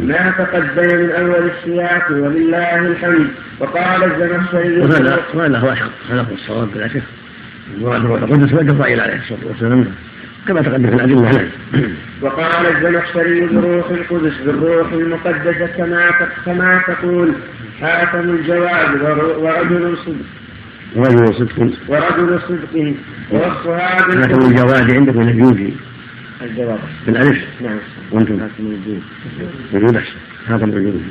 ما 0.00 0.34
تقدم 0.38 0.96
من 0.96 1.10
أول 1.10 1.50
السياق 1.50 2.10
ولله 2.10 2.76
الحمد. 2.86 3.26
وقال 3.60 4.04
الزمخشري 4.04 4.80
وهذا 4.80 5.20
وهذا 5.34 5.58
هو 5.58 5.72
أحق 5.72 5.90
هذا 6.10 6.20
هو 6.20 6.34
الصواب 6.34 6.68
بلا 6.74 6.88
شك 6.88 7.02
المراد 7.76 8.04
هو 8.04 8.16
القدس 8.16 8.52
والجبرائيل 8.52 9.00
عليه 9.00 9.16
الصلاة 9.16 9.46
والسلام. 9.46 9.86
كما 10.48 10.62
تقدم 10.62 10.88
في 10.88 10.94
الأدلة 10.94 11.20
نعم 11.20 11.46
وقال 12.22 12.66
الزمخشري 12.66 13.46
بروح 13.46 13.90
القدس 13.90 14.36
بالروح 14.46 14.92
المقدسة 14.92 15.66
كما 15.66 16.10
كما 16.46 16.82
تقول. 16.86 17.32
حاتم 17.80 18.30
الجواد 18.30 19.02
ورجل 19.38 19.96
صدق. 19.98 20.14
ورجل 20.96 21.34
صدق. 21.34 21.70
ورجل 21.88 22.40
صدق. 22.48 22.94
ووصفها 23.30 23.78
حاتم 23.78 24.18
الجواد 24.18 24.94
عندكم 24.94 25.20
الجوزي 25.20 25.72
الجواد 26.42 26.78
بالألف 27.06 27.44
نعم. 27.60 27.78
الجود 28.12 29.02
وجود 29.72 29.96
أحسن 29.96 30.16
حاتم 30.48 30.64
الجود 30.64 31.02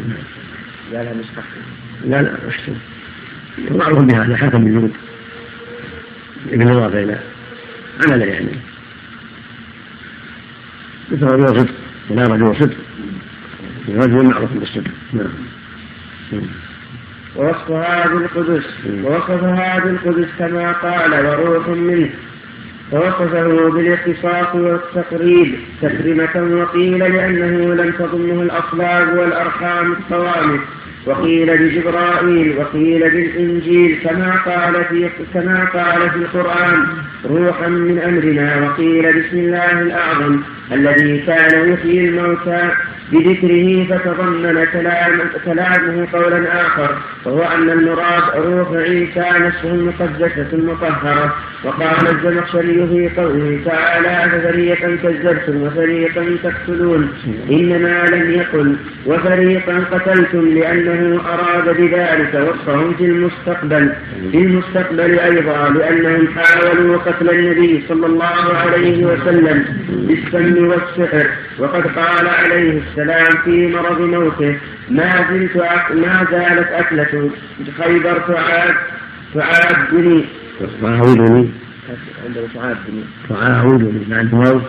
لا 0.92 1.04
لا 1.04 1.14
مستقبل 1.14 1.62
لا 2.06 2.22
لا 2.22 2.50
أحسن 2.50 2.74
معروف 3.72 4.00
بهذا 4.00 4.38
حاتم 4.38 4.68
الجود 4.68 4.92
بالإضافة 6.46 7.04
إلى. 7.04 7.20
عمله 8.06 8.26
يعني. 8.26 8.52
مثل 11.12 11.24
رجل 11.24 11.60
صدق. 11.60 11.74
ولا 12.10 12.24
رجل 12.24 12.56
صدق. 12.56 12.78
رجل 13.90 14.26
معروف 14.26 14.54
بالصدق. 14.54 14.92
نعم. 15.14 15.28
ووصفها 17.36 18.08
بالقدس 18.08 18.66
ووصفها 19.04 19.80
بالقدس 19.80 20.28
كما 20.40 20.72
قال 20.72 21.26
وروح 21.26 21.68
منه. 21.68 22.10
ووصفه 22.92 23.70
بالاختصاص 23.70 24.56
والتقريب 24.56 25.56
تكرمة 25.82 26.62
وقيل 26.62 27.00
لأنه 27.00 27.74
لم 27.74 27.92
تضمه 27.92 28.42
الأصلاب 28.42 29.18
والأرحام 29.18 29.94
الصوامت 29.94 30.62
وقيل 31.06 31.58
بجبرائيل 31.58 32.58
وقيل 32.58 33.00
بالإنجيل 33.00 34.00
كما 34.04 34.36
قال 34.46 34.86
في 34.86 35.10
كما 35.34 35.66
قال 35.66 36.10
في 36.10 36.16
القرآن 36.16 36.88
روحا 37.26 37.68
من 37.68 38.00
أمرنا. 38.00 38.70
وقيل 38.70 39.04
بسم 39.04 39.38
الله 39.38 39.82
الأعظم 39.82 40.40
الذي 40.72 41.20
كان 41.20 41.74
يحيي 41.74 42.10
الموتى. 42.10 42.72
بذكره 43.12 43.86
فتضمن 43.90 44.66
كلام 44.74 45.20
كلامه 45.46 46.08
قولا 46.14 46.62
آخر 46.62 46.98
وهو 47.26 47.44
أن 47.44 47.70
المراد 47.70 48.24
روح 48.36 48.72
عيسى 48.72 49.26
نفسه 49.40 49.70
المقدسة 49.72 50.48
المطهرة 50.54 51.36
وقال 51.64 52.08
الزمخشري 52.12 52.88
في 52.88 53.22
قوله 53.22 53.60
تعالى 53.66 54.32
ففريقا 54.32 54.98
كذبتم 55.04 55.62
وفريقا 55.62 56.38
تقتلون 56.44 57.10
إنما 57.52 58.06
لم 58.06 58.32
يقل 58.32 58.76
وفريقا 59.06 59.84
قتلتم 59.92 60.48
لأنه 60.48 61.22
أراد 61.26 61.78
بذلك 61.78 62.34
وصفهم 62.34 62.94
في 62.94 63.06
المستقبل. 63.06 63.94
في 64.32 64.38
المستقبل 64.38 65.20
أيضا 65.20 65.70
لأنهم 65.70 66.28
حاولوا 66.28 66.98
قتل 66.98 67.30
النبي 67.30 67.84
صلى 67.88 68.06
الله 68.06 68.54
عليه 68.56 69.06
وسلم 69.06 69.66
بالسم 69.90 70.68
والسحر 70.68 71.28
وقد 71.60 71.88
قال 71.88 72.28
عليه 72.28 72.82
السلام 72.82 72.99
في 73.44 73.68
مرض 73.68 74.02
موته. 74.02 74.58
ما 74.90 75.26
زلت 75.30 75.56
ما 75.92 76.28
زالت 76.32 76.68
أكلة 76.68 77.32
خيبر 77.78 78.20
تعاد 78.20 78.76
تعادني. 79.34 80.26
تعاودني 80.82 81.50
تعاودني 83.30 84.06
مع 84.10 84.20
الواو 84.22 84.62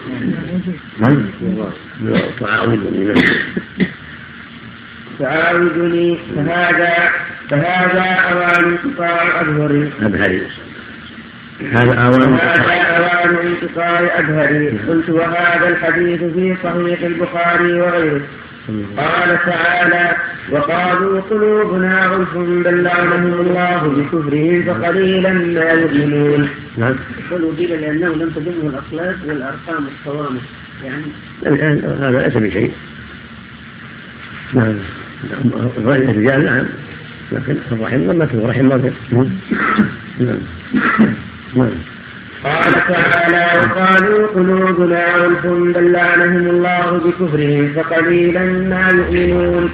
تعاودني 2.41 3.15
تعاودني. 5.19 6.19
فهذا 6.37 6.95
فهذا 7.51 8.03
أوان 8.03 8.65
انقطاع 8.65 9.41
أظهري 9.41 9.93
أبهري 10.03 10.43
هذا 11.73 11.95
أوان 11.95 12.39
انقطاع 13.47 14.19
أبهري 14.19 14.79
قلت 14.89 15.11
وهذا 15.11 15.69
الحديث 15.69 16.21
في 16.21 16.57
صحيح 16.63 17.03
البخاري 17.03 17.81
وغيره. 17.81 18.23
قال 18.97 19.39
تعالى 19.47 20.17
وقالوا 20.51 21.21
قلوبنا 21.21 22.07
غلف 22.07 22.35
بل 22.37 22.83
لعنهم 22.83 23.41
الله 23.41 23.89
بكفرهم 23.89 24.63
فقليلا 24.63 25.33
ما 25.33 25.71
يؤمنون. 25.71 26.49
نعم. 26.79 26.95
قيل 27.59 27.81
لأنه 27.81 28.09
لم 28.09 28.31
تضمه 28.31 28.71
الأخلاق 28.71 29.17
والأرحام 29.29 29.87
الصوامت 29.87 30.41
يعني 30.85 31.05
الآن 31.47 31.99
هذا 32.03 32.23
ليس 32.23 32.37
بشيء. 32.37 32.73
نعم. 34.55 34.75
غير 35.85 36.11
الرجال 36.11 36.45
نعم 36.45 36.67
لكن 37.33 37.57
الرحم 37.73 37.97
لما 37.97 38.29
رحم 38.35 38.65
ما 38.65 38.93
نعم. 40.21 40.39
قال 42.45 42.73
تعالى 42.89 43.47
وقالوا 43.61 44.27
قلوبنا 44.27 45.17
غلف 45.17 45.47
بل 45.47 45.93
لعنهم 45.93 46.47
الله 46.47 47.01
بكفرهم 47.05 47.73
فقليلا 47.77 48.45
ما 48.45 48.89
يؤمنون. 48.91 49.71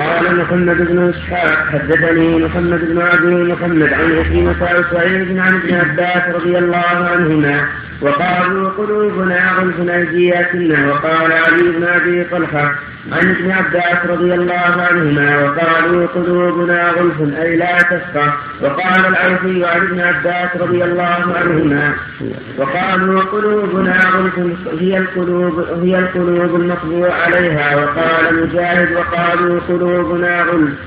قال 0.00 0.36
محمد 0.36 0.76
بن 0.76 1.08
إسحاق 1.08 1.68
حدثني 1.72 2.44
محمد 2.44 2.80
بن 2.84 3.00
عبد 3.00 3.24
محمد 3.24 3.92
عن 3.92 4.18
عكرمة 4.18 4.56
وسعيد 4.62 5.38
عن 5.38 5.54
ابن 5.54 5.74
عباس 5.74 6.34
رضي 6.34 6.58
الله 6.58 7.08
عنهما 7.12 7.68
وقالوا 8.02 8.70
قلوبنا 8.70 9.52
غلف 9.52 9.90
أيدياتنا 9.90 10.88
وقال 10.90 11.32
علي 11.32 11.70
بن 11.76 11.84
أبي 11.84 12.24
طلحة 12.24 12.74
عن 13.12 13.30
ابن 13.30 13.50
عباس 13.50 14.06
رضي 14.06 14.34
الله 14.34 14.86
عنهما 14.90 15.44
وقالوا 15.44 16.06
قلوبنا 16.06 16.90
غلف 16.90 17.38
أي 17.38 17.56
لا 17.56 17.78
تفقه 17.78 18.32
وقال 18.62 19.06
العوفي 19.06 19.64
عن 19.64 19.80
ابن 19.80 20.00
عباس 20.00 20.56
رضي 20.60 20.84
الله 20.84 21.34
عنهما 21.36 21.92
وقالوا 22.58 23.20
قلوبنا 23.22 24.00
غلف 24.14 24.38
هي 24.80 24.98
القلوب 24.98 25.60
هي 25.82 25.98
القلوب 25.98 26.60
المطبوع 26.60 27.12
عليها. 27.14 27.76
وقال 27.76 28.42
مجاهد 28.42 28.92
وقالوا 28.92 29.60
قلوبنا 29.90 30.42
غلف 30.42 30.78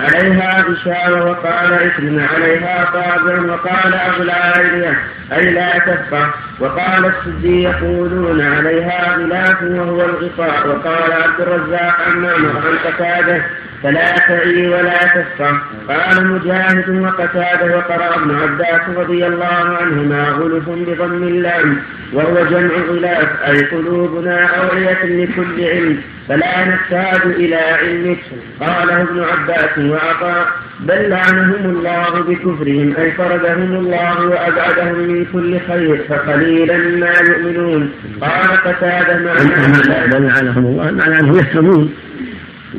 عليها 0.00 0.64
غشاوة 0.68 1.30
وقال 1.30 1.74
عكرمة 1.74 2.26
عليها 2.26 2.84
طابع 2.92 3.52
وقال 3.52 3.94
أغلى 3.94 4.96
أي 5.32 5.50
لا 5.50 5.78
تفقه. 5.78 6.34
وقال 6.60 7.04
السدي 7.06 7.62
يقولون 7.62 8.40
عليها 8.40 9.16
غلاف 9.16 9.62
وهو 9.62 10.04
الغطاء. 10.04 10.68
وقال 10.68 11.12
عبد 11.12 11.40
الرزاق 11.40 12.08
معمر 12.08 12.52
عن 12.66 12.92
قتاده 12.92 13.42
فلا 13.82 14.16
تعي 14.16 14.68
ولا 14.68 14.98
تفقه. 14.98 15.60
قال 15.88 16.26
مجاهد 16.26 16.88
وقتاده 16.88 17.76
وقرأ 17.76 18.16
ابن 18.16 18.36
عباس 18.42 18.96
رضي 18.96 19.26
الله 19.26 19.76
عنهما 19.80 20.28
غلف 20.28 20.68
بضم 20.68 21.22
اللام 21.22 21.82
وهو 22.12 22.44
جمع 22.44 22.74
غلاف 22.88 23.28
أي 23.48 23.60
قلوبنا 23.60 24.46
أوعية 24.46 25.04
لكل 25.04 25.64
علم 25.64 26.00
فلا 26.28 26.64
نحتاج 26.68 27.22
إلى 27.24 27.56
علمك. 27.56 28.18
قاله 28.60 29.02
ابن 29.02 29.24
عباس 29.24 29.78
وعطاء 29.90 30.46
بل 30.80 31.10
لعنهم 31.10 31.64
الله 31.64 32.20
بكفرهم 32.20 32.94
أي 32.98 33.10
طردهم 33.10 33.74
الله 33.74 34.26
وأبعدهم 34.26 34.98
من 34.98 35.24
كل 35.32 35.60
خير 35.68 36.04
فقليلا 36.08 36.76
ما 36.76 37.12
يؤمنون. 37.28 37.90
قال 38.20 38.56
قتادة 38.64 39.18
معناه 39.18 40.06
بل 40.06 40.26
لعنهم 40.26 40.66
الله 40.66 40.90
معنى 40.90 41.20
أنهم 41.20 41.38
يفهمون 41.38 41.94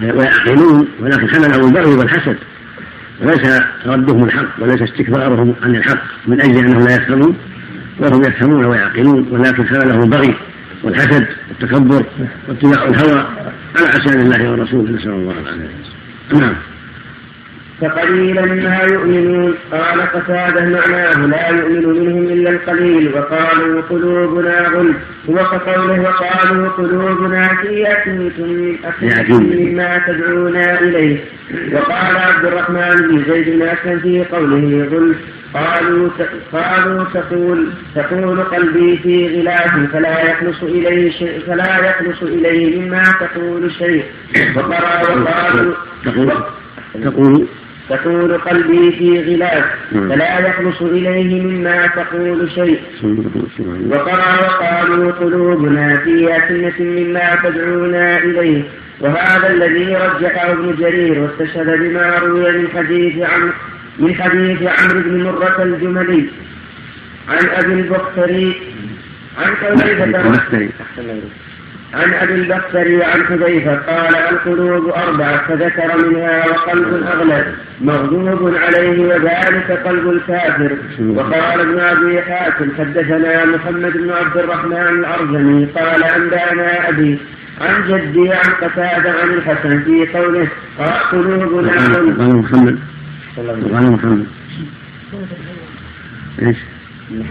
ويعقلون 0.02 0.88
ولكن 1.00 1.30
حملهم 1.30 1.68
البغي 1.68 1.96
والحسد 1.96 2.38
وليس 3.22 3.62
ردهم 3.86 4.24
الحق 4.24 4.48
وليس 4.60 4.82
استكبارهم 4.82 5.56
عن 5.64 5.76
الحق 5.76 6.02
من 6.28 6.42
أجل 6.42 6.58
أنهم 6.58 6.88
لا 6.88 6.96
يفهمون 6.96 7.38
وهم 8.00 8.22
يفهمون 8.22 8.66
ويعقلون 8.66 9.28
ولكن 9.32 9.68
حملهم 9.68 10.04
البغي 10.04 10.36
والحسد 10.84 11.28
والتكبر 11.50 12.06
واتباع 12.48 12.84
الهوى 12.84 13.26
على 13.76 13.88
عصيان 13.88 14.22
الله 14.22 14.52
ورسوله. 14.52 14.92
نسأل 14.92 15.10
الله 15.10 15.34
العافية. 15.42 16.40
نعم. 16.40 16.56
فقليلا 17.82 18.46
ما 18.46 18.80
يؤمنون. 18.92 19.54
قال 19.72 20.02
قتادة 20.02 20.62
معناه 20.66 21.26
لا 21.26 21.50
يؤمن 21.50 21.86
منهم 22.00 22.24
إلا 22.24 22.50
القليل. 22.50 23.14
وقالوا 23.16 23.82
قلوبنا 23.82 24.68
غلف 24.68 24.98
وكقوله 25.28 26.02
وقالوا 26.02 26.70
قلوبنا 26.70 27.48
في 27.48 27.92
أكنة 27.92 28.38
مما 29.30 30.02
تدعونا 30.08 30.80
إليه. 30.80 31.18
وقال 31.74 32.18
عبد 32.18 32.46
الرحمن 32.46 32.96
بن 33.08 33.24
زيد 33.34 33.50
بن 33.50 33.62
أسلم 33.62 34.00
في 34.00 34.26
قوله 34.26 34.88
غلف 34.92 35.18
قالوا 35.54 36.10
قالوا 36.54 37.04
تقول 37.14 37.68
تقول 37.96 38.42
قلبي 38.42 38.98
في 38.98 39.40
غلاف 39.40 39.92
فلا 39.94 40.32
يخلص 40.32 40.64
إليه 40.64 41.12
شيء 41.12 41.40
فلا 41.48 41.90
يخلص 41.90 42.22
إليه 42.22 42.82
مما 42.82 43.04
تقول 43.04 43.72
شيء. 43.72 44.04
وقرأ 44.56 45.02
وقالوا 45.02 45.74
تقول 47.04 47.48
تقول 47.90 48.38
قلبي 48.38 48.92
في 48.92 49.36
غلاف 49.36 49.66
فلا 49.92 50.48
يخلص 50.48 50.82
إليه 50.82 51.42
مما 51.42 51.88
تقول 51.88 52.52
شيء. 52.52 52.80
وقرأ 53.90 54.40
وقالوا 54.42 55.12
قلوبنا 55.12 55.98
في 55.98 56.38
أكنة 56.38 56.80
مما 56.80 57.36
تدعونا 57.44 58.18
إليه. 58.18 58.64
وهذا 59.00 59.48
الذي 59.50 59.96
رجحه 59.96 60.52
ابن 60.52 60.76
جرير 60.80 61.20
واستشهد 61.20 61.80
بما 61.80 62.18
روي 62.18 62.52
من 62.52 62.68
حديث 62.76 63.30
عن 63.30 63.52
من 64.00 64.16
حديث 64.16 64.62
عمرو 64.62 65.02
بن 65.02 65.24
مرة 65.24 65.64
الجملي. 65.64 66.30
عن 67.30 67.50
أبي 67.50 67.74
البختري 67.74 68.56
عن 69.38 69.56
حذيفة 69.56 70.06
عن 71.94 72.14
أبي 72.14 72.34
البختري 72.34 73.04
عن 73.04 73.24
حذيفة 73.26 73.76
قال 73.76 74.16
القلوب 74.16 74.90
أربعة 74.90 75.48
فذكر 75.48 76.08
منها 76.08 76.46
وقلب 76.48 77.04
أغلب 77.04 77.46
مغضوب 77.82 78.56
عليه 78.56 79.08
وذلك 79.08 79.82
قلب 79.86 80.10
الكافر. 80.10 80.78
وقال 81.10 81.62
ابن 81.62 81.80
أبي 81.80 82.22
حاتم 82.22 82.70
حدثنا 82.78 83.46
محمد 83.46 83.94
بن 83.94 84.10
عبد 84.10 84.38
الرحمن 84.38 84.88
الارجمي 85.00 85.66
قال 85.66 86.04
أنبأنا 86.04 86.90
أبي 86.90 87.20
عن 87.62 87.84
جدي 87.88 88.32
عن 88.32 88.54
قتادة 88.62 89.12
عن 89.12 89.30
الحسن 89.30 89.84
في 89.84 90.08
قوله 90.18 90.48
قلوبنا. 91.12 91.72
قال 92.18 92.36
محمد. 92.36 92.80
قال 93.38 93.92
محمد. 93.92 94.26
إيش؟ 96.42 96.58
من 97.10 97.24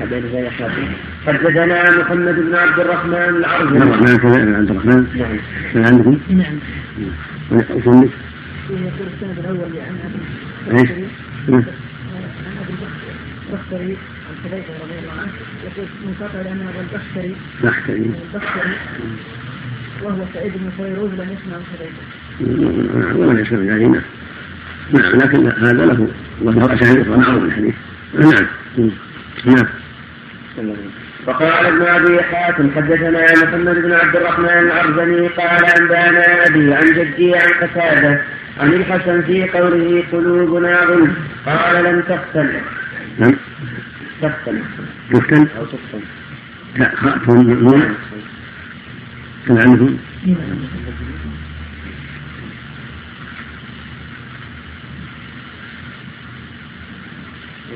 حدثنا 1.26 1.98
محمد 2.00 2.34
بن 2.34 2.54
عبد 2.54 2.80
الرحمن 2.80 3.14
العربي. 3.14 3.78
عبد 3.78 3.82
الرحمن 3.82 4.16
كذا 4.16 4.56
عبد 4.56 4.70
الرحمن 4.70 5.06
نعم. 5.14 5.38
كان 5.72 5.84
عندكم؟ 5.84 6.18
نعم. 6.28 6.58
وصلت 7.50 8.10
يقول 8.70 9.08
السند 9.14 9.38
الأول 9.38 9.58
عن 9.58 9.96
أبي 10.68 10.80
إيش؟ 10.80 10.90
عن 11.48 11.64
أبي 12.60 12.74
البختري 13.48 13.96
عن 14.26 14.34
حذيفة 14.44 14.72
رضي 14.84 14.98
الله 14.98 15.12
عنه. 15.12 15.32
يقول 15.64 15.88
منقطع 16.06 16.40
لأن 16.40 16.60
ابا 16.68 16.80
البختري. 16.80 17.34
بختري 17.62 18.10
البختري 18.34 18.72
وهو 20.02 20.24
سعيد 20.34 20.52
بن 20.52 20.70
فيروز 20.76 21.10
لم 21.10 21.28
يسمع 21.32 21.56
عن 21.56 21.62
حذيفة. 21.72 22.02
ولا 23.18 23.40
يسمع 23.40 23.58
ذلك 23.58 24.02
نعم 24.92 25.16
لكن 25.16 25.46
هذا 25.46 25.86
له 25.86 26.08
وله 26.42 26.74
اسانيد 26.74 27.08
معروف 27.08 27.44
الحديث. 27.44 27.74
نعم. 28.14 28.46
نعم. 29.44 29.66
وقال 31.26 31.66
ابن 31.66 31.82
أبي 31.82 32.22
حاتم 32.22 32.70
حدثنا 32.76 33.32
محمد 33.42 33.74
بن 33.74 33.92
عبد 33.92 34.16
الرحمن 34.16 34.48
العرزمي 34.48 35.28
قال 35.28 35.64
أنبأنا 35.80 36.46
أبي 36.46 36.74
عن 36.74 36.84
جدي 36.84 37.34
عن 37.36 37.48
قتادة 37.62 38.22
عن 38.60 38.72
الحسن 38.72 39.22
في 39.22 39.48
قوله 39.48 40.04
قلوبنا 40.12 40.80
غلف 40.82 41.10
قال 41.46 41.84
لم 41.84 42.00
تختل 42.00 42.60
نعم. 43.18 43.36
تختل 44.22 44.60
تفتن 45.12 45.46
أو 45.58 45.64
تختل 45.64 46.00
لا 46.76 46.96
خاء 46.96 47.18
نون 47.28 47.94
كان 49.48 49.58
عندكم 49.58 49.96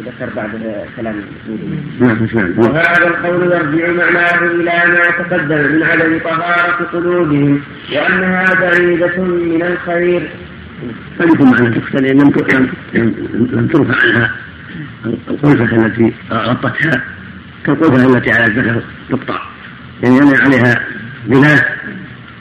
وذكر 0.00 0.35
بعد 0.37 0.50
كلام 0.97 1.14
نعم 2.00 2.58
وهذا 2.58 3.06
القول 3.06 3.43
يرجع 3.43 3.93
معناه 3.93 4.38
إلى 4.38 4.82
ما 4.88 5.05
تقدم 5.19 5.73
من 5.73 5.82
عدم 5.82 6.19
طهارة 6.19 6.85
قلوبهم 6.93 7.61
وأنها 7.93 8.55
بعيدة 8.61 9.23
من 9.23 9.62
الخير. 9.62 10.29
قد 11.20 11.29
يكون 11.35 11.50
معنى 11.50 11.81
تختل 11.81 12.17
لم 12.17 12.32
لم 12.94 13.14
لم 13.52 13.67
ترفع 13.67 14.06
عنها 14.06 14.35
القلفة 15.29 15.87
التي 15.87 16.12
غطتها 16.32 17.05
كالقلفة 17.67 18.17
التي 18.17 18.31
على 18.32 18.44
الذكر 18.44 18.82
تقطع. 19.11 19.41
يعني 20.02 20.17
يمنع 20.17 20.43
عليها 20.43 20.85
بناء 21.26 21.76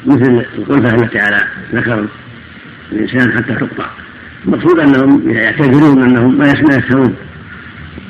مثل 0.06 0.46
القلفة 0.58 0.96
التي 0.96 1.20
على 1.20 1.42
ذكر 1.74 2.06
الإنسان 2.92 3.32
حتى 3.32 3.56
تقطع. 3.56 3.86
المقصود 4.46 4.80
أنهم 4.80 5.30
يعتذرون 5.30 6.04
أنهم 6.04 6.38
ما 6.38 6.48
يفهمون 6.48 7.16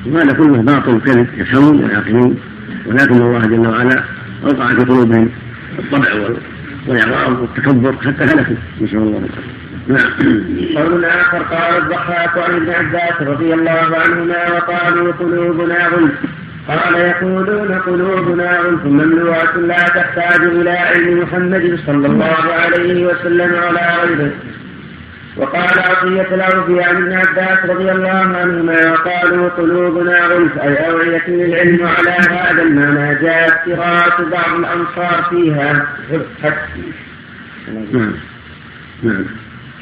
وهذا 0.05 0.33
كله 0.33 0.61
باطل 0.61 0.95
وكذب 0.95 1.27
يفهمون 1.37 1.83
ويعقلون 1.83 2.39
ولكن 2.85 3.21
الله 3.21 3.39
جل 3.39 3.67
وعلا 3.67 4.03
اوقع 4.43 4.67
في 4.67 4.75
قلوبهم 4.75 5.29
الطبع 5.79 6.07
والإعراض 6.87 7.41
والتكبر 7.41 7.93
حتى 7.93 8.23
هلكوا. 8.23 8.55
نسأل 8.81 8.97
الله 8.97 9.21
نعم. 9.87 10.11
قول 10.75 11.05
آخر 11.05 11.37
قال 11.37 11.83
الضحاك 11.83 12.37
عن 12.37 12.55
ابن 12.55 12.69
عباس 12.69 13.21
رضي 13.21 13.53
الله 13.53 13.97
عنهما 13.97 14.53
وقالوا 14.53 15.11
قلوبنا 15.11 15.87
غلف 15.87 16.11
قال 16.67 16.95
يقولون 16.95 17.71
قلوبنا 17.73 18.59
غلف 18.59 18.85
مملوءة 18.85 19.57
لا 19.57 19.77
تحتاج 19.77 20.41
إلى 20.41 20.69
علم 20.69 21.19
محمد 21.19 21.79
صلى 21.85 22.07
الله 22.07 22.53
عليه 22.53 23.05
وسلم 23.05 23.51
ولا 23.53 24.03
غيره. 24.03 24.31
وقال 25.39 25.79
عطية 25.79 26.35
الأوفي 26.35 26.83
عن 26.83 26.95
ابن 26.95 27.13
عباس 27.13 27.69
رضي 27.69 27.91
الله 27.91 28.09
عنهما 28.09 28.91
وقالوا 28.91 29.49
قلوبنا 29.49 30.25
غلف 30.25 30.57
أي 30.57 30.89
أوعية 30.89 31.27
للعلم 31.27 31.87
على 31.87 32.09
هذا 32.09 32.61
المعنى 32.61 33.15
جاءت 33.15 33.69
قراءة 33.69 34.23
بعض 34.23 34.59
الأنصار 34.59 35.27
فيها. 35.29 35.87
نعم. 37.93 38.13
نعم. 39.03 39.25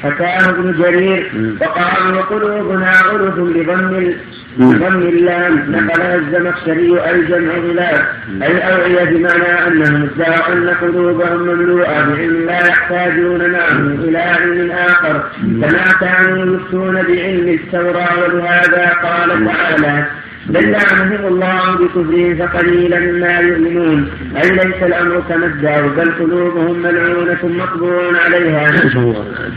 حكاه 0.02 0.50
ابن 0.50 0.72
جرير 0.82 1.32
وقال 1.60 2.14
وقلوبنا 2.14 2.92
غلف 3.00 3.34
بضم 3.34 4.12
بضم 4.58 5.02
اللام 5.02 5.72
نقلها 5.72 6.14
الزمخشري 6.14 7.00
اي 7.00 7.22
جمع 7.24 7.52
غلاف 7.54 8.02
أي 8.42 8.58
اوعيه 8.58 9.04
بمعنى 9.04 9.66
انهم 9.66 10.02
ادعوا 10.02 10.52
أن 10.52 10.68
قلوبهم 10.68 11.38
مملوءة 11.42 11.86
بعلم 11.86 12.46
لا 12.46 12.66
يحتاجون 12.68 13.50
معه 13.50 13.78
إلى 14.04 14.18
علم 14.18 14.70
آخر. 14.70 15.22
كما 15.42 15.92
كانوا 16.00 16.56
يفتون 16.56 16.94
بعلم 16.94 17.48
التوراة 17.48 18.18
ولهذا 18.18 18.92
قال 19.02 19.46
تعالى. 19.46 20.06
بل 20.48 20.70
لعنهم 20.70 21.26
الله 21.26 21.76
بكفرهم 21.76 22.36
فقليلا 22.36 23.00
ما 23.00 23.38
يؤمنون. 23.40 24.10
أي 24.36 24.50
ليس 24.50 24.82
الأمر 24.82 25.22
كما 25.28 25.46
ادعوا 25.46 25.90
بل 25.90 26.10
قلوبهم 26.10 26.82
ملعونة 26.82 27.38
مطبوع 27.44 28.02
عليها. 28.24 28.66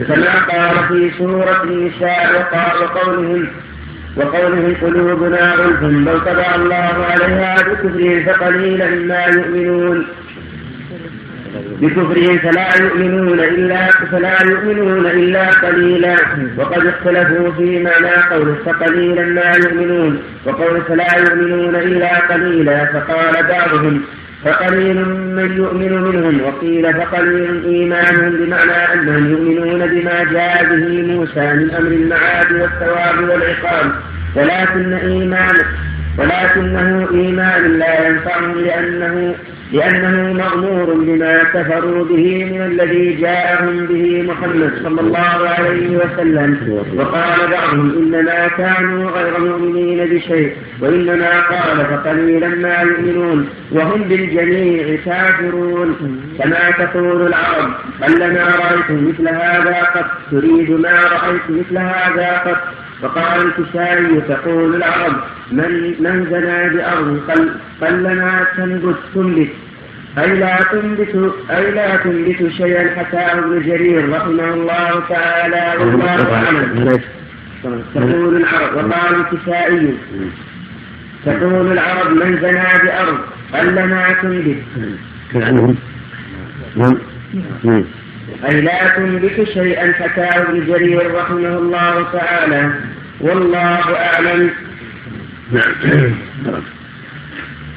كما 0.08 0.34
قال 0.52 0.88
في 0.88 1.12
سورة 1.18 1.64
النساء 1.64 2.50
وقولهم 2.82 3.48
وقوله 4.18 4.76
قلوبنا 4.82 5.54
غلف. 5.56 5.82
بل 5.84 6.20
طبع 6.20 6.56
الله 6.56 7.06
عليها 7.12 7.56
بكفرهم 7.56 8.24
فقليلا 8.26 8.90
ما 8.90 9.26
يؤمنون. 9.26 10.06
بكفرهم 11.82 12.38
فلا 12.38 12.70
يؤمنون 12.82 13.40
إلا 13.40 13.92
فلا 14.12 14.38
يؤمنون 14.52 15.06
إلا 15.06 15.50
قليلا. 15.50 16.16
وقد 16.58 16.86
اختلفوا 16.86 17.52
في 17.52 17.84
معنى 17.84 18.16
قوله 18.32 18.56
فقليلا 18.66 19.26
ما 19.26 19.54
يؤمنون 19.66 20.20
وقول 20.46 20.82
فلا 20.82 21.18
يؤمنون 21.20 21.76
إلا 21.76 22.18
قليلا 22.18 22.86
فقال 22.86 23.34
بعضهم 23.48 24.02
فقليل 24.46 24.96
من 25.38 25.58
يؤمن 25.58 26.02
منهم 26.02 26.42
وقيل 26.42 26.94
فقليل 26.94 27.66
إيمانهم 27.66 28.30
بمعنى 28.30 28.94
أنهم 28.94 29.32
يؤمنون 29.32 29.88
بما 29.88 30.24
جاء 30.24 30.64
به 30.64 31.14
موسى 31.14 31.54
من 31.54 31.72
أمر 31.72 31.92
المعاد 31.92 32.52
والثواب 32.52 33.30
والعقاب. 33.30 33.92
ولكن 34.36 34.94
إيمان 34.94 35.56
ولكنه 36.18 37.08
إيمان 37.14 37.80
لا 37.80 38.08
ينفعهم 38.08 38.60
لأنه 38.60 39.36
لأنه 39.72 40.34
مغمور 40.34 40.94
بما 40.94 41.44
كفروا 41.44 42.06
به 42.06 42.46
من 42.46 42.62
الذي 42.62 43.14
جاءهم 43.14 43.86
به 43.86 44.22
محمد 44.22 44.72
صلى 44.84 45.02
الله 45.02 45.50
عليه 45.50 45.98
وسلم. 45.98 46.58
وقال 46.96 47.40
بعضهم 47.52 47.90
إنما 47.98 48.48
كانوا 48.48 49.12
غير 49.12 49.40
مؤمنين 49.40 50.06
بشيء 50.06 50.56
وإنما 50.82 51.40
قال 51.40 51.86
فقليلا 51.86 52.48
ما 52.48 52.82
يؤمنون 52.82 53.50
وهم 53.72 54.02
بالجميع 54.04 54.98
كافرون. 55.06 55.96
كما 56.40 56.72
تقول 56.78 57.28
العرب؟ 57.28 57.72
قلما 58.04 58.44
رأيت 58.44 58.92
مثل 58.92 59.28
هذا 59.28 59.78
قط 59.96 60.06
تريد 60.32 60.72
ما 60.72 60.94
رأيت 61.16 61.46
مثل 61.50 61.78
هذا 61.78 62.42
قط. 62.46 62.62
وقال 63.04 63.42
الكسائي 63.48 64.22
تقول 64.22 64.76
العرب 64.76 65.16
من 65.52 65.96
من 66.00 66.26
زنى 66.32 66.70
بأرض 66.70 67.20
قل 67.30 67.50
قلما 67.82 68.46
تنبت 68.58 68.96
تنبت 69.16 69.50
أي 70.18 70.36
لا 70.40 70.58
تنبت 70.72 71.34
أي 71.50 71.72
لا 71.72 71.96
تنبت 71.96 72.52
شيئا 72.58 72.96
حكاه 72.96 73.40
ابن 73.40 73.62
جرير 73.62 74.10
رحمه 74.10 74.54
الله 74.54 75.04
تعالى 75.10 75.84
والله 75.84 76.34
أعلم. 76.34 77.00
تقول 77.96 78.36
العرب 78.36 78.76
وقال 78.76 79.16
الكسائي. 79.16 79.98
تقول 81.26 81.72
العرب 81.72 82.12
من 82.12 82.40
زنى 82.42 82.84
بأرض 82.84 83.20
قلما 83.54 84.14
تنبت 84.22 84.64
عنهم. 85.36 85.76
أي 88.46 88.62
لا 88.62 88.88
تنبت 88.96 89.48
شيئا 89.54 89.94
حكاه 89.94 90.42
ابن 90.42 90.66
جرير 90.68 91.16
رحمه 91.16 91.58
الله 91.58 92.12
تعالى. 92.12 92.74
والله 93.22 93.96
أعلم. 93.96 94.50
نعم. 95.52 96.64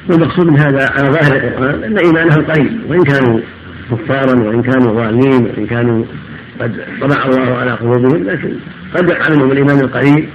والمقصود 0.08 0.46
من 0.46 0.58
هذا 0.58 0.90
على 0.90 1.08
ظاهر 1.10 1.36
القرآن 1.36 1.84
أن 1.84 1.98
إيمانهم 1.98 2.44
قليل 2.44 2.80
وإن 2.88 3.02
كانوا 3.02 3.40
كفارا 3.90 4.34
وإن 4.34 4.62
كانوا 4.62 4.92
ضالين 4.92 5.44
وإن 5.44 5.66
كانوا 5.66 6.04
قد 6.60 6.84
طبع 7.00 7.24
الله 7.24 7.56
على 7.56 7.72
قلوبهم 7.72 8.24
لكن 8.24 8.52
قد 8.94 9.10
يقع 9.10 9.34
منهم 9.34 9.52
الإيمان 9.52 9.80
القليل. 9.80 10.28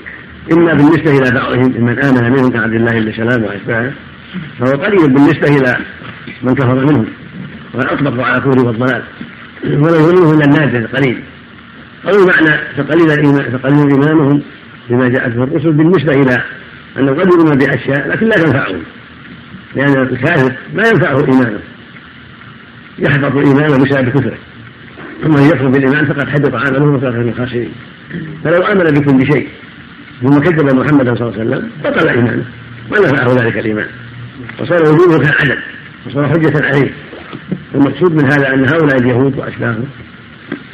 إما 0.52 0.74
بالنسبة 0.74 1.12
إلى 1.12 1.40
بعضهم 1.40 1.74
ممن 1.78 2.00
آمن 2.00 2.32
منهم 2.32 2.50
كعبد 2.52 2.74
الله 2.74 2.92
بن 2.92 3.12
سلام 3.12 3.44
وأتباعه 3.44 3.92
فهو 4.60 4.72
قليل 4.72 5.14
بالنسبة 5.14 5.48
إلى 5.48 5.78
من 6.42 6.56
كفر 6.56 6.76
منهم 6.76 7.06
وقد 7.74 7.86
أطلقوا 7.86 8.24
على 8.24 8.38
الكفر 8.38 8.66
والضلال. 8.66 9.04
ولا 9.84 9.96
يظنه 9.96 10.34
إلا 10.34 10.46
النادر 10.46 10.78
القليل. 10.78 11.24
أو 12.08 12.26
معنى 12.26 12.62
تقليل 12.78 13.12
الإيمان 13.12 13.62
تقليل 13.62 13.92
إيمانهم 13.92 14.42
بما 14.90 15.08
جاءت 15.08 15.36
به 15.36 15.44
الرسل 15.44 15.72
بالنسبة 15.72 16.14
إلى 16.14 16.44
أنه 16.98 17.12
قد 17.12 17.28
يؤمن 17.28 17.58
بأشياء 17.58 18.08
لكن 18.08 18.26
لا 18.26 18.36
تنفعهم 18.36 18.82
لأن 19.76 20.04
الكافر 20.04 20.56
لا 20.74 20.88
ينفعه 20.88 21.26
إيمانه 21.26 21.60
يحبط 23.00 23.36
إيمانه 23.36 23.78
بسبب 23.78 24.10
كفره 24.10 24.38
ثم 25.24 25.38
يكفر 25.38 25.68
بالإيمان 25.68 26.06
فقد 26.06 26.30
حبط 26.30 26.56
عمله 26.56 26.86
وصار 26.86 27.12
من 27.12 27.30
الخاسرين. 27.30 27.72
فلو 28.44 28.64
آمن 28.64 28.84
بكل 28.84 29.34
شيء 29.34 29.48
ثم 30.22 30.40
كذب 30.40 30.76
محمدا 30.76 31.16
صلى 31.16 31.28
الله 31.28 31.40
عليه 31.40 31.50
وسلم 31.50 31.70
بطل 31.84 32.10
إيمانه 32.10 32.46
ما 32.92 33.00
نفعه 33.00 33.44
ذلك 33.44 33.58
الإيمان. 33.58 33.88
وصار 34.60 34.82
وجوده 34.82 35.18
كالعدم 35.18 35.62
وصار 36.08 36.28
حجة 36.28 36.66
عليه. 36.66 36.92
المقصود 37.76 38.24
من 38.24 38.32
هذا 38.32 38.54
أن 38.54 38.70
هؤلاء 38.70 38.98
اليهود 38.98 39.38
وأشباههم 39.38 39.86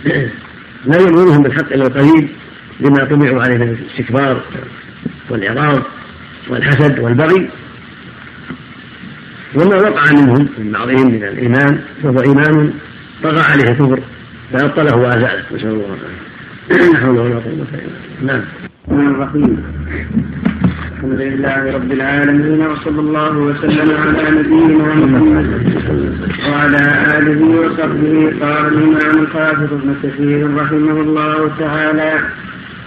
لا 0.86 0.98
يؤمنون 1.00 1.44
بالحق 1.44 1.74
إلا 1.74 1.88
القليل 1.88 2.30
لما 2.80 3.06
طبعوا 3.06 3.44
عليه 3.44 3.58
من 3.58 3.70
الاستكبار 3.70 4.42
والإعراض 5.30 5.82
والحسد 6.50 7.00
والبغي. 7.00 7.50
وما 9.56 9.76
وقع 9.76 10.12
منهم 10.12 10.48
من 10.58 10.72
بعضهم 10.72 11.08
من 11.12 11.24
الإيمان 11.24 11.80
فهو 12.04 12.22
إيمان 12.22 12.74
طغى 13.24 13.42
عليه 13.52 13.72
الكفر 13.72 14.00
فأبطله 14.54 14.98
وأزاله. 14.98 15.44
نسأل 15.54 15.70
الله 15.70 15.86
العافية. 15.86 16.92
لا 16.92 17.00
حول 17.00 17.18
ولا 17.18 17.36
قوة 17.36 17.44
إلا 17.46 17.66
بالله. 18.20 18.44
نعم. 18.92 19.16
الرحيم. 19.16 19.64
الحمد 20.96 21.22
لله 21.22 21.74
رب 21.76 21.92
العالمين 21.92 22.62
وصلى 22.62 23.00
الله 23.00 23.38
وسلم 23.38 23.98
على 23.98 24.40
نبينا 24.40 24.96
محمد 24.96 25.48
وعلى 26.50 26.82
آله 27.18 27.42
وصحبه 27.62 28.34
قال 28.42 28.66
الإمام 28.68 29.24
الحافظ 29.24 29.74
ابن 29.74 29.96
كثير 30.04 30.56
رحمه 30.56 31.02
الله 31.02 31.52
تعالى 31.60 32.20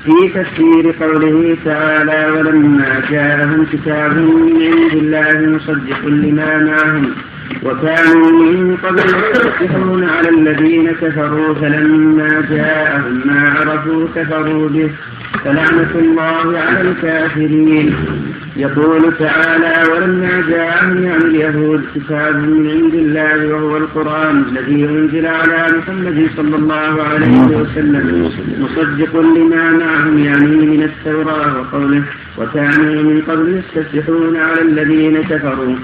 في 0.05 0.29
تفسير 0.35 0.95
قوله 1.01 1.57
تعالى 1.65 2.31
ولما 2.31 3.03
جاءهم 3.11 3.67
كتاب 3.73 4.13
من 4.17 4.63
عند 4.63 4.93
الله 4.93 5.57
مصدق 5.57 6.07
لما 6.07 6.59
معهم 6.59 7.11
وكانوا 7.63 8.31
من 8.33 8.77
قبل 8.77 8.99
يستفتحون 8.99 10.05
على 10.05 10.29
الذين 10.29 10.91
كفروا 10.91 11.55
فلما 11.55 12.45
جاءهم 12.51 13.23
ما 13.25 13.41
عرفوا 13.51 14.07
كفروا 14.17 14.69
به. 14.69 14.91
فلعنة 15.45 15.91
الله 15.95 16.59
على 16.59 16.81
الكافرين. 16.81 17.95
يقول 18.57 19.13
تعالى 19.19 19.93
ولما 19.93 20.45
جاءهم 20.49 21.03
يعني 21.03 21.25
اليهود 21.25 21.83
كتاب 21.95 22.37
من 22.37 22.71
عند 22.71 22.95
الله 22.95 23.55
وهو 23.55 23.77
القرآن 23.77 24.43
الذي 24.49 24.85
أنزل 24.85 25.27
على 25.27 25.67
محمد 25.79 26.31
صلى 26.37 26.57
الله 26.57 27.03
عليه 27.03 27.57
وسلم 27.57 28.33
مصدق 28.61 29.21
لما 29.21 29.71
معهم 29.71 30.19
يعني 30.19 30.57
من 30.67 30.83
التوراة 30.83 31.61
وقوله 31.61 32.03
وكانوا 32.39 33.03
من 33.03 33.23
قبل 33.29 33.63
يستفتحون 33.63 34.37
على 34.37 34.63
الذين 34.63 35.23
كفروا. 35.23 35.77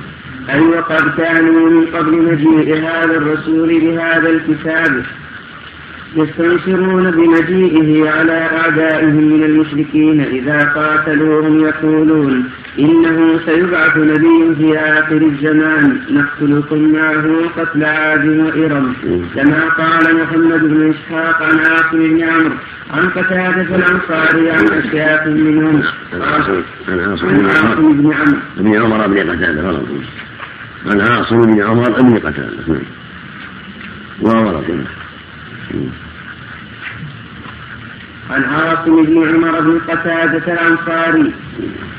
أي 0.51 0.61
وقد 0.61 1.17
كانوا 1.17 1.71
من 1.71 1.87
قبل 1.87 2.13
مجيء 2.13 2.77
هذا 2.77 3.17
الرسول 3.17 3.81
بهذا 3.81 4.31
الكتاب 4.31 5.03
يستنصرون 6.17 7.11
بمجيئه 7.11 8.11
على 8.11 8.33
أعدائهم 8.33 9.25
من 9.33 9.45
المشركين 9.45 10.21
إذا 10.21 10.65
قاتلوهم 10.65 11.61
يقولون 11.61 12.51
إنه 12.79 13.41
سيبعث 13.47 13.97
نبي 13.97 14.55
في 14.59 14.79
آخر 14.79 15.17
الزمان 15.17 15.99
نقتلكم 16.11 16.93
معه 16.93 17.25
قتل 17.57 17.85
عاد 17.85 18.27
وإرم. 18.27 18.95
كما 19.35 19.69
قال 19.69 20.17
محمد 20.17 20.61
بن 20.61 20.91
إسحاق 20.91 21.43
عن 21.43 21.59
عاصم 21.59 21.99
بن 21.99 22.23
عمرو 22.23 22.55
عن 22.91 23.09
قتادة 23.09 23.77
الأنصاري 23.77 24.51
عن 24.51 24.67
أشياخ 24.69 25.27
منهم. 25.27 25.83
عن 26.13 27.01
عاصم 27.01 27.29
بن 27.29 28.13
عمرو. 28.13 28.39
بن 28.57 28.75
عمر 28.75 29.07
بن 29.07 29.19
قتادة 29.19 29.81
عن 30.87 31.01
عاصم 31.01 31.41
بن 31.41 31.63
عمر 31.63 32.03
بن 32.03 32.19
قتادة 32.19 32.65
نعم. 32.69 32.83
وغلط 34.21 34.65
عن 38.31 38.45
عاصم 38.45 39.05
بن 39.05 39.29
عمر 39.29 39.61
بن 39.61 39.79
قتادة 39.79 40.53
الأنصاري 40.53 41.33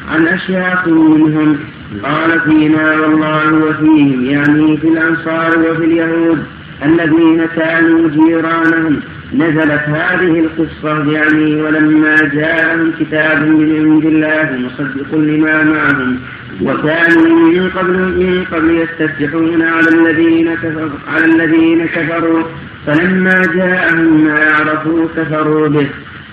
عن 0.10 0.28
أشياخ 0.28 0.88
منهم 0.88 1.60
قال 2.04 2.42
فينا 2.42 2.92
والله 2.92 3.54
وفيهم 3.54 4.26
يعني 4.26 4.78
في 4.78 4.88
الأنصار 4.88 5.60
وفي 5.60 5.86
اليهود 5.86 6.44
الذين 6.84 7.46
كانوا 7.46 8.10
جيرانهم. 8.10 9.02
نزلت 9.34 9.84
هذه 9.88 10.40
القصة 10.40 11.12
يعني 11.12 11.62
ولما 11.62 12.16
جاءهم 12.16 12.92
كتاب 13.00 13.48
من 13.48 13.92
عند 13.92 14.06
الله 14.06 14.58
مصدق 14.66 15.16
لما 15.16 15.64
معهم 15.64 16.20
وكانوا 16.62 17.50
من 17.50 17.70
قبل 17.70 17.98
من 17.98 18.44
قبل 18.52 18.70
يستفتحون 18.70 19.62
على 19.62 19.88
الذين 19.90 20.56
كفروا 20.56 20.90
على 21.08 21.26
الذين 21.26 21.86
كفروا. 21.86 22.44
فلما 22.88 23.42
جاءهم 23.56 24.24
ما 24.24 24.52
عرفوا 24.52 25.08
كفروا 25.18 25.68
به. 25.68 25.88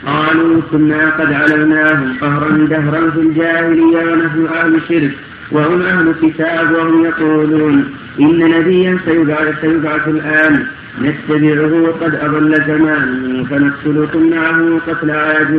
قالوا 0.07 0.61
كنا 0.71 1.11
قد 1.11 1.33
علمناهم 1.33 2.17
قهرا 2.21 2.67
دهرا 2.71 3.11
في 3.11 3.21
الجاهلية 3.21 4.13
ونحن 4.13 4.47
أهل 4.47 4.81
شرك. 4.89 5.15
وهم 5.53 5.83
أهل 5.83 6.15
كتاب 6.23 6.73
وهم 6.75 7.05
يقولون 7.05 7.85
إن 8.21 8.39
نبيا 8.39 8.99
سيبعث, 9.05 9.61
سيبعث 9.61 10.09
الآن. 10.09 10.67
نتبعه 11.03 11.95
قد 12.01 12.15
أضل 12.15 12.65
زمانه 12.67 13.45
فنقتلكم 13.45 14.31
معه 14.31 14.81
قتل 14.89 15.11
عاد 15.11 15.55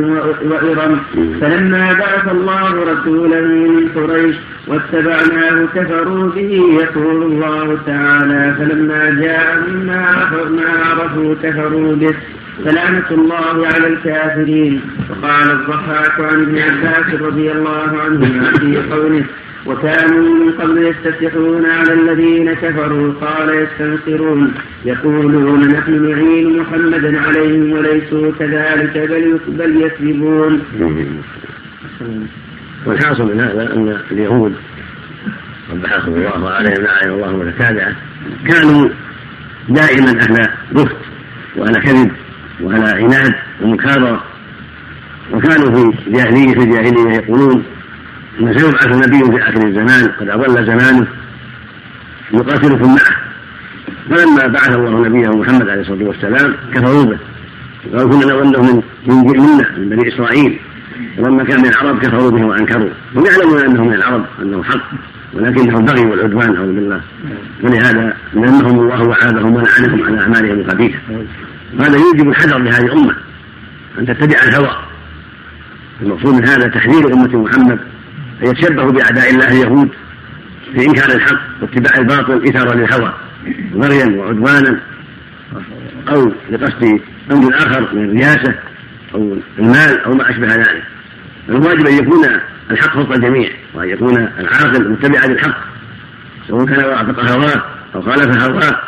وإرم. 0.50 1.00
فلما 1.40 1.92
بعث 1.92 2.32
الله 2.32 2.92
رسولا 2.92 3.40
من 3.40 3.88
قريش 3.96 4.36
واتبعناه 4.68 5.66
كفروا 5.74 6.30
به 6.30 6.52
يقول 6.82 7.22
الله 7.22 7.78
تعالى 7.86 8.54
فلما 8.58 9.10
جاءهم 9.10 9.86
ما 10.56 10.70
عرفوا 10.84 11.34
كفروا 11.42 11.96
به. 11.96 12.14
فلعنة 12.64 13.10
الله 13.10 13.66
على 13.66 13.86
الكافرين. 13.86 14.80
وقال 15.10 15.50
الضحاك 15.50 16.20
عن 16.20 16.42
ابن 16.42 16.58
عباس 16.58 17.20
رضي 17.20 17.52
الله 17.52 17.88
عنهما 18.04 18.52
في 18.60 18.76
قوله 18.92 19.24
وكانوا 19.66 20.44
من 20.44 20.52
قبل 20.52 20.86
يستفتحون 20.86 21.66
على 21.66 21.92
الذين 21.92 22.52
كفروا 22.52 23.12
قال 23.20 23.66
يستنصرون 23.66 24.54
يقولون 24.84 25.68
نحن 25.68 26.10
نعين 26.10 26.58
محمدا 26.58 27.20
عليهم 27.20 27.72
وليسوا 27.72 28.32
كذلك 28.38 28.98
بل 28.98 29.40
بل 29.48 29.82
يكذبون. 29.82 30.62
والحاصل 32.86 33.34
من 33.34 33.40
هذا 33.40 33.74
أن 33.74 33.98
اليهود 34.10 34.54
قبحهم 35.72 36.14
الله 36.14 36.50
عليهم 36.50 36.84
لعن 36.84 37.10
الله 37.10 37.36
متتابعه 37.36 37.96
كانوا 38.48 38.88
دائما 39.68 40.10
أهل 40.10 40.48
بخت 40.72 40.96
وأهل 41.56 41.74
كذب 41.74 42.10
وعلى 42.62 42.84
عناد 42.84 43.34
ومكابرة 43.62 44.24
وكانوا 45.32 45.74
في 45.74 46.10
جاهلية 46.10 46.54
في 46.54 46.64
الجاهلية 46.64 47.16
يقولون 47.16 47.64
أن 48.40 48.58
سيبعث 48.58 49.06
نبي 49.06 49.24
في 49.24 49.42
آخر 49.42 49.66
الزمان 49.66 50.08
قد 50.20 50.28
أضل 50.28 50.66
زمانه 50.66 51.06
يقاتلكم 52.32 52.94
معه. 52.94 53.16
فلما 54.10 54.46
بعث 54.46 54.76
الله 54.76 55.08
نبيه 55.08 55.28
محمد 55.28 55.68
عليه 55.68 55.80
الصلاة 55.80 56.04
والسلام 56.04 56.54
كفروا 56.74 57.04
به. 57.04 57.18
قالوا 57.92 58.10
كنا 58.10 58.34
نظنه 58.34 58.62
من 58.62 58.82
من 59.06 59.40
منا 59.40 59.78
من 59.78 59.88
بني 59.88 60.14
إسرائيل. 60.14 60.58
ولما 61.18 61.44
كان 61.44 61.60
من 61.60 61.68
العرب 61.68 61.98
كفروا 61.98 62.30
به 62.30 62.44
وأنكروه 62.44 62.90
هم 63.16 63.24
يعلمون 63.26 63.60
أنه 63.60 63.84
من 63.84 63.94
العرب 63.94 64.24
أنه 64.42 64.62
حق 64.62 64.90
ولكنه 65.34 65.78
البغي 65.78 66.06
والعدوان 66.06 66.56
أعوذ 66.56 66.72
بالله. 66.72 67.00
ولهذا 67.62 68.16
لأنهم 68.34 68.80
الله 68.80 69.02
وعابهم 69.02 69.54
ولعنهم 69.54 70.02
على 70.06 70.20
أعمالهم 70.20 70.60
القبيحة 70.60 71.00
وهذا 71.78 71.96
يوجب 71.96 72.28
الحذر 72.28 72.58
لهذه 72.58 72.84
الأمة 72.84 73.16
أن 73.98 74.06
تتبع 74.06 74.38
الهوى. 74.48 74.76
المقصود 76.02 76.34
من 76.34 76.48
هذا 76.48 76.68
تحذير 76.68 77.14
أمة 77.14 77.42
محمد 77.42 77.78
أن 78.42 78.46
يتشبهوا 78.48 78.92
بأعداء 78.92 79.30
الله 79.30 79.48
اليهود 79.48 79.88
في 80.74 80.86
إنكار 80.86 81.16
الحق 81.16 81.40
واتباع 81.62 81.98
الباطل 81.98 82.48
إثارا 82.48 82.74
للهوى 82.74 83.12
بغيا 83.74 84.16
وعدوانا 84.18 84.80
أو 86.08 86.32
لقصد 86.50 87.00
أمر 87.32 87.54
آخر 87.54 87.94
من 87.94 88.04
الرياسة 88.04 88.54
أو 89.14 89.36
المال 89.58 90.00
أو 90.04 90.12
ما 90.12 90.30
أشبه 90.30 90.46
ذلك. 90.46 90.82
الواجب 91.48 91.86
أن 91.86 91.94
يكون 91.94 92.26
الحق 92.70 92.94
فوق 92.94 93.12
الجميع 93.12 93.50
وأن 93.74 93.88
يكون 93.88 94.16
العاقل 94.16 94.90
متبعا 94.90 95.26
للحق 95.26 95.56
سواء 96.48 96.64
كان 96.64 96.84
وافق 96.84 97.30
هواه 97.30 97.62
أو 97.94 98.02
خالف 98.02 98.42
هواه 98.42 98.80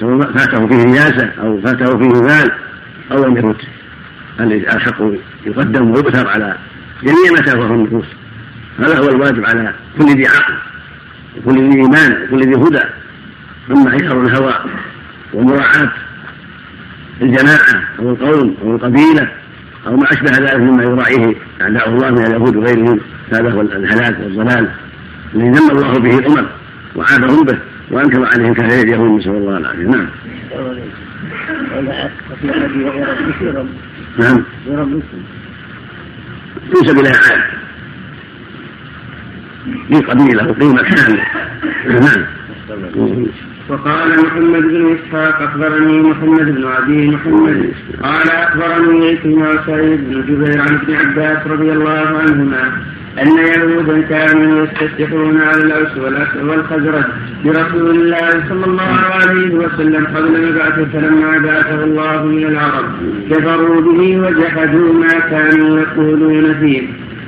سواء 0.00 0.32
فاته 0.32 0.66
فيه 0.66 0.84
نجاسة 0.84 1.30
أو 1.42 1.60
فاته 1.60 1.98
فيه 1.98 2.22
مال 2.22 2.50
أو 3.12 3.24
لم 3.24 3.36
يفت 3.36 3.66
الحق 4.40 5.02
يقدم 5.46 5.90
ويؤثر 5.90 6.28
على 6.28 6.56
جميع 7.02 7.32
ما 7.32 7.40
تهواه 7.46 7.74
النفوس. 7.74 8.06
هذا 8.78 8.98
هو 8.98 9.08
الواجب 9.08 9.44
على 9.44 9.74
كل 9.98 10.06
ذي 10.06 10.26
عقل 10.26 10.54
وكل 11.36 11.70
ذي 11.70 11.80
إيمان 11.80 12.22
وكل 12.22 12.40
ذي 12.40 12.54
هدى. 12.54 12.84
أما 13.70 13.90
عيار 13.90 14.22
الهوى 14.22 14.54
ومراعاة 15.34 15.90
الجماعة 17.22 17.82
أو 17.98 18.10
القوم 18.10 18.56
أو 18.62 18.74
القبيلة 18.74 19.28
أو 19.86 19.96
ما 19.96 20.12
أشبه 20.12 20.30
ذلك 20.30 20.54
مما 20.54 20.82
يراعيه 20.82 21.34
أعداء 21.60 21.88
الله 21.88 22.10
من 22.10 22.26
اليهود 22.26 22.56
وغيرهم 22.56 23.00
هذا 23.32 23.50
هو 23.50 23.60
الهلاك 23.60 24.16
والضلال 24.20 24.70
الذي 25.34 25.50
ذم 25.50 25.70
الله 25.70 25.98
به 25.98 26.18
الأمم 26.18 26.46
وعابهم 26.96 27.44
به 27.44 27.58
وأنكر 27.90 28.24
عليهم 28.24 28.54
كثير 28.54 28.82
اليهود 28.82 29.20
نسأل 29.20 29.30
الله 29.30 29.56
العافية. 29.58 29.84
نعم. 29.84 30.06
نعم. 34.18 35.02
تنسب 36.72 36.98
إليها 36.98 37.16
عاد 37.16 37.40
في 39.88 39.94
قبيلة 39.94 40.50
وفي 40.50 40.64
مكان 40.64 41.18
نعم. 41.88 42.24
وقال 43.68 44.08
محمد 44.26 44.62
بن 44.62 44.96
إسحاق 44.96 45.42
أخبرني 45.42 46.02
محمد 46.02 46.54
بن 46.54 46.66
عدي 46.66 47.08
محمد. 47.08 47.72
قال 48.02 48.30
أخبرني 48.30 49.10
عكرمه 49.10 49.66
سعيد 49.66 50.00
بن 50.10 50.22
جبير 50.22 50.60
عن 50.60 50.74
ابن 50.74 50.94
عباس 50.94 51.46
رضي 51.46 51.72
الله 51.72 52.06
عنهما 52.22 52.72
أن 53.22 53.38
يهودا 53.38 54.00
كانوا 54.00 54.64
يستفتحون 54.64 55.40
على 55.40 55.62
الأوس 55.62 55.96
والخزرج 56.42 57.04
برسول 57.44 57.90
الله 57.90 58.30
صلى 58.48 58.64
الله 58.66 58.82
عليه 58.82 59.54
وسلم 59.54 60.06
قبل 60.06 60.52
مبعثه 60.52 60.84
فلما 60.92 61.38
بعثه 61.38 61.84
الله 61.84 62.24
من 62.24 62.46
العرب 62.46 62.84
كفروا 63.30 63.80
به 63.80 64.20
وجحدوا 64.20 64.92
ما 64.92 65.18
كانوا 65.30 65.80
يقولون 65.80 66.54
فيه. 66.60 66.82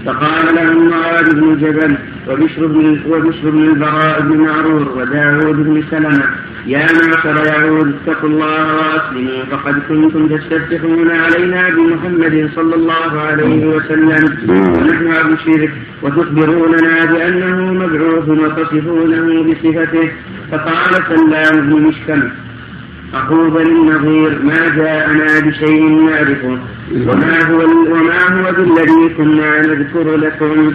فقال 0.07 0.55
لهم 0.55 0.91
معاذ 0.91 1.35
بن 1.35 1.57
جبل 1.57 1.97
وبشر 2.29 2.67
بن 2.67 3.01
وبشر 3.11 3.51
بن 3.51 3.65
البراء 3.69 4.21
بن 4.21 4.37
معرور 4.37 4.89
وداود 4.97 5.57
بن 5.57 5.83
سلمة. 5.91 6.25
يا 6.67 6.87
معشر 6.93 7.47
يعود 7.47 7.95
اتقوا 8.07 8.29
الله 8.29 8.77
وأسلموا 8.77 9.45
فقد 9.51 9.75
كنتم 9.89 10.29
تستفتحون 10.29 11.11
علينا 11.11 11.69
بمحمد 11.69 12.51
صلى 12.55 12.75
الله 12.75 13.21
عليه 13.21 13.67
وسلم. 13.67 14.23
ونحن 14.49 15.07
عبد 15.07 15.71
وتخبروننا 16.03 17.05
بأنه 17.05 17.73
مبعوث 17.73 18.29
وتصفونه 18.29 19.43
بصفته. 19.43 20.13
فقال 20.53 20.93
سلام 21.09 21.71
بن 21.71 21.83
مشكم 21.83 22.23
أخو 23.15 23.51
بني 23.51 23.71
النظير 23.71 24.39
ما 24.43 24.69
جاءنا 24.77 25.41
بشيء 25.41 25.89
نعرفه 25.89 26.59
وما 26.93 27.45
هو 27.51 27.61
وما 27.93 28.21
هو 28.33 28.53
بالذي 28.53 29.15
كنا 29.17 29.61
نذكر 29.61 30.17
لكم. 30.17 30.71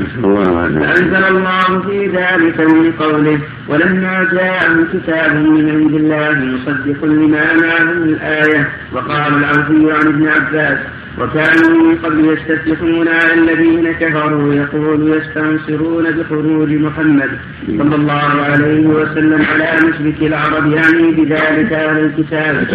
فأنزل 0.79 1.23
الله 1.23 1.81
في 1.87 2.07
ذلك 2.07 2.59
من 2.59 2.91
قوله 2.99 3.39
ولما 3.67 4.27
جاءهم 4.33 4.87
كتاب 4.93 5.35
من 5.35 5.69
عند 5.69 5.93
الله 5.93 6.35
مصدق 6.55 7.05
لما 7.05 7.45
معهم 7.61 8.03
الآية. 8.03 8.69
وقال 8.93 9.33
العوفي 9.33 9.91
عن 9.91 10.07
ابن 10.07 10.27
عباس 10.27 10.77
وكانوا 11.19 11.83
من 11.83 11.95
قبل 11.95 12.37
يستفتحون 12.37 13.07
على 13.07 13.33
الذين 13.33 13.91
كفروا 13.91 14.53
يقول 14.53 15.17
يستنصرون 15.17 16.11
بخروج 16.11 16.69
محمد 16.69 17.29
صلى 17.67 17.95
الله 17.95 18.41
عليه 18.49 18.87
وسلم 18.87 19.41
على 19.41 19.87
مشرك 19.87 20.21
العرب 20.21 20.73
يعني 20.73 21.11
بذلك 21.11 21.73
أهل 21.73 22.05
الكتاب. 22.05 22.67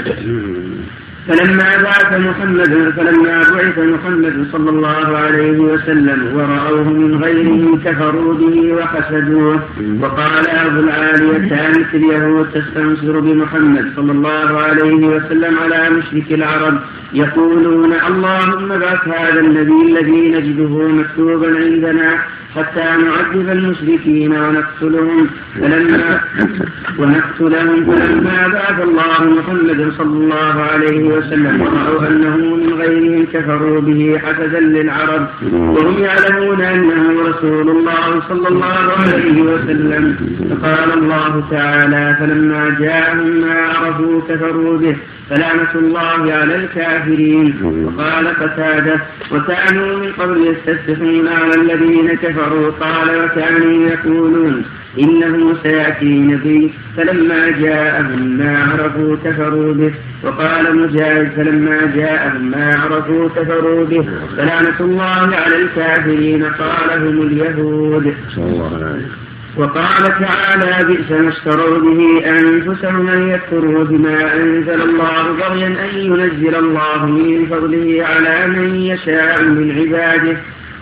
فلما 1.29 1.77
بعث 1.83 2.13
محمد 2.13 2.93
فلما 2.97 3.43
بعث 3.55 3.79
محمد 3.79 4.47
صلى 4.53 4.71
الله 4.71 5.17
عليه 5.17 5.59
وسلم 5.59 6.37
ورأوه 6.37 6.89
من 6.89 7.23
غيره 7.25 7.79
كفروا 7.85 8.35
به 8.35 8.73
وحسدوه 8.73 9.61
وقال 10.01 10.51
أبو 10.51 10.81
العالية 10.81 11.49
كانت 11.49 11.95
اليهود 11.95 12.47
تستنصر 12.55 13.21
بمحمد 13.21 13.93
صلى 13.97 14.13
الله 14.13 14.61
عليه 14.63 15.07
وسلم 15.07 15.59
على 15.59 15.91
مشرك 15.91 16.33
العرب 16.33 16.75
يقولون 17.15 17.93
اللهم 17.93 18.73
ابعث 18.73 19.09
هذا 19.09 19.41
النبي 19.41 19.81
الذي 19.93 20.31
نجده 20.31 20.89
مكتوبا 20.89 21.59
عندنا 21.59 22.19
حتى 22.57 22.85
نعذب 23.05 23.49
المشركين 23.51 24.33
ونقتلهم. 24.33 25.27
فلما 25.61 26.21
ونقتلهم 26.99 27.85
فلما 27.85 28.49
بعث 28.49 28.81
الله 28.81 29.25
محمدا 29.25 29.91
صلى 29.99 30.25
الله 30.25 30.63
عليه 30.73 31.12
وسلم 31.17 31.61
ورأوا 31.63 32.09
أنه 32.09 32.37
من 32.37 32.73
غيرهم 32.81 33.27
كفروا 33.33 33.81
به 33.81 34.21
حسدا 34.25 34.61
للعرب. 34.61 35.27
وهم 35.53 35.97
يعلمون 35.99 36.61
أنه 36.61 37.03
رسول 37.29 37.71
الله 37.71 38.21
صلى 38.29 38.49
الله 38.49 38.79
عليه 39.01 39.43
وسلم. 39.43 40.05
فقال 40.51 40.93
الله 40.99 41.45
تعالى 41.51 42.17
فلما 42.21 42.77
جاءهم 42.81 43.31
ما 43.41 43.55
عرفوا 43.55 44.21
كفروا 44.29 44.79
به 44.79 44.97
فلعنة 45.31 45.73
الله 45.75 46.33
على 46.33 46.55
الكافرين. 46.57 47.47
وقال 47.87 48.27
قتادة 48.29 48.97
وكانوا 49.33 49.97
من 49.97 50.13
قبل 50.19 50.37
يستفتحون 50.51 51.29
على 51.29 51.55
الذين 51.63 52.09
كفروا. 52.15 52.71
قال 52.71 53.09
وكانوا 53.25 53.89
يقولون 53.89 54.65
إنه 54.99 55.57
سيأتي 55.63 56.19
نبي 56.19 56.73
فلما 56.97 57.51
جاءهم 57.51 58.39
ما 58.39 58.59
عرفوا 58.59 59.17
كفروا 59.25 59.75
به. 59.75 59.93
وقال 60.25 60.77
مجاهد 60.77 61.31
فلما 61.37 61.93
جاءهم 61.97 62.51
ما 62.51 62.75
عرفوا 62.79 63.29
كفروا 63.29 63.85
به. 63.85 64.09
فلعنة 64.37 64.81
الله 64.81 65.37
على 65.37 65.57
الكافرين 65.63 66.45
قال 66.45 67.09
هم 67.09 67.23
اليهود. 67.23 68.15
وقال 69.57 70.03
تعالى 70.03 70.85
بئس 70.85 71.11
ما 71.11 71.29
اشتروا 71.29 71.79
به 71.79 72.23
أنفسهم 72.27 73.09
أن 73.09 73.29
يكفروا 73.29 73.85
بما 73.85 74.37
أنزل 74.37 74.83
الله 74.83 75.33
بغيا 75.33 75.67
أن 75.67 75.99
ينزل 75.99 76.55
الله 76.55 77.07
من 77.07 77.47
فضله 77.47 78.05
على 78.05 78.47
من 78.47 78.75
يشاء 78.75 79.43
من 79.43 79.71
عباده. 79.79 80.37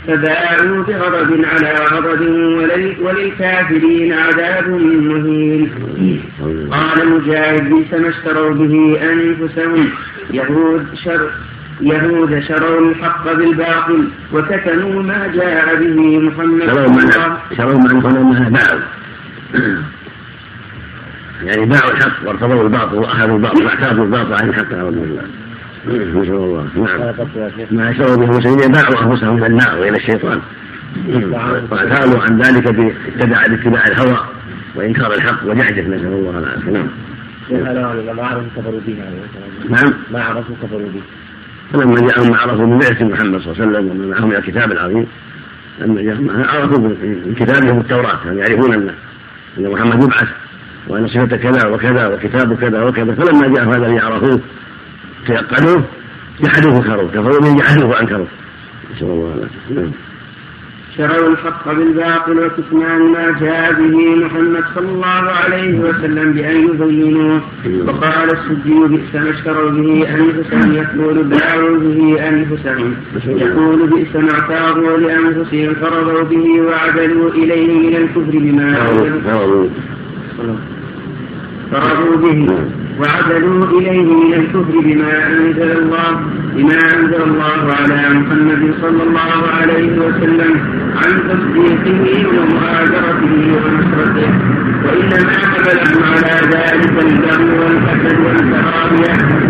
فباعوا 0.07 0.83
بغضب 0.83 1.45
على 1.45 1.75
غضب 1.93 2.21
وللكافرين 3.01 4.13
عذاب 4.13 4.69
مهين. 4.69 5.71
قال 6.71 7.11
مجاهد 7.11 7.71
بئس 7.71 8.01
ما 8.01 8.09
اشتروا 8.09 8.55
به 8.55 9.01
أنفسهم. 9.03 9.89
يهود 10.31 10.87
شر 11.05 11.31
يهود 11.81 12.41
شروا 12.49 12.81
الحق 12.81 13.33
بالباطل 13.33 14.09
وكتموا 14.33 15.03
ما 15.03 15.27
جاء 15.35 15.75
به 15.75 16.19
محمد 16.19 16.67
شروا 16.67 16.89
معنى 16.89 17.37
شروا 17.57 17.79
معنى 17.79 18.51
باعوا 18.51 18.81
يعني 21.45 21.67
باعوا 21.67 21.91
الحق 21.91 22.27
وارتضوا 22.27 22.63
الباطل 22.63 22.97
وأخذوا 22.97 23.37
الباطل 23.37 23.65
وأعتادوا 23.65 24.05
الباطل 24.05 24.33
عن 24.35 24.49
الحق 24.49 24.73
نعوذ 24.73 24.93
بالله. 24.93 25.23
نسال 25.87 26.35
الله. 26.35 26.69
نعم. 26.77 27.15
ما 27.71 27.93
شروا 27.93 28.17
به 28.17 28.25
المسلمين 28.25 28.73
باعوا 28.73 29.05
انفسهم 29.05 29.39
إلى 29.39 29.47
النار 29.47 29.79
وإلى 29.79 29.97
الشيطان. 29.97 30.41
واعتادوا 31.71 32.21
عن 32.21 32.39
ذلك 32.39 32.75
باتباع 33.19 33.85
الهوى 33.87 34.19
وإنكار 34.75 35.13
الحق 35.13 35.45
وجحدة. 35.45 35.83
نسأل 35.83 36.07
الله 36.07 36.39
العافية. 36.39 36.71
نعم. 36.71 36.89
ما 38.07 38.25
عرفوا 38.25 38.49
كفروا 38.57 38.81
به 38.87 38.97
نعم. 39.69 39.95
ما 40.11 40.23
عرفوا 40.23 40.55
كفروا 40.63 40.89
به 40.95 41.03
فلما 41.73 42.01
جاءهم 42.01 42.31
ما 42.31 42.37
عرفوا 42.37 42.67
من 42.67 42.79
بعثة 42.79 43.05
محمد 43.05 43.41
صلى 43.41 43.53
الله 43.53 43.63
عليه 43.63 43.71
وسلم 43.71 43.91
ومن 43.91 44.11
معهم 44.11 44.29
من 44.29 44.37
الكتاب 44.37 44.73
العظيم 44.73 45.07
لما 45.81 46.03
جاءهم 46.03 46.31
عرفوا 46.31 46.79
من 46.79 47.35
كتابهم 47.39 47.81
التوراة 47.81 48.19
يعني 48.27 48.39
يعرفون 48.39 48.73
أن 48.75 48.95
أن 49.59 49.71
محمد 49.71 50.03
يبعث 50.03 50.29
وأن 50.89 51.09
صفته 51.09 51.37
كذا 51.37 51.69
وكذا 51.69 52.07
وكتابه 52.07 52.57
كذا 52.57 52.83
وكذا. 52.83 53.15
فلما 53.15 53.49
جاء 53.49 53.65
هذا 53.69 53.77
الذي 53.77 53.99
عرفوه 53.99 54.41
تيقنوه 55.27 55.85
جحدوه 56.41 56.81
كفروا 56.81 57.09
كفروا 57.09 57.41
من 57.43 57.57
جحدوه 57.57 57.89
وأنكروه 57.91 58.27
نسأل 58.97 59.07
الله 59.07 59.35
العافية. 59.35 59.91
شروا 60.97 61.29
الحق 61.29 61.73
بالباطل 61.73 62.39
وكتمان 62.39 63.03
ما 63.13 63.39
جاء 63.41 63.73
به 63.73 64.15
محمد 64.25 64.65
صلى 64.75 64.89
الله 64.89 65.07
عليه 65.07 65.79
وسلم 65.81 66.33
بأن 66.33 66.57
يبينوه. 66.57 67.41
وقال 67.87 68.29
السدي 68.31 68.79
بئس 68.89 69.15
ما 69.15 69.31
اشتروا 69.31 69.71
به 69.71 70.09
أنفسهم 70.15 70.73
يقول 70.73 71.25
باعوا 71.25 71.79
به 71.79 72.29
أنفسهم. 72.29 72.95
يقول 73.27 73.87
بئس 73.87 74.17
ما 74.17 74.33
اعتاضوا 74.33 74.97
لأنفسهم 74.99 75.75
فرضوا 75.75 76.23
به 76.23 76.61
وعدلوا 76.61 77.31
إليه 77.31 77.89
من 77.89 77.97
الكفر 77.97 78.39
بما 78.39 78.75
فرضوا 81.71 82.17
به. 82.17 82.47
وعدلوا 82.99 83.67
إليه 83.79 84.09
من 84.15 84.35
الكفر 84.35 84.75
بما 84.81 85.27
أنزل 85.27 85.71
الله 85.79 86.11
بما 86.57 86.79
أنزل 86.97 87.23
الله 87.23 87.75
على 87.81 88.01
محمد 88.19 88.75
صلى 88.83 89.03
الله 89.03 89.49
عليه 89.61 89.93
وسلم 89.99 90.53
عن 90.97 91.11
تصديقه 91.29 92.27
ومؤازرته 92.29 93.35
ونصرته. 93.63 94.31
وإنما 94.85 95.33
حملهم 95.51 95.99
على 96.13 96.35
ذلك 96.55 96.95
البر 97.07 97.49
والحسد 97.61 98.19
والكراهية 98.25 99.41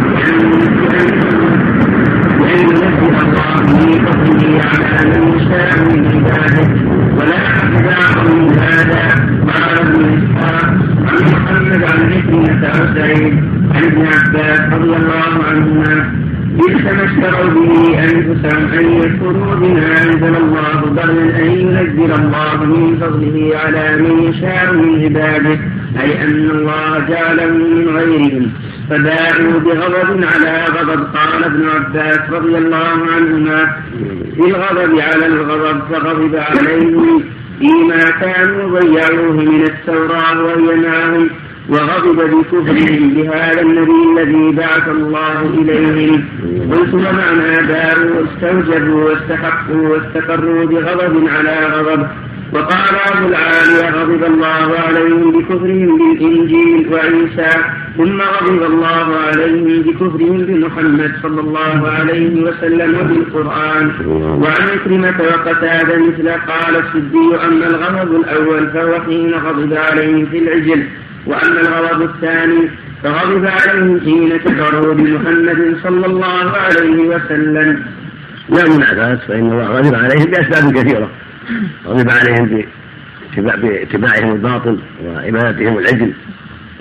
فضله 23.01 23.51
على 23.57 23.97
من 24.03 24.23
يشاء 24.23 24.73
من 24.75 25.05
عباده 25.05 25.59
عباس 25.96 26.24
رضي 26.24 26.50
الله 26.50 26.98
الله 27.09 27.46
من 27.46 27.88
غيرهم 27.96 28.53
فباعوا 28.90 29.59
بغضب 29.61 30.24
على 30.24 30.64
غضب. 30.64 31.00
قال 31.16 31.44
ابن 31.44 31.68
عباس 31.68 32.20
رضي 32.31 32.59
الله 32.59 32.98
عنهما 33.16 33.76
بالغضب 34.37 35.00
على 35.00 35.26
الغضب 35.26 35.81
فغضب 35.90 36.37
عليهم 36.37 37.24
فيما 37.59 38.11
كانوا 38.20 38.81
ضيعوه 38.81 39.33
من 39.33 39.62
التوراة 39.62 40.42
وهي 40.42 40.76
معهم 40.76 41.31
وغضب 41.68 42.16
بكفرهم 42.16 43.14
بهذا 43.14 43.61
النبي 43.61 44.00
الذي 44.12 44.57
بعث 44.57 44.88
الله 44.88 45.40
إليهم. 45.42 46.24
قلت 46.72 46.94
ومعنى 46.94 47.66
باعوا 47.68 48.11
واستوجبوا 48.16 49.05
واستحقوا 49.05 49.88
واستقروا 49.88 50.66
بغضب 50.66 51.29
على 51.29 51.57
غضب. 51.74 52.07
وقال 52.53 52.95
أبو 53.13 53.29
العالية 53.29 53.91
غضب 53.91 54.25
الله 54.25 54.79
عليهم 54.79 55.33
بكفرهم 55.33 55.99
بالإنجيل 55.99 56.89
وعيسى 56.93 57.51
ثم 57.97 58.21
غضب 58.21 58.63
الله 58.63 59.17
عليهم 59.27 59.83
بكفرهم 59.83 60.39
بمحمد 60.39 61.13
صلى 61.23 61.41
الله 61.41 61.89
عليه 61.89 62.43
وسلم 62.43 62.99
وبالقرآن 63.01 63.93
وعن 64.43 64.69
عكرمة 64.69 65.15
وقتادة 65.21 65.99
مثل 65.99 66.29
قال 66.29 66.77
السدي 66.77 67.47
أما 67.47 67.67
الغضب 67.67 68.21
الأول 68.21 68.71
فهو 68.71 69.01
حين 69.01 69.35
غضب 69.35 69.75
عليهم 69.75 70.27
في 70.27 70.39
العجل 70.39 70.87
وأما 71.27 71.61
الغضب 71.61 72.03
الثاني 72.03 72.71
فغضب 73.03 73.47
عليهم 73.47 74.01
حين 74.01 74.37
كفروا 74.37 74.95
بمحمد 74.95 75.77
صلى 75.83 76.07
الله 76.07 76.51
عليه 76.57 77.09
وسلم. 77.09 77.83
لا 78.49 78.77
منافاة 78.77 79.19
فإن 79.29 79.53
الله 79.53 79.67
غضب 79.67 79.95
عليهم 79.95 80.25
بأسباب 80.25 80.73
كثيرة. 80.73 81.11
غضب 81.87 82.11
عليهم 82.11 82.65
باتباعهم 83.37 84.33
الباطل 84.33 84.79
وعبادتهم 85.05 85.79
العجل 85.79 86.13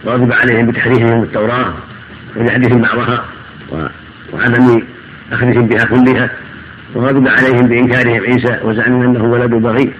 وغضب 0.03 0.33
عليهم 0.33 0.65
بتحريفهم 0.65 1.23
التوراة 1.23 1.73
وجحدهم 2.35 2.81
بعضها 2.81 3.25
وعدم 4.33 4.81
أخذهم 5.31 5.67
بها 5.67 5.85
كلها 5.85 6.29
وغضب 6.95 7.27
عليهم 7.27 7.67
بإنكارهم 7.67 8.23
عيسى 8.23 8.59
وزعمهم 8.63 9.01
أنه 9.01 9.23
ولد 9.23 9.49
بغي 9.49 9.93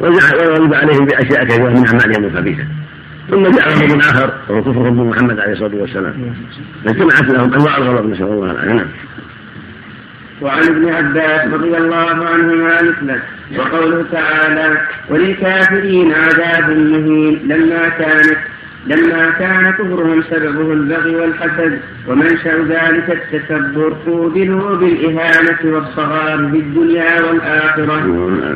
وغضب 0.00 0.74
عليهم 0.74 1.04
بأشياء 1.04 1.44
كثيرة 1.44 1.68
من 1.68 1.86
أعمالهم 1.86 2.24
الخبيثة. 2.24 2.64
ثم 3.30 3.42
جاء 3.42 3.68
غضب 3.68 3.98
آخر 3.98 4.32
وهو 4.48 4.62
كفرهم 4.62 4.96
بمحمد 4.96 5.40
عليه 5.40 5.52
الصلاة 5.52 5.74
والسلام. 5.74 6.34
فاجتمعت 6.84 7.22
لهم 7.22 7.54
أنواع 7.54 7.76
الغضب 7.76 8.10
نسأل 8.10 8.24
الله 8.24 8.50
العافية. 8.50 8.72
نعم. 8.72 8.86
وعن 10.42 10.62
ابن 10.62 10.88
عباس 10.94 11.52
رضي 11.54 11.76
الله 11.76 12.26
عنهما 12.28 12.82
مثله 12.82 13.20
وقوله 13.58 14.04
تعالى 14.12 14.80
وللكافرين 15.10 16.12
عذاب 16.12 16.70
مهين 16.70 17.40
لما 17.48 17.88
كانت 17.88 18.38
لما 18.86 19.30
كان 19.30 19.70
كفرهم 19.70 20.22
سببه 20.30 20.72
البغي 20.72 21.16
والحسد 21.16 21.80
ومنشأ 22.08 22.56
ذلك 22.68 23.10
التكبر 23.10 23.96
قوبلوا 24.06 24.76
بالإهانة 24.76 25.58
والصغار 25.64 26.48
في 26.52 26.56
الدنيا 26.58 27.22
والآخرة. 27.22 28.00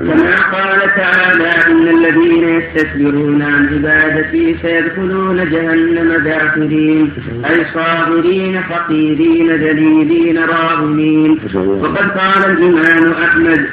كما 0.08 0.36
قال 0.36 0.80
تعالى 0.96 1.50
إن 1.70 1.88
الذين 1.88 2.48
يستكبرون 2.48 3.42
عن 3.42 3.68
عبادتي 3.68 4.56
سيدخلون 4.62 5.50
جهنم 5.50 6.24
داخرين 6.24 7.12
أي 7.50 7.66
صاغرين 7.74 8.60
حقيرين 8.60 9.50
ذليلين 9.50 10.38
راغمين 10.38 11.40
وقد 11.54 12.10
قال 12.10 12.50
الإمام 12.50 13.12
أحمد 13.12 13.66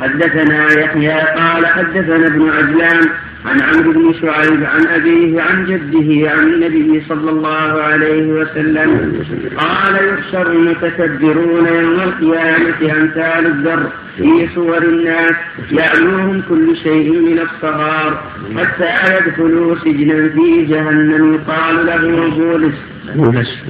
حدثنا 0.00 0.66
يحيى 0.80 1.20
قال 1.20 1.66
حدثنا 1.66 2.26
ابن 2.26 2.50
عجلان 2.50 3.08
عن 3.46 3.60
عمرو 3.60 3.92
بن 3.92 4.14
شعيب 4.20 4.64
عن 4.64 4.86
أبيه 4.86 5.40
عن 5.42 5.64
جده 5.64 6.30
عن 6.30 6.46
النبي 6.48 7.02
صلى 7.08 7.30
الله 7.30 7.82
عليه 7.82 8.26
وسلم. 8.32 9.12
قال 9.56 9.94
يحشر 10.08 10.52
المتكبرون 10.52 11.66
يوم 11.66 12.00
القيامة 12.00 13.00
أمثال 13.00 13.46
الذر 13.46 13.92
في 14.16 14.48
صور 14.54 14.82
الناس 14.82 15.32
يعلوهم 15.70 16.42
كل 16.48 16.76
شيء 16.76 17.12
من 17.12 17.38
الصغار. 17.38 18.22
حتى 18.56 19.14
يدخلوا 19.14 19.76
سجنا 19.76 20.28
في 20.28 20.64
جهنم. 20.64 21.34
يقال 21.34 21.86
له 21.86 22.30
بولس. 22.36 22.74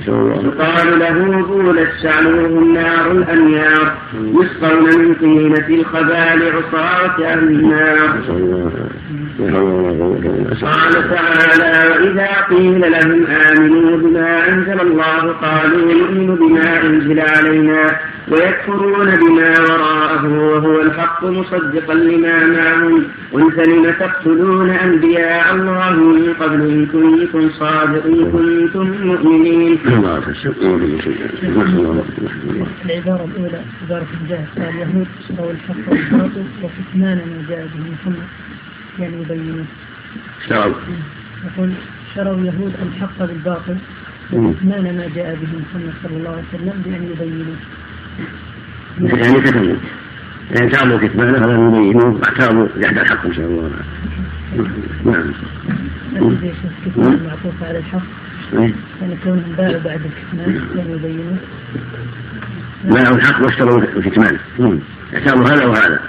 يقال 0.09 0.99
له 0.99 1.43
بولس. 1.47 1.89
شعلوه 2.03 2.47
النار 2.47 3.13
الأنيار 3.13 3.97
يسقون 4.15 4.99
من 4.99 5.15
طينة 5.15 5.81
الخبال 5.81 6.53
عصاة 6.53 7.25
أهل 7.25 7.39
النار. 7.39 8.09
قال 10.63 10.93
تعالى 11.11 11.91
وإذا 11.91 12.29
قيل 12.51 12.81
لهم 12.81 13.27
آمنوا 13.27 13.97
بما 13.97 14.49
أنزل 14.49 14.81
الله 14.81 15.33
قالوا 15.33 15.95
نؤمن 15.95 16.35
بما 16.35 16.83
أنزل 16.83 17.21
علينا. 17.21 17.97
ويكفرون 18.29 19.17
بما 19.17 19.51
وراءه 19.61 20.25
وهو 20.27 20.81
الحق 20.81 21.25
مصدقا 21.25 21.95
لما 21.95 22.47
معهم 22.47 23.05
قل 23.33 23.53
فلم 23.53 23.91
تقتلون 24.01 24.71
أنبياء 24.71 25.55
الله 25.55 25.93
من 25.93 26.35
قبل 26.41 26.61
إن 26.61 26.87
كنتم 26.87 27.51
صادقين 27.51 28.31
كنتم 28.33 28.87
مؤمنين. 29.07 29.79
العبارة 32.85 33.25
الأولى 33.25 33.61
عبارة 33.83 34.07
الجاهل 34.23 34.47
اليهود 34.57 35.09
أو 35.39 35.51
الحق 35.51 35.89
والباطل 35.89 36.45
وكتمان 36.63 37.17
ما 37.17 37.47
جاء 37.49 37.67
به 37.75 37.85
محمد 37.93 38.29
يعني 38.99 39.17
يبينون. 39.23 39.67
اشتروا. 40.41 40.75
يقول 41.47 41.71
شروا 42.15 42.35
اليهود 42.35 42.73
الحق 42.83 43.19
بالباطل 43.19 43.77
وكتمان 44.33 44.97
ما 44.97 45.07
جاء 45.17 45.39
به 45.41 45.53
محمد 45.63 45.93
صلى 46.03 46.17
الله 46.17 46.31
عليه 46.31 46.49
وسلم 46.55 46.83
بأن 46.85 47.03
يبينوا. 47.13 47.82
يعني 49.01 49.41
كتموا 49.41 49.77
يعني 50.51 50.71
تابوا 50.71 50.99
كتمانه 50.99 51.43
فلم 51.43 51.75
يبينوه 51.75 52.15
واعترضوا 52.15 52.69
جحد 52.77 52.99
الحق 52.99 53.27
إن 53.27 53.35
شاء 53.35 53.47
الله. 53.47 53.71
نعم. 55.05 55.33
معطوف 56.97 57.63
على 57.63 57.79
الحق 57.79 58.03
يعني 59.01 59.17
كونهم 59.25 59.55
باعوا 59.59 59.79
بعد 59.85 60.01
الكتمان 60.05 60.61
لم 60.75 60.95
يبينوا 60.95 61.37
باعوا 62.85 63.17
الحق 63.17 63.43
واشتروا 63.43 63.83
الكتمان. 63.97 64.39
اعترضوا 65.15 65.47
هذا 65.47 65.67
وهذا. 65.67 66.01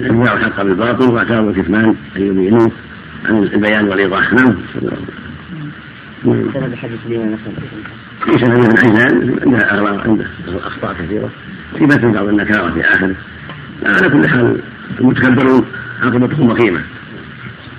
باعوا 0.00 0.38
الحق 0.38 0.62
بالباطل 0.62 1.12
واعترضوا 1.12 1.50
الكتمان 1.50 1.94
أن 2.16 2.22
يبينوه 2.22 2.72
عن 3.24 3.42
البيان 3.42 3.88
والإيضاح. 3.88 4.32
نعم. 4.32 4.56
سند 6.26 6.74
حديث 6.74 7.00
لنا 7.06 7.24
مثلا 7.24 7.52
ليس 8.26 8.42
له 8.42 8.60
من 8.60 8.78
عجلان 8.78 9.38
عنده 9.42 9.58
اغلاط 9.58 10.06
عنده. 10.06 10.26
أخطاء 10.48 10.94
كثيرة. 10.94 11.30
في 11.78 11.84
مثل 11.84 12.10
بعض 12.10 12.28
النكاره 12.28 12.74
في 12.74 12.80
اخره 12.80 13.14
على 13.84 14.08
كل 14.08 14.28
حال 14.28 14.60
المتكبرون 15.00 15.64
عاقبتهم 16.02 16.50
وخيمه 16.50 16.80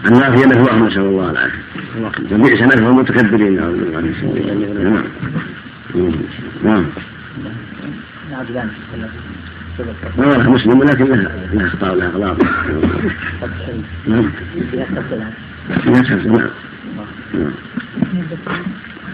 النار 0.06 0.38
هي 0.38 0.46
مثواهم 0.46 0.88
نسأل 0.88 1.02
الله 1.02 1.32
العافية. 1.32 1.62
فبئس 2.30 2.62
مثوى 2.62 2.88
المتكبرين 2.88 3.56
نعم. 4.74 5.04
نعم. 6.64 6.86
رواه 10.18 10.50
مسلم 10.50 10.80
ولكن 10.80 11.06
لها 11.06 11.32
لها 11.54 11.68
اخطاء 11.68 11.94
ولها 11.94 12.08
أغلاط. 12.08 12.38
نعم. 14.08 14.32
نعم. 15.86 16.50
نعم. 17.34 17.52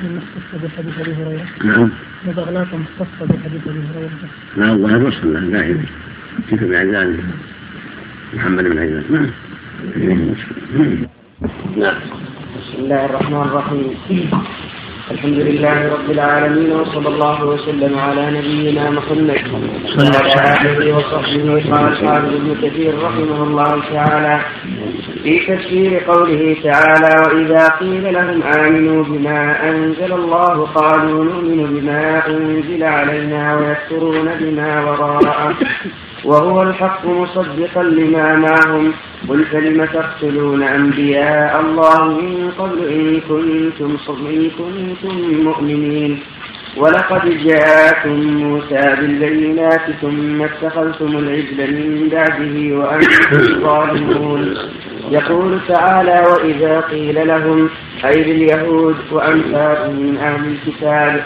مختصة 0.04 0.58
بحديث 0.64 1.00
أبي 1.00 1.14
هريرة 1.14 1.46
نعم. 1.66 1.90
وبغلاط 2.28 2.68
مختصة 2.74 3.26
بحديث 3.26 3.68
أبي 3.68 3.80
هريرة 3.96 4.12
لا 4.58 4.72
الله 4.72 4.92
يوصل 4.98 5.34
له 5.34 5.40
دائما 5.40 5.86
كيف 6.50 6.64
بعجلان 6.64 7.20
محمد 8.34 8.64
بن 8.64 8.78
عجلان 8.80 9.04
نعم. 9.10 9.30
نعم. 11.78 11.96
بسم 12.60 12.78
الله 12.80 13.06
الرحمن 13.06 13.42
الرحيم. 13.42 13.96
الحمد 15.12 15.40
لله 15.40 15.94
رب 15.94 16.12
العالمين 16.12 16.72
وصلى 16.72 17.08
الله 17.08 17.46
وسلم 17.46 18.00
على 18.00 18.32
نبينا 18.32 18.90
محمد. 18.90 19.42
وعلى 20.00 20.72
آله 20.72 20.96
وصحبه 20.98 21.44
وقال 21.54 21.88
الحافظ 21.88 22.34
ابن 22.34 22.56
كثير 22.64 22.94
رحمه 23.04 23.44
الله 23.44 23.82
تعالى 23.94 24.40
في 25.24 25.40
تفسير 25.48 26.04
قوله 26.08 26.56
تعالى 26.64 27.14
وإذا 27.26 27.68
قيل 27.68 28.14
لهم 28.14 28.44
آمنوا 28.44 29.04
بما 29.04 29.70
أنزل 29.70 30.14
الله 30.14 30.66
قالوا 30.66 31.24
نؤمن 31.26 31.66
بما 31.74 32.28
أنزل 32.28 32.84
علينا 32.84 33.56
ويكفرون 33.56 34.30
بما 34.40 34.84
وراءه 34.84 35.56
وهو 36.26 36.64
الحق 36.64 37.06
مصدقا 37.06 37.84
لما 37.84 38.36
معهم 38.36 38.94
قل 39.30 39.46
فلم 39.46 39.86
تقتلون 39.86 40.64
أنبياء 40.64 41.62
الله 41.62 42.08
من 42.08 42.52
قبل 42.58 42.88
إن 42.88 43.20
كنتم 43.20 43.98
إن 44.28 44.50
كنتم 44.50 45.44
مؤمنين؟ 45.44 46.20
ولقد 46.78 47.30
جاءكم 47.44 48.20
موسى 48.38 48.96
بالبينات 49.00 49.92
ثم 50.02 50.42
اتخذتم 50.42 51.18
العجل 51.18 51.74
من 51.74 52.10
بعده 52.10 52.78
وأنتم 52.78 53.62
ظالمون 53.62 54.56
يقول 55.12 55.60
تعالى 55.68 56.24
وإذا 56.30 56.80
قيل 56.80 57.28
لهم 57.28 57.70
أي 58.06 58.24
لليهود 58.24 58.96
وأمثالهم 59.12 59.96
من 59.96 60.18
أهل 60.18 60.46
الكتاب؟ 60.56 61.24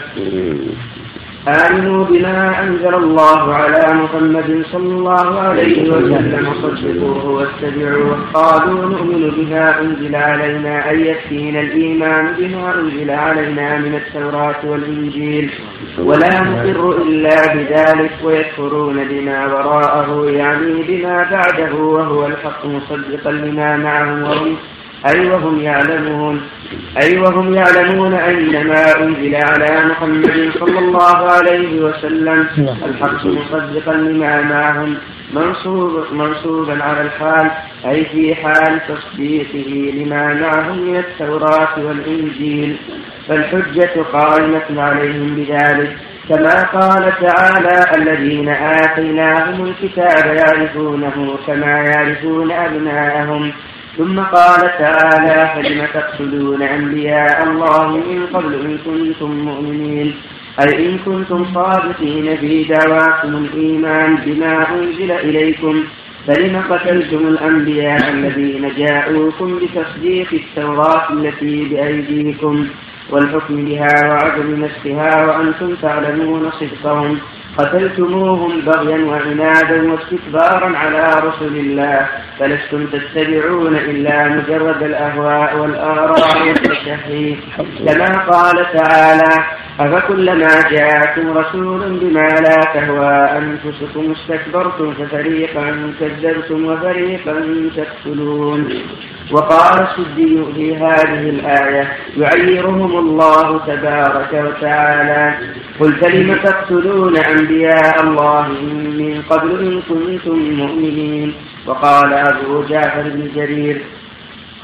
آمنوا 1.46 2.04
بما 2.04 2.62
أنزل 2.62 2.94
الله 2.94 3.54
على 3.54 3.94
محمد 3.94 4.62
صلى 4.72 4.92
الله 4.94 5.40
عليه 5.40 5.90
وسلم 5.90 6.48
وصدقوه 6.48 7.26
واتبعوه 7.26 8.18
قالوا 8.34 8.86
نؤمن 8.86 9.30
بما 9.30 9.80
أنزل 9.80 10.16
علينا 10.16 10.90
أن 10.90 11.00
يكفينا 11.00 11.60
الإيمان 11.60 12.34
بما 12.38 12.74
أنزل 12.74 13.10
علينا 13.10 13.78
من 13.78 13.94
التوراة 13.94 14.56
والإنجيل. 14.64 15.50
ولا 15.98 16.40
نقر 16.40 17.02
إلا 17.02 17.54
بذلك 17.54 18.12
ويكفرون 18.24 19.04
بما 19.04 19.46
وراءه 19.46 20.30
يعني 20.30 20.82
بما 20.88 21.26
بعده 21.30 21.74
وهو 21.74 22.26
الحق 22.26 22.66
مصدقا 22.66 23.30
لما 23.30 23.76
معهم. 23.76 24.22
وهم 24.22 24.56
أي 25.06 25.28
وهم 25.28 25.60
يعلمون؟ 25.60 26.40
أي 27.02 27.18
وهم 27.18 27.54
يعلمون 27.54 28.14
أن 28.14 28.66
ما 28.66 29.00
أنزل 29.00 29.34
على 29.34 29.86
محمد 29.86 30.50
صلى 30.60 30.78
الله 30.78 31.30
عليه 31.30 31.80
وسلم؟ 31.80 32.46
الحق 32.86 33.26
مصدقا 33.26 33.92
لما 33.92 34.42
معهم 34.42 34.96
منصوب 35.32 36.04
منصوبا 36.12 36.82
على 36.82 37.02
الحال 37.02 37.50
أي 37.86 38.04
في 38.04 38.34
حال 38.34 38.80
تصديقه 38.88 39.92
لما 39.94 40.34
معهم 40.34 40.78
من 40.78 40.96
التوراة 40.96 41.78
والإنجيل. 41.78 42.76
فالحجة 43.28 44.02
قائمة 44.12 44.82
عليهم 44.82 45.34
بذلك. 45.36 45.96
كما 46.28 46.62
قال 46.62 47.12
تعالى 47.20 47.96
الذين 47.96 48.48
آتيناهم 48.48 49.64
الكتاب 49.64 50.36
يعرفونه 50.36 51.38
كما 51.46 51.84
يعرفون 51.94 52.50
أبناءهم. 52.52 53.52
ثم 53.98 54.20
قال 54.20 54.60
تعالى 54.60 55.50
فلم 55.54 55.86
تقتلون 55.94 56.62
أنبياء 56.62 57.44
الله 57.44 57.96
من 57.96 58.26
قبل 58.34 58.54
إن 58.54 58.78
كنتم 58.84 59.30
مؤمنين؟ 59.30 60.14
أي 60.60 60.86
إن 60.86 60.98
كنتم 60.98 61.46
صادقين 61.54 62.36
في 62.36 62.64
دعواكم 62.64 63.36
الإيمان 63.36 64.16
بما 64.16 64.74
أنزل 64.74 65.10
إليكم؟ 65.10 65.84
فلم 66.26 66.62
قتلتم 66.70 67.28
الأنبياء 67.28 68.10
الذين 68.10 68.72
جاءوكم 68.78 69.58
بتصديق 69.58 70.28
التوراة 70.32 71.12
التي 71.12 71.64
بأيديكم؟ 71.64 72.66
والحكم 73.10 73.64
بها 73.64 74.08
وعدم 74.08 74.64
نسخها 74.64 75.26
وأنتم 75.26 75.74
تعلمون 75.82 76.50
صدقهم. 76.50 77.18
قتلتموهم 77.58 78.60
بغيا 78.60 79.04
وعنادا 79.04 79.92
واستكبارا 79.92 80.76
على 80.76 81.14
رسل 81.28 81.56
الله 81.56 82.06
فلستم 82.38 82.86
تتبعون 82.86 83.76
إلا 83.76 84.28
مجرد 84.28 84.82
الأهواء 84.82 85.56
والآراء 85.58 86.48
والتشهي 86.48 87.36
كما 87.86 88.18
قال 88.30 88.66
تعالى 88.72 89.44
أفكلما 89.80 90.48
جاءكم 90.70 91.38
رسول 91.38 91.98
بما 92.00 92.28
لا 92.28 92.60
تهوى 92.74 93.14
أنفسكم 93.38 94.12
استكبرتم 94.12 94.94
ففريقا 94.94 95.92
كذبتم 96.00 96.64
وفريقا 96.64 97.44
تقتلون. 97.76 98.68
وقال 99.32 99.86
السدي 99.86 100.44
في 100.54 100.76
هذه 100.76 101.28
الآية 101.30 101.92
يعيرهم 102.16 102.98
الله 102.98 103.58
تبارك 103.58 104.32
وتعالى. 104.32 105.34
قل 105.80 105.92
فلم 105.92 106.34
تقتلون 106.34 107.16
أنبياء 107.16 108.02
الله 108.02 108.48
من 108.98 109.22
قبل 109.30 109.50
إن 109.50 109.82
كنتم 109.88 110.38
مؤمنين؟ 110.38 111.34
وقال 111.66 112.12
أبو 112.12 112.62
جعفر 112.62 113.02
بن 113.02 113.30
جرير 113.34 113.82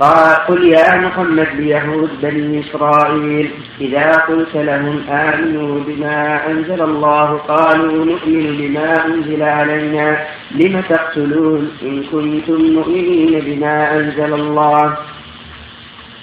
قال 0.00 0.34
قل 0.48 0.64
يا 0.64 0.96
محمد 0.96 1.48
ليهود 1.58 2.10
بني 2.22 2.60
إسرائيل 2.60 3.50
إذا 3.80 4.10
قلت 4.12 4.54
لهم 4.54 5.02
آمنوا 5.10 5.80
بما 5.86 6.46
أنزل 6.50 6.82
الله 6.82 7.36
قالوا 7.38 8.04
نؤمن 8.04 8.56
بما 8.58 9.06
أنزل 9.06 9.42
علينا 9.42 10.18
لم 10.50 10.82
تقتلون 10.88 11.70
إن 11.82 12.02
كنتم 12.12 12.62
مؤمنين 12.62 13.40
بما 13.40 13.96
أنزل 13.96 14.34
الله؟ 14.34 14.96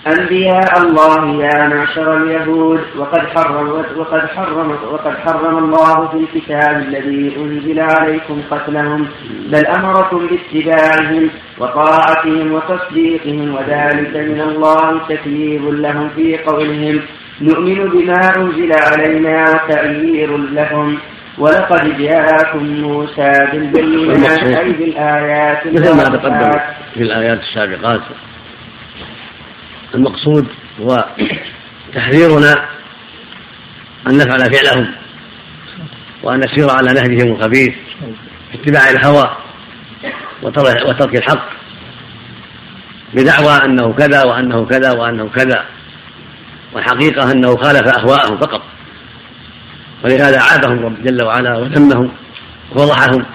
أنبياء 0.08 0.82
الله 0.82 1.44
يا 1.44 1.68
معشر 1.68 2.18
اليهود 2.18 2.82
وقد 2.98 3.20
حرم 3.20 3.70
وقد 3.98 4.28
حرم 4.28 4.78
وقد 4.92 5.18
حرم 5.18 5.58
الله 5.58 6.08
في 6.08 6.18
الكتاب 6.18 6.78
الذي 6.78 7.36
أنزل 7.38 7.80
عليكم 7.80 8.42
قتلهم 8.52 9.08
بل 9.52 9.66
أمركم 9.66 10.28
باتباعهم 10.28 11.30
وطاعتهم 11.60 12.52
وتصديقهم 12.52 13.56
وذلك 13.56 14.16
من 14.16 14.42
الله 14.42 15.02
تكليف 15.10 15.62
لهم 15.64 16.10
في 16.10 16.38
قولهم. 16.38 17.02
نؤمن 17.42 17.90
بما 17.90 18.38
أنزل 18.38 18.72
علينا 18.74 19.46
وتأيير 19.50 20.38
لهم. 20.38 20.98
ولقد 21.38 21.98
جاءكم 21.98 22.66
موسى 22.66 23.32
بالبينات 23.52 24.44
أي 24.44 24.72
بالآيات 24.72 25.68
مثل 25.68 25.98
ما 25.98 26.04
تقدم 26.04 26.60
في 26.94 27.02
الآيات 27.02 27.40
السابقات. 27.40 28.02
المقصود 29.96 30.48
هو 30.82 31.06
تحذيرنا 31.96 32.70
أن 34.08 34.18
نفعل 34.18 34.54
فعلهم 34.54 34.92
وأن 36.24 36.40
نسير 36.40 36.70
على 36.70 36.94
نهجهم 36.94 37.36
الخبيث 37.36 37.74
اتباع 38.54 38.90
الهوى 38.90 39.38
وترك 40.44 41.16
الحق 41.16 41.50
بدعوى 43.14 43.66
أنه 43.66 43.94
كذا 43.94 44.24
وأنه 44.24 44.66
كذا 44.66 44.92
وأنه 44.92 45.30
كذا 45.30 45.66
والحقيقة 46.74 47.32
أنه 47.32 47.58
خالف 47.58 47.88
أهواءهم 47.98 48.38
فقط 48.38 48.62
ولهذا 50.04 50.42
عابهم 50.42 50.86
رب 50.86 51.04
جل 51.04 51.24
وعلا 51.24 51.58
وذمهم 51.58 52.12
وفضحهم 52.72 53.26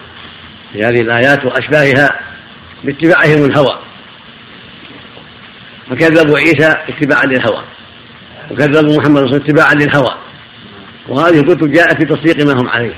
في 0.73 0.85
هذه 0.85 1.01
الآيات 1.01 1.45
وأشباهها 1.45 2.21
باتباعهم 2.85 3.45
الهوى 3.45 3.86
فكذبوا 5.91 6.39
عيسى 6.39 6.75
اتباعا 6.89 7.25
للهوى. 7.25 7.65
وكذبوا 8.51 8.97
محمد 8.97 9.17
صلى 9.17 9.25
الله 9.25 9.33
عليه 9.33 9.37
وسلم 9.37 9.45
اتباعا 9.45 9.75
للهوى. 9.75 10.15
وهذه 11.09 11.41
الكتب 11.41 11.73
جاءت 11.73 11.97
في 11.97 12.05
تصديق 12.05 12.47
ما 12.47 12.61
هم 12.61 12.69
عليه. 12.69 12.95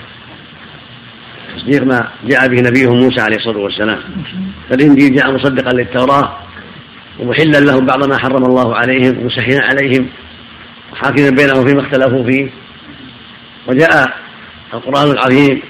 تصديق 1.57 1.83
ما 1.83 2.09
جاء 2.25 2.49
به 2.49 2.61
نبيهم 2.61 3.01
موسى 3.01 3.21
عليه 3.21 3.37
الصلاة 3.37 3.59
والسلام. 3.59 4.01
فالإنجيل 4.71 5.15
جاء 5.15 5.33
مصدقا 5.33 5.73
للتوراة 5.73 6.39
ومحلا 7.21 7.61
لهم 7.61 7.87
بعض 7.87 8.09
ما 8.09 8.19
حرم 8.19 8.45
الله 8.45 8.77
عليهم 8.77 9.19
ومسهلا 9.19 9.65
عليهم 9.65 10.07
وحاكما 10.93 11.31
بينهم 11.31 11.67
فيما 11.67 11.81
اختلفوا 11.87 12.25
فيه. 12.25 12.51
وجاء 13.67 14.15
القرآن 14.75 15.11
العظيم 15.11 15.63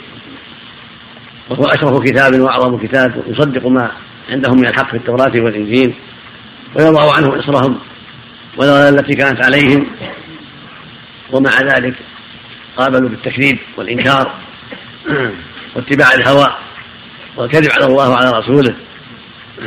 وهو 1.51 1.65
أشرف 1.65 2.03
كتاب 2.03 2.41
وأعظم 2.41 2.79
كتاب 2.79 3.23
يصدق 3.27 3.67
ما 3.67 3.91
عندهم 4.31 4.57
من 4.57 4.67
الحق 4.67 4.91
في 4.91 4.97
التوراة 4.97 5.41
والإنجيل. 5.41 5.95
ويضع 6.75 7.15
عنهم 7.17 7.31
إصرهم 7.31 7.79
والأغلال 8.57 8.99
التي 8.99 9.15
كانت 9.15 9.45
عليهم. 9.45 9.87
ومع 11.33 11.51
ذلك 11.61 11.95
قابلوا 12.77 13.09
بالتكذيب 13.09 13.59
والإنكار 13.77 14.35
واتباع 15.77 16.13
الهوى 16.15 16.47
والكذب 17.37 17.71
على 17.73 17.85
الله 17.85 18.11
وعلى 18.11 18.31
رسوله 18.31 18.75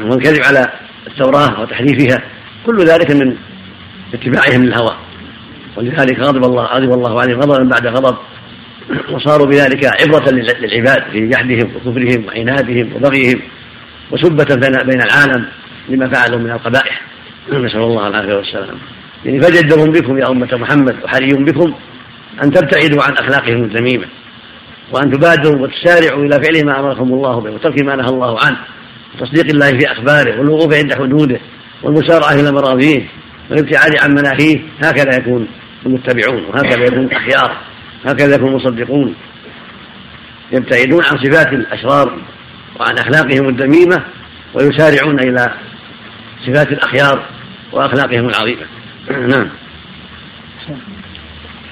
والكذب 0.01 0.43
على 0.43 0.73
التوراة 1.07 1.61
وتحريفها 1.61 2.23
كل 2.65 2.85
ذلك 2.85 3.11
من 3.11 3.37
اتباعهم 4.13 4.63
للهوى. 4.63 4.97
ولذلك 5.77 6.19
غضب 6.19 6.43
الله 6.43 6.63
غضب 6.63 6.93
الله 6.93 7.21
عليهم 7.21 7.39
غضبا 7.39 7.63
بعد 7.63 7.87
غضب. 7.87 8.17
وصاروا 9.11 9.47
بذلك 9.47 9.85
عبرة 9.85 10.29
للعباد 10.29 11.11
في 11.11 11.29
جحدهم 11.29 11.71
وكفرهم 11.75 12.25
وعنادهم 12.25 12.93
وبغيهم 12.95 13.41
وسبة 14.11 14.55
بين 14.83 15.01
العالم. 15.01 15.45
لما 15.89 16.09
فعلوا 16.09 16.39
من 16.39 16.51
القبائح. 16.51 17.01
نسأل 17.49 17.81
الله 17.81 18.07
العافية 18.07 18.33
والسلام. 18.33 18.77
يعني 19.25 19.41
فجدر 19.41 19.89
بكم 19.89 20.17
يا 20.17 20.29
أمة 20.29 20.49
محمد 20.53 20.95
وحري 21.03 21.33
بكم 21.33 21.73
أن 22.43 22.51
تبتعدوا 22.51 23.03
عن 23.03 23.13
أخلاقهم 23.13 23.63
الذميمة 23.63 24.05
وأن 24.91 25.11
تبادروا 25.11 25.61
وتسارعوا 25.61 26.23
إلى 26.23 26.43
فعل 26.43 26.65
ما 26.65 26.79
أمركم 26.79 27.13
الله 27.13 27.39
به 27.39 27.51
وترك 27.51 27.83
ما 27.83 27.95
نهى 27.95 28.09
الله 28.09 28.37
عنه 28.45 28.57
وتصديق 29.15 29.45
الله 29.45 29.77
في 29.77 29.91
أخباره 29.91 30.39
والوقوف 30.39 30.73
عند 30.75 30.93
حدوده 30.93 31.39
والمسارعة 31.83 32.33
إلى 32.33 32.51
مراضيه 32.51 33.05
والابتعاد 33.49 33.91
عن 34.01 34.11
مناهيه. 34.11 34.59
هكذا 34.83 35.17
يكون 35.17 35.47
المتبعون 35.85 36.43
وهكذا 36.43 36.83
يكون 36.83 37.05
الأخيار 37.05 37.57
هكذا 38.05 38.35
يكون 38.35 38.49
المصدقون. 38.49 39.15
يبتعدون 40.51 41.03
عن 41.03 41.17
صفات 41.17 41.53
الأشرار 41.53 42.17
وعن 42.79 42.97
أخلاقهم 42.97 43.49
الذميمة 43.49 44.03
ويسارعون 44.53 45.19
إلى 45.19 45.53
صفات 46.45 46.67
الأخيار 46.71 47.25
وأخلاقهم 47.71 48.29
العظيمة. 48.29 48.65
نعم. 49.35 49.49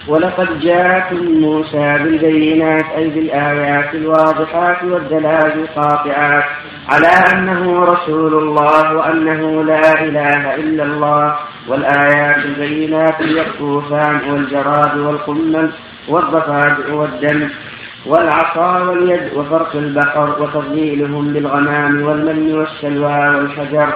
ولقد 0.08 0.60
جاءكم 0.60 1.16
موسى 1.16 1.98
بالبينات 2.04 2.86
أي 2.98 3.10
بالآيات 3.10 3.96
الواضحات 3.96 4.84
والدلائل 4.84 5.60
القاطعات 5.60 6.44
على 6.90 7.08
أنه 7.08 7.84
رسول 7.84 8.34
الله 8.34 8.96
وأنه 8.96 9.64
لا 9.64 10.04
إله 10.04 10.56
إلا 10.56 10.84
الله 10.84 11.36
والآيات 11.68 12.46
البينات 12.46 13.22
اليقطوفان 13.22 14.32
والجراد 14.32 14.98
والقمل 14.98 15.72
والضفادع 16.08 16.94
والدم. 16.94 17.50
والعصا 18.06 18.84
واليد 18.84 19.34
وفرق 19.36 19.76
البقر 19.76 20.42
وتضليلهم 20.42 21.34
بالغمام 21.34 22.02
والمن 22.02 22.54
والسلوى 22.54 23.36
والحجر 23.36 23.94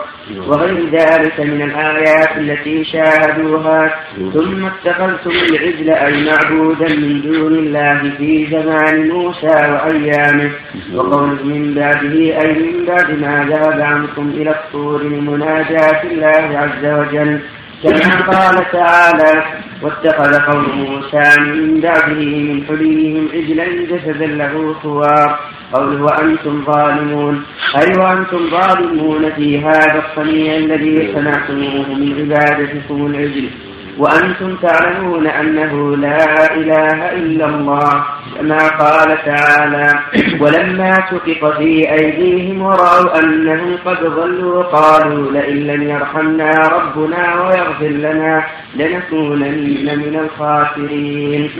وغير 0.48 0.90
ذلك 0.90 1.40
من 1.40 1.62
الآيات 1.62 2.38
التي 2.38 2.84
شاهدوها. 2.84 3.96
ثم 4.34 4.66
اتخذتم 4.66 5.30
العجل 5.30 5.90
أي 5.90 6.26
معبودا 6.26 6.96
من 6.96 7.22
دون 7.22 7.54
الله 7.54 8.12
في 8.18 8.48
زمان 8.52 9.10
موسى 9.10 9.56
وأيامه. 9.72 10.52
وقول 10.94 11.30
من 11.44 11.74
بعده 11.74 12.42
أي 12.42 12.54
من 12.54 12.86
بعد 12.86 13.10
ما 13.20 13.46
ذهب 13.50 13.82
عنكم 13.82 14.30
إلى 14.36 14.52
الطور 14.52 15.04
لمناجاة 15.04 16.04
الله 16.04 16.60
عز 16.60 16.86
وجل. 16.86 17.40
كما 17.84 18.16
قال 18.32 18.72
تعالى 18.72 19.44
واتخذ 19.82 20.34
قوم 20.40 20.66
موسى 20.80 21.42
من 21.42 21.80
بعده 21.82 22.26
من 22.50 22.64
حليهم 22.68 23.30
عجلا 23.34 23.66
جسدا 23.92 24.26
له 24.26 24.74
خوار 24.74 25.40
قوله 25.74 26.04
وأنتم 26.04 26.64
ظالمون. 26.66 27.44
أي 27.76 28.00
وأنتم 28.00 28.50
ظالمون 28.50 29.32
في 29.36 29.60
هذا 29.60 30.04
الصنيع 30.06 30.56
الذي 30.56 31.14
صنعتموه 31.14 31.88
من 32.00 32.10
عبادتكم 32.20 33.06
العجل. 33.06 33.50
وأنتم 33.98 34.56
تعلمون 34.56 35.28
أنه 35.28 35.98
لا 35.98 36.56
إله 36.56 37.12
إلا 37.12 37.46
الله 37.46 38.04
كما 38.40 38.58
قال 38.58 39.18
تعالى 39.26 40.00
ولما 40.40 40.94
سقط 40.94 41.58
في 41.58 41.92
أيديهم 41.92 42.62
ورأوا 42.62 43.20
أنهم 43.20 43.78
قد 43.86 43.98
ضلوا 44.06 44.64
قالوا 44.64 45.32
لئن 45.32 45.58
لم 45.68 45.84
يرحمنا 45.90 46.52
ربنا 46.52 47.42
ويغفر 47.42 47.88
لنا 47.88 48.44
لنكونن 48.76 50.00
من 50.00 50.20
الخاسرين. 50.20 51.52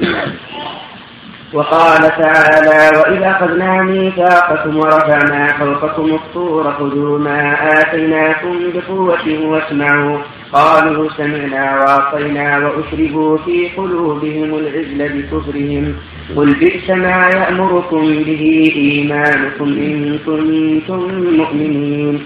وقال 1.54 2.02
تعالى 2.02 2.98
وإذا 2.98 3.32
أخذنا 3.32 3.82
ميثاقكم 3.84 4.78
ورفعنا 4.78 5.48
فوقكم 5.48 6.06
الطور 6.16 6.74
خذوا 6.74 7.20
ما 7.20 7.58
آتيناكم 7.80 8.60
بقوة 8.74 9.40
واسمعوا 9.50 10.18
قالوا 10.54 11.10
سمعنا 11.18 11.80
وعصينا 11.80 12.58
وأشربوا 12.58 13.38
في 13.38 13.70
قلوبهم 13.78 14.56
العزل 14.56 15.10
بكفرهم. 15.10 15.96
قل 16.36 16.54
بئس 16.54 16.90
ما 16.90 17.30
يأمركم 17.36 18.24
به 18.24 18.74
إيمانكم 18.76 19.66
إن 19.66 20.20
كنتم 20.26 21.02
مؤمنين. 21.38 22.24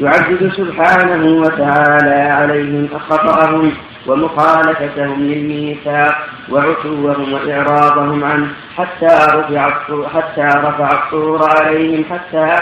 يعدد 0.00 0.52
سبحانه 0.56 1.40
وتعالى 1.40 2.14
عليهم 2.14 2.88
خطأهم 3.08 3.72
ومخالفتهم 4.06 5.22
للميثاق. 5.22 6.33
وعتوهم 6.50 7.32
وإعراضهم 7.32 8.24
عنه 8.24 8.48
حتى 8.76 9.06
رفع 9.06 9.70
حتى 10.14 10.58
رفع 10.58 10.88
الطور 10.92 11.40
عليهم 11.58 12.04
حتى 12.10 12.56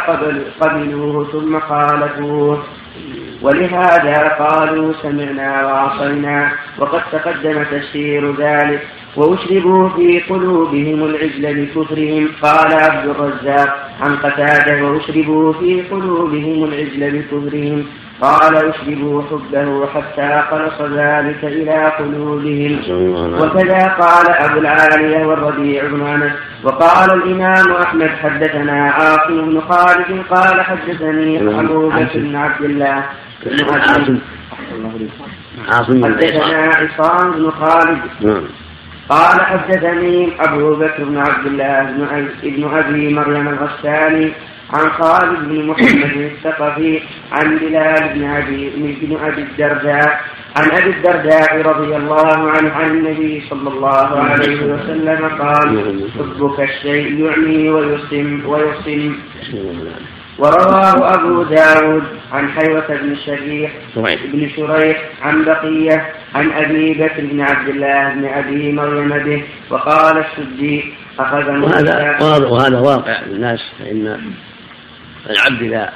قبلوه 0.60 1.26
ثم 1.32 1.60
خالفوه 1.60 2.62
ولهذا 3.42 4.28
قالوا 4.28 4.92
سمعنا 5.02 5.66
وعصينا 5.66 6.52
وقد 6.78 7.02
تقدم 7.12 7.62
تفسير 7.62 8.34
ذلك. 8.36 8.86
وأشربوا 9.16 9.88
في 9.88 10.20
قلوبهم 10.20 11.04
العجل 11.04 11.66
بكفرهم 11.66 12.28
قال 12.42 12.72
عبد 12.72 13.08
الرزاق 13.08 13.91
عن 14.00 14.16
قتادة 14.16 14.84
وأشربوا 14.84 15.52
في 15.52 15.82
قلوبهم 15.82 16.64
العجل 16.64 17.10
بكفرهم 17.10 17.86
قال 18.20 18.56
أشربوا 18.56 19.22
حبه 19.22 19.86
حتى 19.86 20.42
خلص 20.50 20.80
ذلك 20.80 21.44
إلى 21.44 21.92
قلوبهم. 21.98 22.80
وكذا 23.40 23.88
قال 23.88 24.30
أبو 24.30 24.58
العالية 24.58 25.26
والربيع 25.26 25.86
بن 25.86 26.06
أنس. 26.06 26.32
وقال 26.64 27.12
الإمام 27.12 27.72
أحمد 27.72 28.08
حدثنا 28.08 28.90
عاصم 28.90 29.50
بن 29.50 29.60
خالد 29.60 30.22
قال 30.30 30.60
حدثني 30.62 31.60
أبو 31.60 31.88
بكر 31.88 32.18
بن 32.18 32.36
عبد 32.36 32.64
الله. 32.64 33.04
عاصم 33.70 34.18
عاصم. 35.68 36.04
حدثنا 36.04 36.70
عصام 36.74 37.32
بن 37.32 37.50
خالد. 37.50 38.00
نعم. 38.20 38.44
قال 39.08 39.40
حدثني 39.40 40.32
أبو 40.40 40.74
بكر 40.74 41.04
بن 41.04 41.18
عبد 41.18 41.46
الله 41.46 41.82
بن 42.42 42.64
أبي 42.74 43.14
مريم 43.14 43.48
الغساني 43.48 44.32
عن 44.72 44.90
خالد 44.90 45.48
بن 45.48 45.66
محمد 45.66 46.16
الثقفي 46.16 47.00
عن 47.32 47.58
بلال 47.58 48.14
بن 48.14 48.24
أبي 48.24 48.70
بن 49.02 49.16
أبي 49.24 49.42
الدرداء 49.42 50.20
عن 50.56 50.70
أبي 50.70 50.90
الدرداء 50.90 51.62
رضي 51.62 51.96
الله 51.96 52.50
عنه 52.50 52.72
عن 52.72 52.90
النبي 52.90 53.42
صلى 53.50 53.68
الله 53.68 54.18
عليه 54.20 54.62
وسلم 54.64 55.28
قال 55.38 56.00
حبك 56.18 56.60
الشيء 56.60 57.24
يعمي 57.24 57.68
ويسم 57.70 58.42
ويسم 58.46 59.16
ورواه 60.42 61.14
أبو 61.14 61.42
داود 61.42 62.02
عن 62.32 62.48
حيوة 62.48 62.86
بن 62.88 63.12
الشريح 63.12 63.72
بن 64.32 64.50
شريح 64.56 65.02
عن 65.22 65.44
بقية 65.44 66.12
عن 66.34 66.52
أبي 66.52 66.94
بكر 66.94 67.20
بن 67.20 67.40
عبد 67.40 67.68
الله 67.68 68.14
بن 68.14 68.24
أبي 68.24 68.72
مريم 68.72 69.08
به 69.08 69.44
وقال 69.70 70.24
السدي 70.24 70.94
أخذ 71.18 71.48
وهذا 71.48 72.18
وهذا 72.46 72.78
واقع 72.78 73.20
للناس 73.20 73.60
فإن 73.78 74.20
العبد 75.30 75.62
إذا 75.62 75.92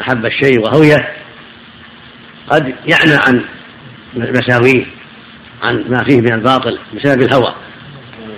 أحب 0.00 0.26
الشيء 0.26 0.60
وهويه 0.60 1.08
قد 2.50 2.74
يعنى 2.86 3.20
عن 3.26 3.44
مساويه 4.16 4.86
عن 5.62 5.84
ما 5.88 6.04
فيه 6.04 6.20
من 6.20 6.32
الباطل 6.32 6.78
بسبب 6.94 7.22
الهوى. 7.22 7.54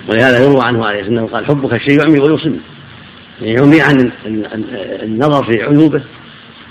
ولهذا 0.09 0.45
يروى 0.45 0.64
عنه 0.64 0.87
عليه 0.87 1.01
الصلاة 1.01 1.27
قال 1.27 1.47
حبك 1.47 1.73
الشيء 1.73 1.99
يعمي 2.01 2.21
ويصم. 2.21 2.61
يعمي 3.45 3.81
عن 3.81 4.13
النظر 5.03 5.45
في 5.45 5.63
عيوبه 5.63 6.03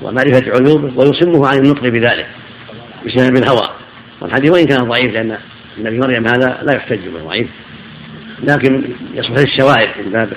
ومعرفة 0.01 0.51
عيوبه 0.51 0.91
ويصمه 0.95 1.47
عن 1.47 1.57
النطق 1.57 1.81
بذلك 1.81 2.27
بسبب 3.05 3.37
الهوى 3.37 3.69
والحديث 4.21 4.51
وإن 4.51 4.65
كان 4.65 4.89
ضعيف 4.89 5.13
لأن 5.13 5.37
النبي 5.77 5.99
مريم 5.99 6.27
هذا 6.27 6.59
لا 6.63 6.73
يحتج 6.73 7.07
به 7.07 7.23
ضعيف 7.25 7.47
لكن 8.43 8.83
يصبح 9.13 9.39
الشواهد 9.39 9.89
من 10.05 10.11
باب 10.11 10.33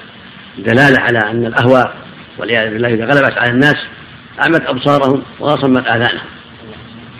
الدلالة 0.58 1.00
على 1.00 1.18
أن 1.18 1.46
الأهوى 1.46 1.92
والعياذ 2.38 2.72
بالله 2.72 2.88
إذا 2.88 3.04
غلبت 3.04 3.38
على 3.38 3.50
الناس 3.50 3.76
أعمت 4.40 4.62
أبصارهم 4.66 5.22
وأصمت 5.40 5.86
آذانهم 5.86 6.26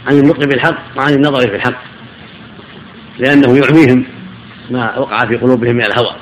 عن 0.07 0.19
النطق 0.19 0.45
بالحق 0.45 0.79
وعن 0.97 1.15
النظر 1.15 1.41
في 1.41 1.57
الحق 1.57 1.83
لأنه 3.19 3.59
يعميهم 3.59 4.05
ما 4.71 4.99
وقع 4.99 5.27
في 5.27 5.37
قلوبهم 5.37 5.77
من 5.77 5.85
الهوى. 5.85 6.17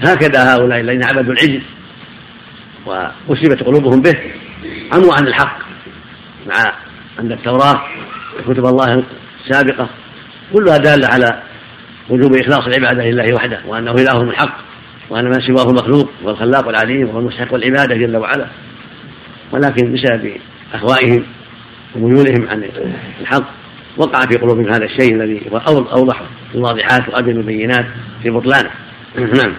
هكذا 0.00 0.54
هؤلاء 0.54 0.80
الذين 0.80 1.04
عبدوا 1.04 1.32
العجل 1.32 1.62
وأسلبت 2.86 3.62
قلوبهم 3.62 4.02
به 4.02 4.14
عموا 4.92 5.14
عن 5.14 5.26
الحق 5.26 5.58
مع 6.46 6.74
عند 7.18 7.32
التوراة 7.32 7.82
كتب 8.44 8.66
الله 8.66 9.04
السابقة 9.46 9.88
كلها 10.52 10.76
دالة 10.76 11.08
على 11.08 11.42
وجوب 12.10 12.34
إخلاص 12.34 12.66
العبادة 12.66 13.04
لله 13.04 13.34
وحده 13.34 13.60
وأنه 13.66 13.92
إله 13.92 14.22
الحق 14.22 14.58
وأن 15.10 15.24
من 15.24 15.40
سواه 15.40 15.72
مخلوق 15.72 16.10
والخلاق 16.22 16.68
العليم 16.68 17.08
وهو 17.08 17.18
المستحق 17.18 17.54
العبادة 17.54 17.96
جل 17.96 18.16
وعلا. 18.16 18.46
ولكن 19.52 19.92
بسبب 19.92 20.32
أهوائهم 20.74 21.24
وميولهم 21.96 22.48
عن 22.48 22.70
الحق 23.20 23.44
وقع 23.96 24.20
في 24.20 24.38
قلوبهم 24.38 24.68
هذا 24.68 24.84
الشيء 24.84 25.14
الذي 25.14 25.42
هو 25.52 25.58
أوضح 25.96 26.22
الواضحات 26.54 27.08
وأبين 27.08 27.36
البينات 27.36 27.86
في 28.22 28.30
بطلانه. 28.30 28.70
نعم. 29.16 29.54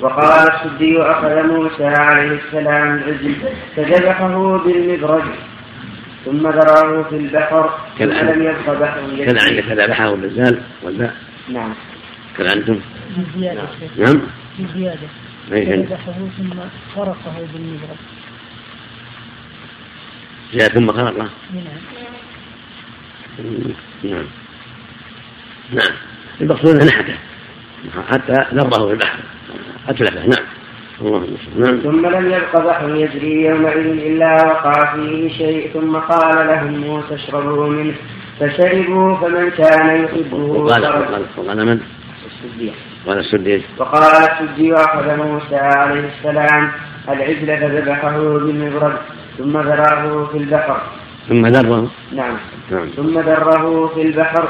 وقال 0.00 0.48
السدي 0.52 1.02
أخذ 1.02 1.42
موسى 1.46 1.86
عليه 1.86 2.40
السلام 2.46 2.94
العجل 2.94 3.36
فذبحه 3.76 4.56
بالمبرد 4.56 5.24
ثم 6.24 6.48
ذراه 6.48 7.02
في 7.02 7.16
البحر 7.16 7.78
ثم 7.98 8.04
لم 8.04 8.42
يبق 8.42 8.80
بحر 8.80 9.00
كان 9.16 9.38
عندك 9.38 9.64
فذبحه 9.64 10.14
بالزال 10.14 10.60
والباء 10.82 11.14
نعم. 11.48 11.74
كان 12.38 12.50
عندكم 12.50 12.80
بزيادة 13.16 13.62
نعم. 13.96 14.20
بزيادة 14.58 15.08
فذبحه 15.50 16.12
ثم 16.38 16.60
خرقه 16.94 17.46
بالمبرد 17.52 17.96
جاء 20.52 20.68
ثم 20.68 20.92
خلقه 20.92 21.12
نعم. 21.12 21.30
نعم. 24.04 24.24
نعم. 25.72 25.92
المقصود 26.40 26.74
انه 26.74 26.84
نحته 26.84 27.14
حتى 28.08 28.32
ذره 28.54 28.86
في 28.86 28.92
البحر 28.92 29.18
اتلفه 29.88 30.26
نعم 30.26 30.46
الله 31.00 31.24
المستعان. 31.24 31.60
نعم 31.60 31.80
ثم 31.80 32.06
لم 32.06 32.26
يبق 32.26 32.66
بحر 32.66 32.88
يجري 32.88 33.44
يومئذ 33.44 33.86
إلا 33.86 34.46
وقع 34.46 34.94
فيه 34.94 35.28
شيء 35.28 35.70
ثم 35.74 35.96
قال 35.96 36.46
لهم 36.46 36.78
موسى 36.78 37.14
اشربوا 37.14 37.68
منه 37.68 37.94
فشربوا 38.40 39.16
فمن 39.16 39.50
كان 39.50 40.04
يحبه 40.04 40.36
وقال. 40.36 40.82
وقال 40.82 41.24
وقال 41.36 41.66
من؟ 41.66 41.80
السدي. 42.26 42.72
قال 43.06 43.18
السدي 43.18 43.62
وقال 43.78 44.02
السدي 44.02 44.74
أخذ 44.74 45.16
موسى 45.16 45.56
عليه 45.56 46.10
السلام 46.18 46.72
العجل 47.08 47.46
فذبحه 47.46 48.18
بالمبرد 48.18 48.98
ثم 49.38 49.58
ذراه 49.58 50.24
في 50.24 50.38
البحر 50.38 50.80
ثم 51.28 51.46
ذره 51.46 51.90
نعم. 52.12 52.36
نعم. 52.70 52.86
ثم 52.96 53.18
ذره 53.18 53.86
في 53.94 54.02
البحر 54.02 54.48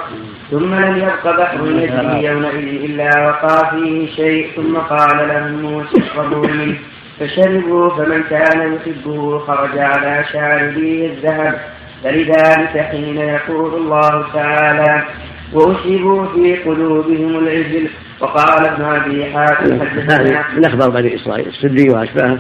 ثم 0.51 0.75
لم 0.75 0.97
يبق 0.97 1.39
بحر 1.39 1.67
يجري 1.67 2.25
يومئذ 2.25 2.85
إلا 2.85 3.29
وقع 3.29 3.71
فيه 3.71 4.11
شيء 4.17 4.49
ثم 4.57 4.77
قال 4.77 5.29
لهم 5.29 5.63
موسى 5.63 6.03
اشربوا 6.03 6.47
منه. 6.47 6.79
فشربوا 7.21 7.91
فمن 7.91 8.23
كان 8.23 8.75
يحبه 8.75 9.39
خرج 9.39 9.79
على 9.79 10.25
شاربيه 10.33 11.07
الذهب. 11.07 11.61
فلذلك 12.05 12.79
حين 12.79 13.17
يقول 13.17 13.75
الله 13.75 14.33
تعالى 14.33 15.05
وأشربوا 15.53 16.27
في 16.27 16.57
قلوبهم 16.57 17.39
العجل 17.39 17.89
وقال 18.21 18.67
ابن 18.67 18.85
أبي 18.85 19.25
حاتم 19.25 19.81
حدثنا 19.81 20.45
من 20.57 20.65
أخبار 20.65 20.91
بني 20.91 21.15
إسرائيل 21.15 21.47
السدي 21.49 21.91
واشباهه 21.91 22.39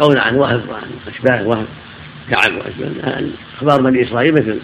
قول 0.00 0.18
عن 0.18 0.34
وهب 0.36 0.62
وعن 0.68 0.90
أشباه 1.08 1.46
وهب 1.46 1.66
كعب 2.30 2.52
واشباه 2.56 3.24
أخبار 3.56 3.82
بني 3.82 4.02
إسرائيل 4.02 4.32
مثل 4.32 4.60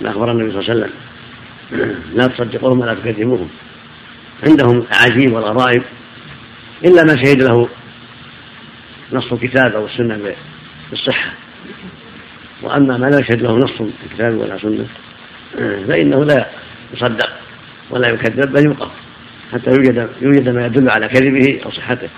ما 0.00 0.10
أخبر 0.10 0.30
النبي 0.30 0.50
صلى 0.50 0.60
الله 0.60 0.70
عليه 0.70 0.80
وسلم. 0.80 0.94
لا 2.14 2.26
تصدقوهم 2.26 2.80
ولا 2.80 2.94
تكذبوهم. 2.94 3.48
عندهم 4.46 4.86
العجيب 4.92 5.32
والغرائب 5.32 5.82
إلا 6.84 7.02
ما 7.02 7.24
شهد 7.24 7.42
له 7.42 7.68
نص 9.12 9.32
الكتاب 9.32 9.72
أو 9.72 9.86
السنة 9.86 10.34
بالصحة. 10.90 11.32
وأما 12.62 12.96
ما 12.96 13.06
لا 13.06 13.18
يشهد 13.18 13.42
له 13.42 13.56
نص 13.56 13.80
الكتاب 13.80 14.34
ولا 14.34 14.58
سنة 14.58 14.86
فإنه 15.88 16.24
لا 16.24 16.46
يصدق 16.94 17.30
ولا 17.90 18.08
يكذب 18.08 18.52
بل 18.52 18.66
يوقف 18.66 18.90
حتى 19.52 19.70
يوجد 19.70 20.08
يوجد 20.22 20.48
ما 20.48 20.66
يدل 20.66 20.90
على 20.90 21.08
كذبه 21.08 21.60
أو 21.64 21.70
صحته. 21.70 22.08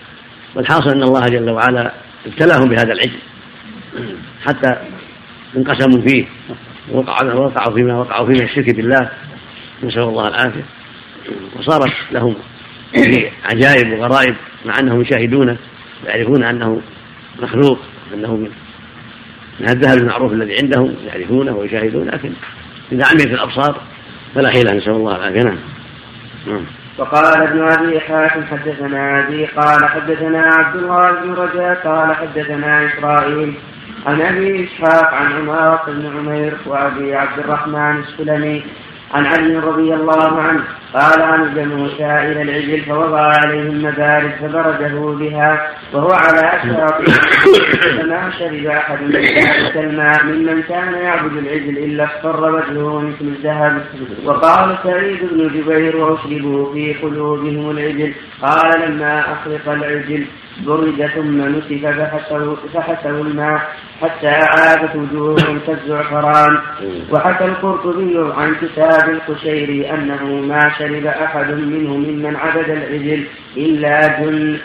والحاصل 0.55 0.91
أن 0.91 1.03
الله 1.03 1.26
جل 1.26 1.51
وعلا 1.51 1.93
ابتلاهم 2.26 2.68
بهذا 2.68 2.93
العجل. 2.93 3.18
حتى 4.44 4.76
انقسموا 5.57 6.07
فيه. 6.07 6.24
ووقعوا 6.92 7.32
وقعوا 7.32 7.74
فيما 7.74 7.99
وقعوا 7.99 8.26
فيه 8.26 8.32
من 8.32 8.42
الشرك 8.42 8.76
بالله. 8.76 9.11
نسأل 9.82 10.03
الله 10.03 10.28
العافية. 10.28 10.64
وصارت 11.57 11.92
لهم 12.12 12.34
عجائب 13.44 13.92
وغرائب 13.92 14.36
مع 14.64 14.78
أنهم 14.78 15.01
يشاهدونه 15.01 15.57
ويعرفون 16.05 16.44
أنه 16.44 16.80
مخلوق 17.42 17.78
أنه 18.14 18.36
من 19.61 19.68
الذهب 19.68 19.99
المعروف 19.99 20.32
الذي 20.32 20.57
عندهم 20.62 20.94
يعرفونه 21.07 21.53
ويشاهدونه 21.53 22.11
لكن 22.11 22.32
إذا 22.92 23.05
عميت 23.07 23.26
الأبصار 23.26 23.80
فلا 24.34 24.51
حيله 24.51 24.72
نسأل 24.72 24.92
الله 24.92 25.16
العافية. 25.16 25.42
نعم. 25.42 25.59
نعم. 26.47 26.64
وقال 26.99 27.42
ابن 27.42 27.68
أبي 27.72 28.01
حاتم 28.01 28.44
حدثنا 28.44 29.26
أبي 29.26 29.47
قال 29.47 29.88
حدثنا 29.88 30.40
عبد 30.40 30.76
الله 30.76 31.12
بن 31.12 31.32
رجاء 31.32 31.74
قال 31.74 32.16
حدثنا 32.16 32.86
اسرائيل 32.86 33.55
عن 34.07 34.20
أبي 34.20 34.64
إسحاق 34.64 35.14
عن 35.14 35.32
عمارة 35.32 35.82
بن 35.86 36.07
عمير 36.18 36.57
وأبي 36.66 37.14
عبد 37.14 37.38
الرحمن 37.38 37.98
السلمي 37.98 38.64
عن 39.14 39.26
علي 39.26 39.57
رضي 39.57 39.94
الله 39.94 40.40
عنه 40.40 40.64
قال 40.95 41.22
عن 41.22 41.68
موسى 41.68 42.05
إلى 42.05 42.43
العجل 42.43 42.84
فوضع 42.84 43.20
عليه 43.20 43.61
المبارد 43.61 44.30
فبرده 44.41 45.16
بها 45.18 45.70
وهو 45.93 46.11
على 46.12 46.53
شاطئ 46.62 47.12
فما 47.99 48.30
شرب 48.39 48.66
أحد 48.66 49.03
من 49.03 49.12
ذلك 49.12 49.76
الماء 49.76 50.24
ممن 50.24 50.62
كان 50.62 50.95
يعبد 50.95 51.37
العجل 51.37 51.78
إلا 51.78 52.05
اصفر 52.05 52.53
وجهه 52.53 53.01
مثل 53.01 53.20
الذهب. 53.20 53.82
وقال 54.24 54.76
سعيد 54.82 55.18
بن 55.32 55.49
جبير 55.49 55.97
وأشربوا 55.97 56.72
في 56.72 56.95
قلوبهم 56.95 57.70
العجل. 57.70 58.14
قال 58.43 58.91
لما 58.91 59.32
اخلق 59.32 59.68
العجل 59.68 60.26
برد 60.66 61.11
ثم 61.14 61.43
نسف 61.43 61.87
فحسوا, 61.87 62.57
فحسوا 62.74 63.20
الماء 63.20 63.61
حتى 64.03 64.28
عادت 64.28 64.97
وجوههم 64.97 65.61
كالزعفران. 65.66 66.59
وحكى 67.11 67.45
القرطبي 67.45 68.32
عن 68.37 68.55
كتاب 68.55 69.09
القشيري 69.11 69.91
أنه 69.91 70.24
ما 70.24 70.61
شرب 70.78 70.86
أحد 71.07 71.51
منه 71.51 71.97
ممن 71.97 72.37
عبد 72.37 72.70
العجل 72.70 73.26
إلا 73.57 74.01
جن. 74.20 74.59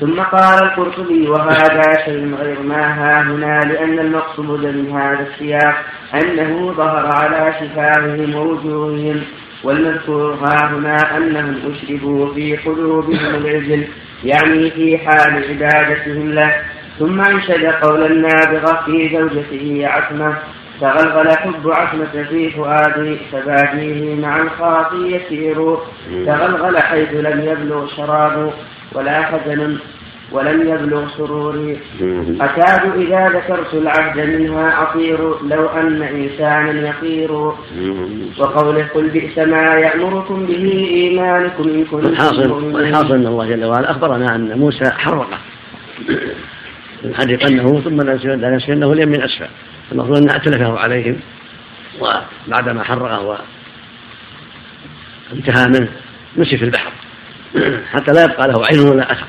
ثم 0.00 0.20
قال 0.20 0.62
القرطبي 0.62 1.28
وهذا 1.28 2.04
شيء 2.04 2.34
غير 2.34 2.62
ما 2.62 3.22
هنا 3.22 3.60
لأن 3.72 3.98
المقصود 3.98 4.66
من 4.66 4.90
هذا 4.90 5.26
السياق 5.32 5.76
أنه 6.14 6.72
ظهر 6.72 7.06
على 7.06 7.54
شفاههم 7.60 8.34
ووجوههم 8.34 9.22
والمذكور 9.64 10.34
ها 10.34 10.70
هنا 10.72 11.16
أنهم 11.16 11.56
أشربوا 11.72 12.34
في 12.34 12.56
قلوبهم 12.56 13.34
العجل 13.34 13.84
يعني 14.24 14.70
في 14.70 14.98
حال 14.98 15.44
عبادتهم 15.50 16.32
له. 16.32 16.54
ثم 16.98 17.20
أنشد 17.20 17.64
قول 17.64 18.12
النابغة 18.12 18.84
في 18.84 19.08
زوجته 19.16 19.86
عتمة 19.86 20.36
تغلغل 20.80 21.30
حب 21.30 21.70
عتمة 21.70 22.24
في 22.30 22.50
فؤادي 22.50 23.16
فباديه 23.32 24.14
مع 24.14 24.42
الخاطي 24.42 24.96
يسير 24.96 25.76
تغلغل 26.26 26.78
حيث 26.78 27.14
لم 27.14 27.40
يبلغ 27.40 27.86
شراب 27.96 28.52
ولا 28.94 29.22
حزن 29.22 29.78
ولم 30.32 30.60
يبلغ 30.68 31.08
سروري 31.16 31.78
أكاد 32.40 32.96
إذا 32.96 33.28
ذكرت 33.28 33.74
العهد 33.74 34.18
منها 34.40 34.82
أطير 34.82 35.18
لو 35.48 35.66
أن 35.66 36.02
إنسانا 36.02 36.88
يطير. 36.88 37.32
وقوله 38.38 38.86
قل 38.94 39.08
بئس 39.08 39.38
ما 39.38 39.74
يأمركم 39.74 40.46
به 40.46 40.88
إيمانكم 40.90 41.62
إن 41.62 41.84
كنتم 41.84 42.06
والحاصل 42.06 42.48
مؤمنين. 42.48 42.74
والحاصل 42.74 43.14
أن 43.14 43.26
الله 43.26 43.46
جل 43.46 43.64
وعلا 43.64 43.90
أخبرنا 43.90 44.34
أن 44.34 44.58
موسى 44.58 44.90
حرقه. 44.90 45.38
حرقنه 47.14 47.80
ثم 47.80 48.00
لنسفنه 48.00 48.92
اليم 48.92 49.08
من 49.08 49.22
اسفل 49.22 49.48
المفروض 49.92 50.16
أن 50.16 50.30
اتلفه 50.30 50.78
عليهم 50.78 51.20
وبعدما 52.00 52.84
حرقه 52.84 53.40
وانتهى 55.32 55.66
منه 55.66 55.88
نسف 56.36 56.62
البحر 56.62 56.92
حتى 57.92 58.12
لا 58.12 58.24
يبقى 58.24 58.48
له 58.48 58.66
عين 58.66 58.88
ولا 58.88 59.12
أثر. 59.12 59.26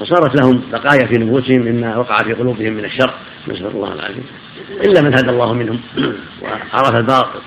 فصارت 0.00 0.40
لهم 0.40 0.62
بقايا 0.72 1.06
في 1.06 1.18
نفوسهم 1.18 1.60
مما 1.60 1.96
وقع 1.96 2.16
في 2.16 2.32
قلوبهم 2.32 2.72
من 2.72 2.84
الشر 2.84 3.14
نسأل 3.48 3.66
الله 3.66 3.92
العافية. 3.92 4.22
إلا 4.70 5.00
من 5.00 5.14
هدى 5.14 5.30
الله 5.30 5.52
منهم 5.52 5.80
وعرف 6.42 6.94
الباطل 6.94 7.40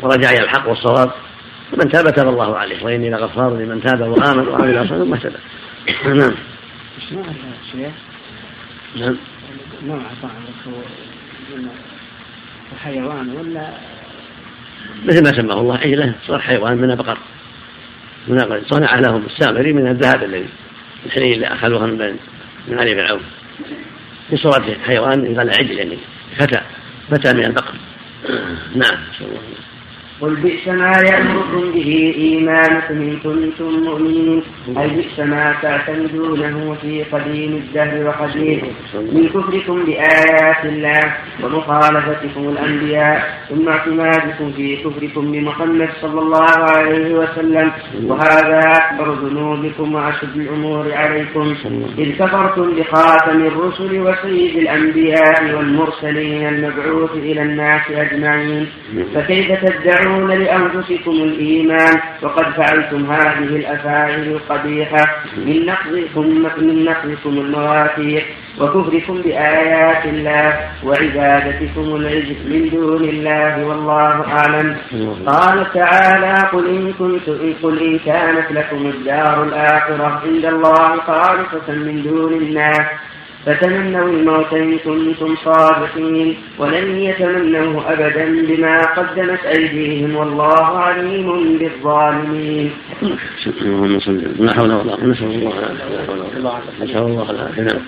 ورجع 0.00 0.30
إلى 0.30 0.44
الحق 0.44 0.68
والصواب. 0.68 1.10
فمن 1.72 1.88
تاب 1.88 2.14
تاب 2.14 2.28
الله 2.28 2.56
عليه 2.56 2.84
وإني 2.84 3.10
لغفار 3.10 3.56
لمن 3.56 3.80
تاب 3.80 4.00
وآمن 4.00 4.48
وعمل 4.48 4.88
صالحا 4.88 5.04
ثم 5.04 5.14
اهتدى. 5.14 5.38
نعم. 6.18 6.34
الشيخ 6.98 7.92
نعم. 8.96 9.16
نوع 9.82 10.00
طعام 10.22 10.42
حيوان 12.84 13.28
ولا 13.28 13.68
مثل 15.04 15.22
ما 15.24 15.42
سماه 15.42 15.60
الله 15.60 15.78
عجله 15.78 16.14
صار 16.26 16.38
حيوان 16.38 16.76
من 16.76 16.94
بقر 16.94 17.18
من 18.28 18.62
صنع 18.66 18.98
لهم 18.98 19.26
السامري 19.26 19.72
من 19.72 19.88
الذهب 19.88 20.24
الذي 20.24 20.48
الحلي 21.06 21.34
اللي 21.34 21.46
أخذوها 21.46 21.86
من 21.86 22.16
من 22.68 22.78
علي 22.78 22.94
فرعون 22.94 23.22
في 24.30 24.36
صورة 24.36 24.76
حيوان 24.86 25.32
يقال 25.32 25.50
عجل 25.50 25.70
يعني 25.70 25.98
فتى 26.36 26.60
فتى 27.10 27.32
من 27.32 27.44
البقر. 27.44 27.74
نعم 28.74 28.98
الله. 29.20 29.40
قل 30.20 30.36
بئس 30.36 30.68
ما 30.68 30.92
يأمركم 31.12 31.72
به 31.74 32.14
إيمانكم 32.18 32.94
إن 32.94 33.16
كنتم 33.24 33.70
مؤمنين 33.84 34.42
أي 34.78 34.88
بئس 34.88 35.18
ما 35.18 35.54
تعتمدونه 35.62 36.76
في 36.82 37.02
قديم 37.02 37.52
الدهر 37.52 38.08
وحديثه 38.08 38.66
من 38.94 39.28
كفركم 39.28 39.84
بآيات 39.84 40.64
الله 40.64 41.00
ومخالفتكم 41.42 42.48
الأنبياء 42.48 43.40
ثم 43.48 43.68
اعتمادكم 43.68 44.52
في 44.56 44.76
كفركم 44.76 45.32
بمحمد 45.32 45.88
صلى 46.02 46.20
الله 46.20 46.50
عليه 46.76 47.14
وسلم 47.14 47.72
وهذا 48.04 48.60
أكبر 48.60 49.12
ذنوبكم 49.14 49.94
وأشد 49.94 50.36
الأمور 50.36 50.92
عليكم 50.92 51.54
إذ 51.98 52.12
كفرتم 52.18 52.70
بخاتم 52.76 53.46
الرسل 53.46 54.00
وسيد 54.00 54.56
الأنبياء 54.56 55.54
والمرسلين 55.56 56.48
المبعوث 56.48 57.10
إلى 57.14 57.42
الناس 57.42 57.82
أجمعين 57.90 58.66
فكيف 59.14 59.64
تدعون 59.64 60.05
تدعون 60.06 60.30
لأنفسكم 60.30 61.10
الإيمان 61.10 62.00
وقد 62.22 62.44
فعلتم 62.52 63.12
هذه 63.12 63.56
الأفاعيل 63.56 64.32
القبيحة 64.32 65.06
من 65.36 65.66
نقضكم 65.66 66.26
من 66.58 66.84
نقضكم 66.84 67.30
المواثيق 67.38 68.24
وكفركم 68.60 69.22
بآيات 69.22 70.04
الله 70.04 70.60
وعبادتكم 70.84 71.96
العجل 71.96 72.36
من 72.46 72.68
دون 72.70 73.04
الله 73.04 73.66
والله 73.66 74.24
أعلم. 74.32 74.76
قال 75.26 75.66
تعالى 75.74 76.48
قل 76.52 76.66
إن 76.68 76.92
كنت 76.92 77.28
قل 77.62 77.82
إن 77.82 77.98
كانت 77.98 78.52
لكم 78.52 78.86
الدار 78.86 79.44
الآخرة 79.44 80.22
عند 80.24 80.44
الله 80.44 81.00
خالصة 81.00 81.68
من 81.72 82.02
دون 82.02 82.32
الناس 82.32 82.86
فتمنوا 83.46 84.08
الموت 84.08 84.52
إن 84.52 84.78
كنتم 84.78 85.36
صادقين 85.36 86.36
ولن 86.58 86.96
يتمنوه 86.96 87.92
أبدا 87.92 88.24
بما 88.46 88.82
قدمت 88.82 89.44
أيديهم 89.44 90.16
والله 90.16 90.78
عليم 90.78 91.58
بالظالمين. 91.58 92.70
اللهم 93.62 94.00
صل 94.00 94.22
لا 94.38 94.54
حول 94.54 94.72
ولا 94.72 94.94
قوة 94.94 95.04
نسأل 95.04 95.24
الله 96.36 96.58
نسأل 96.80 96.96
الله 96.98 97.30
العافية 97.30 97.80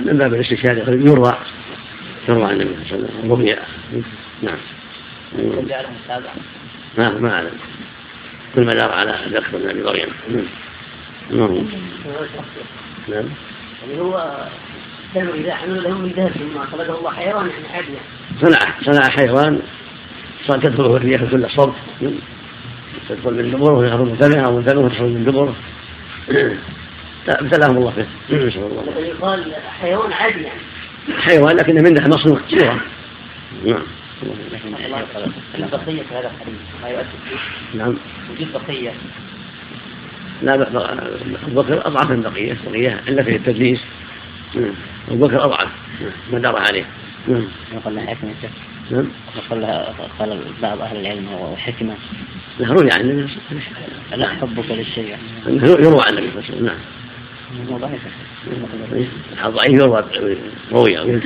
من 0.00 0.18
باب 0.18 0.34
الاستشهاد 0.34 0.78
يروى. 0.88 1.34
يروى 2.28 2.44
عن 2.44 2.60
النبي 2.60 2.84
صلى 2.88 2.98
الله 2.98 3.08
عليه 3.08 3.18
وسلم. 3.18 3.32
رؤيا 3.32 3.58
نعم. 4.42 4.60
ما 6.98 7.18
ما 7.18 7.34
أعلم. 7.34 7.56
كل 8.54 8.64
ما 8.64 8.72
دار 8.72 8.92
على 8.92 9.18
ذكر 9.28 9.56
النبي 9.56 9.82
مريم. 9.82 10.08
نعم. 11.30 11.66
نعم. 13.08 13.28
يعني 13.88 14.00
هو 14.00 14.46
كانوا 15.14 15.34
إذا 15.34 15.54
حملوا 15.54 15.82
لهم 15.82 16.02
من 16.02 16.08
ذهب 16.08 16.30
ثم 16.30 16.58
خلقه 16.72 16.98
الله 16.98 17.10
حيوان 17.10 17.48
يعني 17.48 17.68
عادي 17.74 17.88
صنع 18.40 18.58
صنع 18.82 19.08
حيوان 19.08 19.60
صار 20.46 20.58
تدخله 20.58 20.96
الرياح 20.96 21.24
كل 21.30 21.50
صوت 21.50 21.74
تدخل 23.08 23.34
من 23.34 23.50
دبره 23.50 23.72
ويخرج 23.72 24.08
منتبه 24.08 24.40
أو 24.40 24.56
منتبه 24.56 24.80
وتدخل 24.80 25.04
من 25.04 25.24
دبره 25.24 25.54
ابتلاهم 27.28 27.76
الله 27.76 27.92
به 27.96 28.06
نسال 28.36 28.62
الله. 28.62 28.98
يقال 28.98 29.54
حيوان 29.80 30.12
عادي 30.12 30.42
يعني. 30.42 30.60
حيوان 31.18 31.56
لكنه 31.56 31.82
منه 31.82 32.08
مصنوع 32.08 32.40
صورة. 32.48 32.80
نعم. 33.64 33.82
البقية 35.54 36.02
في 36.02 36.14
هذا 36.14 36.30
الحديث. 36.30 36.54
ما 36.82 36.88
يؤثر 36.88 37.06
نعم. 37.74 37.96
وجود 38.30 38.52
بقية. 38.52 38.92
لا 40.42 40.54
أبو 41.46 41.62
بكر 41.62 41.86
أضعف 41.86 42.10
من 42.10 42.20
بقية 42.20 42.56
بقية 42.70 43.00
إلا 43.08 43.22
في 43.22 43.36
التدليس. 43.36 43.80
أبو 45.10 45.26
بكر 45.26 45.44
أضعف 45.44 45.68
ما 46.32 46.38
دار 46.38 46.56
عليه. 46.56 46.84
نعم. 47.28 47.44
يقول 47.74 47.94
لها 47.94 48.06
حكمة. 48.06 48.30
نعم. 48.90 49.08
يقول 49.36 49.62
لها 49.62 49.94
قال 50.18 50.40
بعض 50.62 50.80
أهل 50.80 50.96
العلم 50.96 51.28
هو 51.28 51.56
حكمة. 51.56 51.94
لا 52.58 52.68
روي 52.68 52.88
عن 52.92 53.00
النبي 53.00 53.30
لا 54.16 54.28
حبك 54.28 54.70
للشيء 54.70 55.16
يروى 55.46 56.00
عن 56.06 56.18
النبي 56.18 56.30
صلى 56.30 56.40
الله 56.40 56.44
عليه 56.46 56.48
وسلم. 56.48 56.64
نعم. 56.66 57.78
ضعيف. 59.52 59.72
يروى 59.72 60.04
روي. 60.72 61.20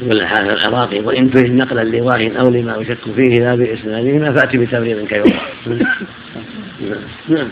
يقول 0.00 0.20
الحافظ 0.20 0.48
العراقي 0.48 1.00
وإن 1.00 1.30
تريد 1.30 1.52
نقلا 1.52 1.84
لواه 1.84 2.30
أو 2.40 2.50
لما 2.50 2.76
يشك 2.76 2.98
فيه 3.16 3.38
لا 3.38 3.54
بإسنادهما 3.54 4.32
فأتي 4.32 4.58
بتبرير 4.58 5.06
كيروى 5.06 5.32
نعم. 7.28 7.48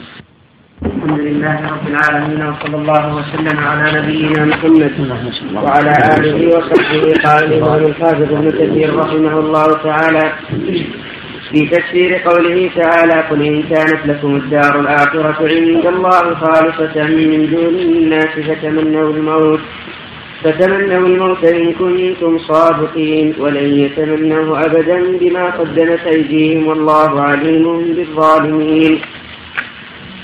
الحمد 0.82 1.20
لله 1.20 1.56
رب 1.74 1.86
العالمين 1.88 2.42
وصلى 2.48 2.76
الله 2.76 3.16
وسلم 3.16 3.58
على 3.58 3.84
نبينا 3.98 4.44
محمد 4.44 4.92
وعلى 5.64 5.92
آله 6.16 6.56
وصحبه 6.56 7.12
قال 7.24 7.44
الامام 7.44 7.84
الحافظ 7.84 8.22
ابن 8.32 8.50
كثير 8.50 8.96
رحمه 8.96 9.38
الله 9.38 9.66
تعالى. 9.82 10.32
في 11.50 11.66
تفسير 11.66 12.10
قوله 12.28 12.70
تعالى 12.76 13.20
قل 13.30 13.42
إن 13.42 13.62
كانت 13.62 14.06
لكم 14.06 14.36
الدار 14.36 14.80
الآخرة 14.80 15.38
عند 15.40 15.86
الله 15.86 16.34
خالصة 16.34 16.96
من 17.30 17.50
دون 17.50 17.74
الناس 17.74 18.32
فتمنوا 18.48 19.10
الموت 19.12 19.60
فتمنوا 20.42 21.06
الموت 21.06 21.44
إن 21.44 21.72
كنتم 21.72 22.38
صادقين 22.38 23.34
ولن 23.38 23.68
يتمنوه 23.82 24.64
أبدا 24.66 25.18
بما 25.20 25.44
قدمت 25.58 26.06
أيديهم 26.06 26.66
والله 26.66 27.20
عليم 27.20 27.94
بالظالمين. 27.96 29.00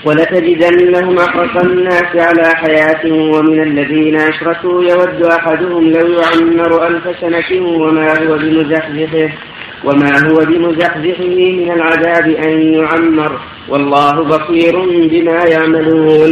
ولتجدنهم 0.05 1.17
أحرص 1.17 1.63
الناس 1.63 2.15
على 2.15 2.55
حياة 2.55 3.13
ومن 3.13 3.63
الذين 3.63 4.15
أشركوا 4.15 4.83
يود 4.83 5.23
أحدهم 5.23 5.89
لو 5.89 6.07
يعمر 6.07 6.87
ألف 6.87 7.19
سنة 7.21 7.65
وما 7.65 8.19
هو 8.19 8.37
بمزحزحه. 8.37 9.50
وما 9.85 10.11
هو 10.29 10.45
بمزحزحه 10.45 11.35
من 11.59 11.71
العذاب 11.71 12.27
أن 12.47 12.73
يعمر 12.73 13.39
والله 13.69 14.23
بصير 14.23 14.75
بما 15.11 15.39
يعملون. 15.53 16.31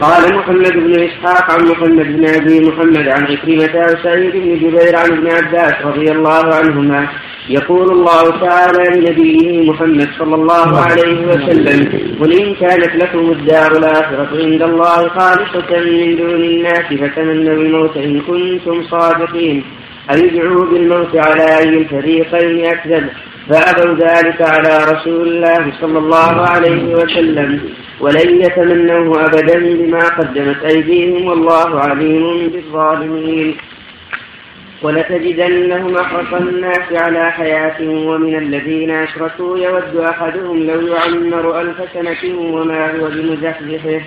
قال 0.00 0.34
محمد 0.34 0.72
بن 0.72 0.92
إسحاق 1.08 1.50
عن 1.50 1.64
محمد 1.64 2.06
بن 2.16 2.28
أبي 2.28 2.60
محمد 2.68 3.08
عن 3.08 3.22
عكرمة 3.22 3.84
وسعيد 3.84 4.32
بن 4.32 4.54
جبير 4.58 4.96
عن 4.96 5.10
ابن 5.12 5.26
عباس 5.30 5.74
رضي 5.84 6.12
الله 6.12 6.54
عنهما 6.54 7.08
يقول 7.48 7.90
الله 7.90 8.40
تعالى 8.40 9.00
لنبيه 9.00 9.70
محمد 9.70 10.08
صلى 10.18 10.34
الله 10.34 10.80
عليه 10.80 11.26
وسلم 11.26 11.80
قل 12.20 12.32
إن 12.32 12.54
كانت 12.54 12.96
لكم 12.96 13.30
الدار 13.30 13.72
الآخرة 13.72 14.28
عند 14.44 14.62
الله 14.62 15.08
خالصة 15.08 15.70
من 15.70 16.16
دون 16.16 16.44
الناس 16.44 16.86
فتمنوا 17.00 17.54
الموت 17.54 17.96
إن 17.96 18.20
كنتم 18.20 18.82
صادقين. 18.82 19.64
أن 20.10 20.28
بالموت 20.70 21.16
على 21.16 21.58
أي 21.58 21.68
الفريقين 21.68 22.66
أكذب 22.66 23.08
فأبوا 23.48 23.94
ذلك 23.94 24.42
على 24.42 24.78
رسول 24.92 25.28
الله 25.28 25.72
صلى 25.80 25.98
الله 25.98 26.48
عليه 26.48 26.94
وسلم 26.94 27.60
ولن 28.00 28.40
يتمنوه 28.40 29.24
أبدا 29.24 29.58
بما 29.58 29.98
قدمت 29.98 30.64
أيديهم 30.64 31.26
والله 31.26 31.80
عليم 31.80 32.48
بالظالمين. 32.48 33.56
ولتجدنهم 34.82 35.96
أحرص 35.96 36.32
الناس 36.32 36.92
على 36.92 37.32
حياة 37.32 37.88
ومن 37.88 38.38
الذين 38.38 38.90
أشركوا 38.90 39.58
يود 39.58 39.96
أحدهم 39.96 40.58
لو 40.58 40.80
يعمر 40.80 41.60
ألف 41.60 41.76
سنة 41.94 42.38
وما 42.38 42.90
هو 42.90 43.08
بمزحزحه. 43.08 44.00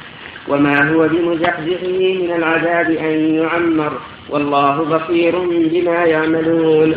وما 0.50 0.92
هو 0.92 1.08
بمزحزحه 1.08 1.88
من 2.22 2.32
العذاب 2.36 2.90
أن 2.92 3.36
يعمر 3.36 3.94
والله 4.30 4.84
بصير 4.84 5.40
بما 5.74 6.06
يعملون. 6.06 6.96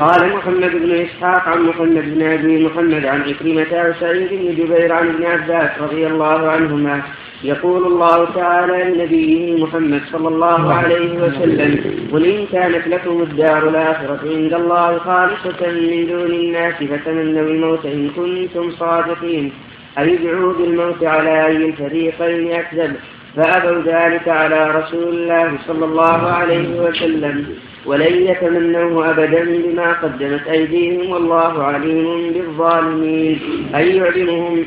قال 0.00 0.36
محمد 0.36 0.70
بن 0.70 0.92
إسحاق 0.92 1.48
عن 1.48 1.62
محمد 1.62 2.14
بن 2.14 2.22
أبي 2.22 2.64
محمد 2.66 3.04
عن 3.04 3.20
عكرمة 3.22 3.90
وسعيد 3.90 4.28
بن 4.30 4.54
جبير 4.54 4.92
عن 4.92 5.08
ابن 5.08 5.24
عباس 5.24 5.70
رضي 5.80 6.06
الله 6.06 6.48
عنهما 6.48 7.02
يقول 7.44 7.86
الله 7.86 8.24
تعالى 8.34 8.84
لنبيه 8.84 9.64
محمد 9.64 10.00
صلى 10.12 10.28
الله 10.28 10.74
عليه 10.74 11.12
وسلم 11.12 11.72
قل 12.12 12.26
إن 12.26 12.46
كانت 12.52 12.88
لكم 12.88 13.22
الدار 13.22 13.68
الآخرة 13.68 14.20
عند 14.34 14.54
الله 14.54 14.98
خالصة 14.98 15.60
من 15.70 16.06
دون 16.06 16.30
الناس 16.34 16.74
فتمنوا 16.74 17.48
الموت 17.48 17.86
إن 17.86 18.10
كنتم 18.16 18.70
صادقين. 18.70 19.52
أن 19.98 20.08
يدعوا 20.08 20.52
بالموت 20.52 21.04
على 21.04 21.46
أي 21.46 21.56
الفريقين 21.56 22.52
أكذب 22.52 22.96
فأبوا 23.36 23.82
ذلك 23.82 24.28
على 24.28 24.70
رسول 24.70 25.08
الله 25.08 25.58
صلى 25.66 25.84
الله 25.84 26.20
عليه 26.38 26.80
وسلم 26.80 27.46
ولن 27.86 28.14
يتمنوه 28.26 29.10
أبدا 29.10 29.44
بما 29.44 29.92
قدمت 29.92 30.48
أيديهم 30.48 31.10
والله 31.10 31.62
عليم 31.62 32.32
بالظالمين. 32.32 33.40
أن 33.74 33.86
يعلمهم 33.96 34.64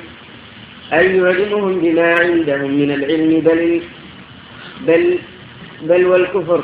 أن 0.93 1.15
يعلمهم 1.15 1.79
بما 1.79 2.15
عندهم 2.19 2.71
من 2.71 2.91
العلم 2.91 3.39
بل 3.39 3.81
بل 4.87 5.19
بل 5.81 6.05
والكفر. 6.05 6.63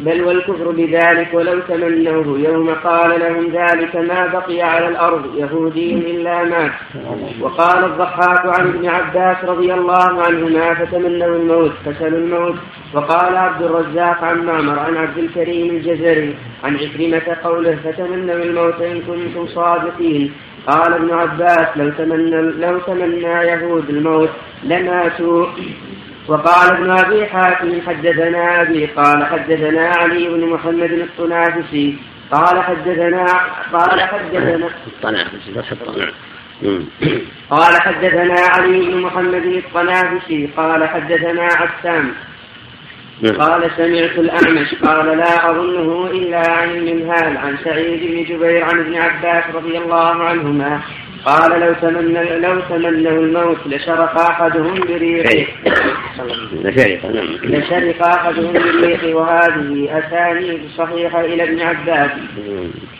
بل 0.00 0.24
والكفر 0.24 0.70
بذلك 0.70 1.34
ولو 1.34 1.60
تمنوه 1.60 2.38
يوم 2.38 2.70
قال 2.70 3.20
لهم 3.20 3.46
ذلك 3.46 3.96
ما 3.96 4.26
بقي 4.26 4.62
على 4.62 4.88
الأرض 4.88 5.38
يهودي 5.38 5.94
إلا 5.94 6.44
مات. 6.44 6.72
وقال 7.40 7.84
الضحاك 7.84 8.46
عن 8.46 8.66
ابن 8.68 8.88
عباس 8.88 9.44
رضي 9.44 9.74
الله 9.74 10.22
عنهما 10.22 10.74
فتمنوا 10.74 11.36
الموت 11.36 11.72
فسلوا 11.84 12.18
الموت. 12.18 12.54
وقال 12.94 13.36
عبد 13.36 13.62
الرزاق 13.62 14.24
عن 14.24 14.46
معمر 14.46 14.78
عن 14.78 14.96
عبد 14.96 15.18
الكريم 15.18 15.76
الجزري 15.76 16.34
عن 16.64 16.76
عكرمة 16.76 17.36
قوله 17.44 17.76
فتمنوا 17.84 18.34
الموت 18.34 18.80
إن 18.80 19.00
كنتم 19.00 19.46
صادقين. 19.46 20.32
قال 20.66 20.92
ابن 20.92 21.10
عباس 21.10 21.66
لو 21.76 21.90
تمنى 21.90 22.40
لو 22.40 22.78
تمنى 22.78 23.34
يهود 23.50 23.90
الموت 23.90 24.30
لماتوا. 24.64 25.46
وقال 26.28 26.70
ابن 26.76 26.90
أبي 26.90 27.26
حاتم 27.26 27.80
حدثنا 27.86 28.62
أبي 28.62 28.86
قال 28.86 29.26
حدثنا 29.26 29.92
علي 29.96 30.28
بن 30.28 30.44
محمد 30.46 30.90
الطنافسي 30.90 31.96
قال 32.32 32.62
حدثنا 32.62 33.26
قال 33.72 34.00
حدثنا 34.00 34.68
الطنافسي 34.86 35.52
فتح 35.54 35.72
قال 37.50 37.80
حدثنا 37.82 38.34
علي 38.40 38.80
بن 38.80 39.00
محمد 39.00 39.44
الطنافسي 39.46 40.48
قال 40.56 40.88
حدثنا 40.88 41.44
عسام. 41.44 42.12
قال 43.38 43.70
سمعت 43.76 44.18
الأعمش 44.18 44.74
قال 44.74 45.18
لا 45.18 45.50
أظنه 45.50 46.06
إلا 46.06 46.50
عن 46.50 46.68
المنهال 46.70 47.36
عن 47.36 47.56
سعيد 47.64 48.00
بن 48.00 48.24
جبير 48.34 48.64
عن 48.64 48.78
ابن 48.78 48.94
عباس 48.94 49.44
رضي 49.54 49.78
الله 49.78 50.24
عنهما 50.24 50.80
قال 51.24 51.60
لو 51.60 51.72
تمنى 51.82 52.38
لو 52.38 52.60
تمنوا 52.60 53.22
الموت 53.22 53.58
لشرق 53.66 54.18
أحدهم 54.18 54.74
بريقه. 54.80 55.46
لشرق 57.44 58.06
أحدهم 58.06 58.52
بريقه 58.52 59.14
وهذه 59.14 59.88
أسانيد 59.98 60.60
صحيحة 60.76 61.20
إلى 61.20 61.42
ابن 61.42 61.60
عباس. 61.60 62.10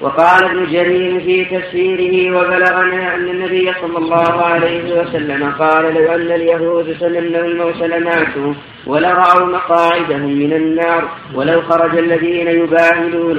وقال 0.01 0.45
ابن 0.45 0.67
جرير 0.73 1.21
في 1.21 1.45
تفسيره 1.45 2.37
وبلغنا 2.37 3.15
أن 3.15 3.29
النبي 3.29 3.73
صلى 3.81 3.99
الله 3.99 4.45
عليه 4.45 5.01
وسلم 5.01 5.51
قال 5.51 5.95
لو 5.95 6.15
أن 6.15 6.33
اليهود 6.33 6.97
تمنوا 7.01 7.45
الموت 7.45 7.83
لماتوا. 7.83 8.55
ولرأوا 8.89 9.47
مقاعدهم 9.47 10.33
من 10.43 10.53
النار 10.53 11.09
ولو 11.35 11.63
خرج 11.63 11.99
الذين 11.99 12.49
يباهلون 12.49 13.39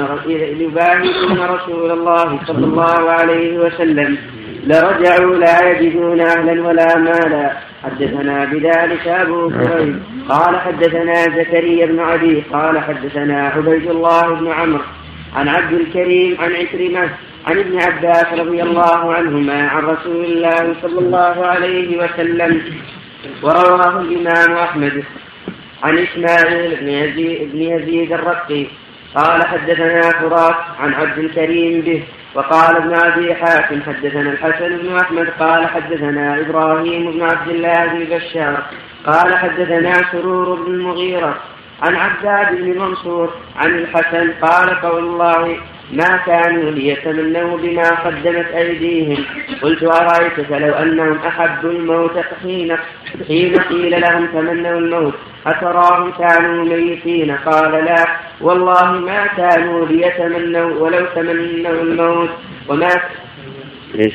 يباهلون 0.66 1.40
رسول 1.40 1.92
الله 1.92 2.40
صلى 2.48 2.66
الله 2.66 3.12
عليه 3.12 3.58
وسلم 3.58 4.18
لرجعوا 4.64 5.36
لا 5.36 5.70
يجدون 5.70 6.22
أهلا 6.22 6.68
ولا 6.68 6.98
مالا. 6.98 7.52
حدثنا 7.84 8.46
بذلك 8.46 9.08
أبو 9.08 9.50
كريم 9.50 10.04
قال 10.30 10.60
حدثنا 10.60 11.14
زكريا 11.14 11.86
بن 11.86 12.00
عدي. 12.00 12.44
قال 12.54 12.80
حدثنا 12.80 13.48
عبيد 13.48 13.90
الله 13.90 14.36
بن 14.40 14.52
عمرو 14.52 14.84
عن 15.36 15.48
عبد 15.48 15.74
الكريم 15.74 16.38
عن 16.42 16.52
عكرمة 16.52 17.10
عن 17.48 17.58
ابن 17.60 17.82
عباس 17.82 18.40
رضي 18.40 18.64
الله 18.64 19.14
عنهما 19.14 19.68
عن 19.68 19.84
رسول 19.84 20.26
الله 20.26 20.76
صلى 20.82 21.00
الله 21.00 21.46
عليه 21.46 22.04
وسلم. 22.04 22.62
ورواه 23.44 24.02
الإمام 24.02 24.58
أحمد. 24.58 25.04
عن 25.84 25.98
إسماعيل 25.98 26.76
بن 26.76 26.88
يزيد, 26.88 27.52
بن 27.52 27.62
يزيد 27.62 28.14
الرقي 28.14 28.66
قال 29.16 29.48
حدثنا 29.48 30.02
فرات 30.02 30.56
عن 30.80 30.94
عبد 30.94 31.18
الكريم 31.18 31.82
به 31.82 32.04
وقال 32.36 32.76
ابن 32.76 32.94
أبي 32.94 33.36
حاتم 33.36 33.82
حدثنا 33.82 34.32
الحسن 34.32 34.78
بن 34.78 34.98
أحمد 34.98 35.30
قال 35.40 35.68
حدثنا 35.68 36.40
إبراهيم 36.40 37.12
بن 37.12 37.22
عبد 37.22 37.48
الله 37.48 37.86
بن 37.86 38.16
بشار 38.16 38.64
قال 39.06 39.38
حدثنا 39.38 39.94
سرور 40.12 40.56
بن 40.56 40.74
المغيرة 40.74 41.38
عن 41.82 41.96
عباد 41.96 42.56
بن 42.56 42.80
منصور 42.80 43.34
عن 43.56 43.70
الحسن 43.70 44.32
قال 44.42 44.82
قول 44.82 45.04
الله 45.04 45.58
ما 45.94 46.18
كانوا 46.26 46.72
ليتمنوا 46.72 47.58
بما 47.58 47.90
قدمت 47.90 48.46
أيديهم. 48.46 49.26
قلت 49.62 49.84
أرأيتك 49.84 50.52
لو 50.52 50.74
أنهم 50.74 51.18
أحبوا 51.18 51.72
الموت 51.72 52.18
حين 52.44 52.78
حين 53.28 53.56
قيل 53.56 54.02
لهم 54.02 54.26
تمنوا 54.26 54.80
الموت 54.80 55.14
أتراهم 55.48 56.12
كانوا 56.12 56.66
ميتين؟ 56.66 57.32
قال 57.32 57.72
لا. 57.72 58.06
والله 58.42 58.92
ما 58.92 59.28
كانوا 59.28 59.86
ليتمنوا 59.86 60.80
ولو 60.80 61.06
تمنوا 61.16 61.82
الموت. 61.82 62.30
وما 62.68 62.90
إيش؟ 63.96 64.14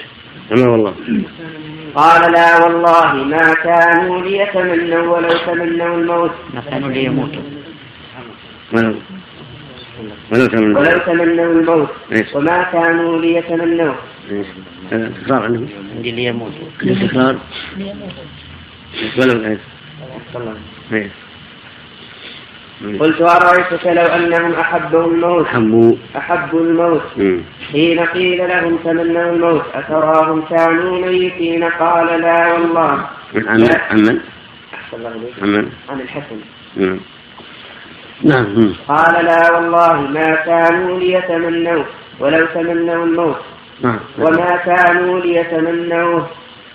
أما 0.52 0.68
والله. 0.68 0.94
قال 1.94 2.32
لا 2.32 2.64
والله 2.64 3.14
ما 3.14 3.54
كانوا 3.54 4.22
ليتمنوا 4.22 5.16
ولو 5.16 5.38
تمنوا 5.46 5.96
الموت. 5.96 6.32
ما 6.54 6.60
كانوا 6.70 6.88
ليموتوا. 6.88 7.42
ولو 10.32 10.46
تمنوا 10.46 10.80
ولو 10.80 10.98
تمنوا 10.98 11.52
الموت 11.52 11.88
إيش؟ 12.12 12.34
وما 12.34 12.62
كانوا 12.62 13.20
ليتمنوه. 13.20 13.96
إيش؟ 14.30 14.46
هذا 14.92 15.12
تكرار 15.22 15.42
عنه. 15.42 15.68
عندي 15.96 16.10
ليموتوا 16.10 16.68
تكرار 16.80 17.36
ولو؟ 19.18 19.58
قلت 23.00 23.20
أرأيتك 23.20 23.86
لو 23.86 24.02
أنهم 24.02 24.52
أحبوا 24.52 25.06
الموت؟ 25.06 25.46
حبوا 25.46 25.96
أحبوا 26.16 26.60
الموت. 26.60 27.02
مم. 27.16 27.40
حين 27.72 28.00
قيل 28.00 28.38
لهم 28.48 28.76
تمنوا 28.76 29.32
الموت 29.32 29.64
أتراهم 29.74 30.42
كانوا 30.42 31.06
ميتين؟ 31.06 31.64
قال 31.64 32.20
لا 32.20 32.52
والله. 32.52 33.06
أحسن 34.74 34.96
الله 34.96 35.08
إليك. 35.08 35.42
عمن 35.42 35.68
عن 35.88 36.00
الحسن. 36.00 36.36
نعم. 36.76 36.98
نعم. 38.24 38.74
قال 38.88 39.24
لا 39.24 39.52
والله 39.52 40.00
ما 40.00 40.34
كانوا 40.34 40.98
ليتمنوا 40.98 41.84
ولو 42.20 42.46
تمنوا 42.46 43.04
الموت. 43.04 43.36
نعم. 43.82 44.00
وما 44.18 44.56
كانوا 44.56 45.20
ليتمنوه. 45.20 46.28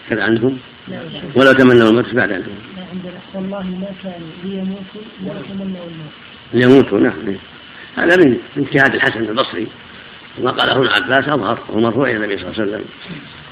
كذا 0.10 0.24
عندهم 0.24 0.58
لا 0.88 1.00
شيء. 1.10 1.32
ولو 1.36 1.52
تمنوا 1.54 1.90
الموت 1.90 2.16
بعد 2.16 2.32
عندهم 2.32 2.56
لا 2.78 2.84
عندنا 2.92 3.20
والله 3.36 3.64
ما 3.64 3.88
كانوا 4.04 4.30
ليموتوا 4.44 5.02
ولا 5.24 5.42
تمنوا 5.50 5.86
الموت. 5.90 6.14
ليموتوا 6.54 7.00
نعم 7.00 7.38
هذا 7.96 8.16
من 8.18 8.38
من 8.56 8.64
اجتهاد 8.64 8.96
الحسن 8.96 9.20
البصري. 9.20 9.68
وما 10.40 10.52
قاله 10.52 10.76
ابن 10.76 10.88
عباس 10.88 11.30
أظهر 11.30 11.60
وهو 11.70 11.80
مرفوع 11.80 12.10
إلى 12.10 12.18
النبي 12.18 12.38
صلى 12.38 12.48
الله 12.48 12.62
عليه 12.62 12.72
وسلم. 12.72 12.86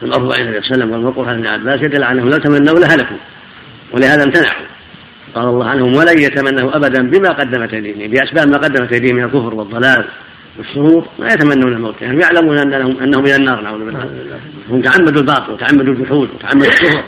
المرفوع 0.03 0.35
إلى 0.35 0.43
النبي 0.43 0.61
صلى 0.61 0.71
الله 0.71 0.71
عليه 0.71 0.75
وسلم 0.75 0.91
والموقوف 0.91 1.27
عن 1.27 1.35
ابن 1.35 1.47
عباس 1.47 1.81
يدل 1.81 2.03
على 2.03 2.19
انهم 2.19 2.29
لو 2.29 2.37
تمنوا 2.37 2.79
لهلكوا. 2.79 3.17
ولهذا 3.93 4.23
امتنعوا. 4.23 4.76
قال 5.37 5.47
الله 5.47 5.65
عنهم 5.65 5.95
ولن 5.95 6.19
يتمنوا 6.19 6.75
ابدا 6.77 7.09
بما 7.09 7.29
قدمت 7.29 7.73
أيديهم 7.73 8.11
بأسباب 8.11 8.47
ما 8.47 8.57
قدمت 8.57 8.93
أيديهم 8.93 9.15
من 9.15 9.23
الكفر 9.23 9.53
والضلال 9.53 10.05
والشرور 10.57 11.07
ما 11.19 11.27
يتمنون 11.27 11.73
الموت 11.73 12.01
يعني 12.01 12.21
يعلمون 12.21 12.57
أن 12.57 12.69
لهم 12.69 12.99
أنهم 12.99 13.25
إلى 13.25 13.35
النار 13.35 13.61
نعوذ 13.61 13.85
بالله. 13.85 14.09
هم 14.69 14.81
تعمدوا 14.81 15.21
الباطل 15.21 15.51
وتعمدوا 15.51 15.93
الجحود 15.93 16.29
وتعمدوا 16.35 16.67
الكفر. 16.67 17.03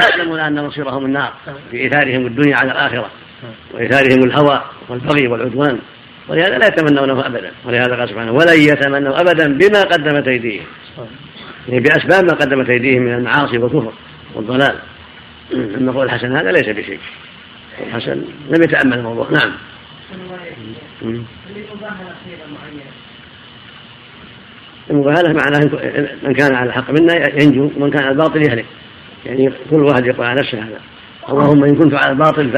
يعلمون 0.00 0.38
أن 0.40 0.64
مصيرهم 0.64 1.04
النار 1.04 1.32
بايثارهم 1.72 2.26
الدنيا 2.26 2.56
على 2.56 2.72
الآخرة 2.72 3.10
وايثارهم 3.74 4.24
الهوى 4.24 4.62
والبغي 4.88 5.28
والعدوان. 5.28 5.78
ولهذا 6.28 6.58
لا 6.58 6.66
يتمنونه 6.66 7.26
ابدا 7.26 7.50
ولهذا 7.64 7.96
قال 7.96 8.08
سبحانه 8.08 8.32
ولن 8.32 8.58
يتمنوا 8.58 9.20
ابدا 9.20 9.58
بما 9.58 9.82
قدمت 9.82 10.28
أيديهم. 10.28 10.64
يعني 11.68 11.80
بأسباب 11.80 12.24
ما 12.24 12.32
قدمت 12.32 12.70
أيديهم 12.70 13.02
من 13.02 13.14
المعاصي 13.14 13.58
والكفر 13.58 13.92
والضلال. 14.34 14.74
اما 15.54 15.92
قول 15.92 16.06
الحسن 16.06 16.36
هذا 16.36 16.52
ليس 16.52 16.68
بشيء. 16.68 17.00
الحسن 17.86 18.24
لم 18.50 18.62
يتأمل 18.62 18.98
الموضوع. 18.98 19.30
نعم. 19.30 19.52
المباهلة 24.90 25.32
معناه 25.32 25.60
إن- 25.60 26.24
من 26.26 26.34
كان 26.34 26.54
على 26.54 26.68
الحق 26.68 26.90
منا 26.90 27.42
ينجو 27.42 27.70
ومن 27.76 27.90
كان 27.90 28.02
على 28.02 28.12
الباطل 28.12 28.42
يهلك. 28.42 28.66
يعني 29.26 29.52
كل 29.70 29.76
واحد 29.76 30.06
يقول 30.06 30.26
على 30.26 30.40
نفسه 30.40 30.58
هذا. 30.58 30.80
اللهم 31.28 31.64
إن 31.64 31.76
كنت 31.76 31.94
على 31.94 32.12
الباطل 32.12 32.50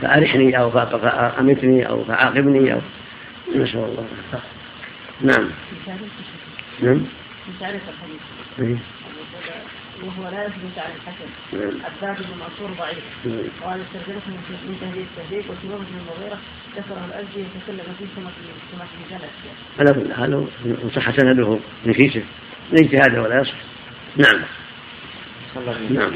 فأرحني 0.00 0.58
أو 0.58 0.70
فأمتني 0.70 1.88
أو 1.88 2.04
فعاقبني 2.04 2.72
أو 2.72 2.80
نسأل 3.56 3.78
الله 3.78 4.06
نعم. 5.20 5.48
نعم. 6.82 7.00
في. 10.00 10.06
وهو 10.06 10.30
لا 10.30 10.44
يثبت 10.44 10.78
على 10.78 10.92
الحسن 10.94 11.28
نعم. 11.52 11.84
عباد 11.84 12.16
بن 12.22 12.32
منصور 12.38 12.70
ضعيف. 12.78 13.04
نعم. 13.24 13.70
قال 13.70 13.80
استرجلت 13.80 14.22
من 14.28 14.76
تهديد 14.80 15.06
التهديد 15.18 15.44
وسماه 15.50 15.76
بن 15.76 15.98
المغيرة 16.00 16.38
كسره 16.76 17.04
الأزدي 17.08 17.40
وتكلم 17.40 17.94
فيه 17.98 18.06
سمك 18.16 18.32
سمك 18.72 18.88
بجلد 19.06 19.30
على 19.78 20.04
كل 20.04 20.14
حال 20.14 20.48
إن 20.64 20.90
صح 20.90 21.10
سنده 21.10 21.58
من 21.84 21.92
كيسه 21.92 22.22
من 22.72 22.78
اجتهاده 22.78 23.22
ولا 23.22 23.40
يصح. 23.40 23.54
نعم. 24.16 24.40
نعم. 25.90 26.12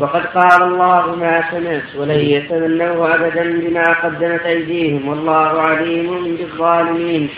وقد 0.00 0.26
قال 0.26 0.62
الله 0.62 1.16
ما 1.16 1.50
سمعت 1.50 1.96
ولن 1.96 2.20
يتمنوا 2.20 3.14
أبدا 3.14 3.60
بما 3.60 3.82
قدمت 3.82 4.40
أيديهم 4.40 5.08
والله 5.08 5.60
عليم 5.60 6.36
بالظالمين. 6.36 7.28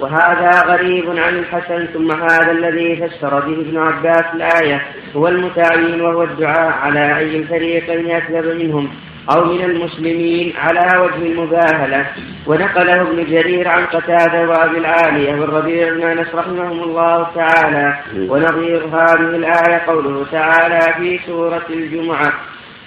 وهذا 0.00 0.50
غريب 0.66 1.10
عن 1.10 1.38
الحسن 1.38 1.86
ثم 1.86 2.12
هذا 2.12 2.52
الذي 2.52 2.96
فسر 2.96 3.40
به 3.40 3.60
ابن 3.60 3.78
عباس 3.78 4.24
الآية 4.34 4.82
هو 5.16 5.28
المتعين 5.28 6.00
وهو 6.00 6.22
الدعاء 6.22 6.72
على 6.72 7.18
أي 7.18 7.36
الفريقين 7.36 8.10
أكذب 8.10 8.62
منهم 8.62 8.90
أو 9.30 9.44
من 9.44 9.64
المسلمين 9.64 10.52
على 10.56 11.00
وجه 11.00 11.26
المباهلة. 11.26 12.06
ونقله 12.46 13.02
ابن 13.02 13.24
جرير 13.24 13.68
عن 13.68 13.86
قتادة 13.86 14.48
وأبي 14.48 14.78
العالية 14.78 15.40
والربيع 15.40 15.92
بن 15.92 16.02
أنس 16.02 16.34
رحمهم 16.34 16.82
الله 16.82 17.26
تعالى. 17.34 17.98
ونظير 18.16 18.84
هذه 18.84 19.36
الآية 19.36 19.82
قوله 19.86 20.26
تعالى 20.32 20.94
في 20.98 21.20
سورة 21.26 21.66
الجمعة 21.70 22.32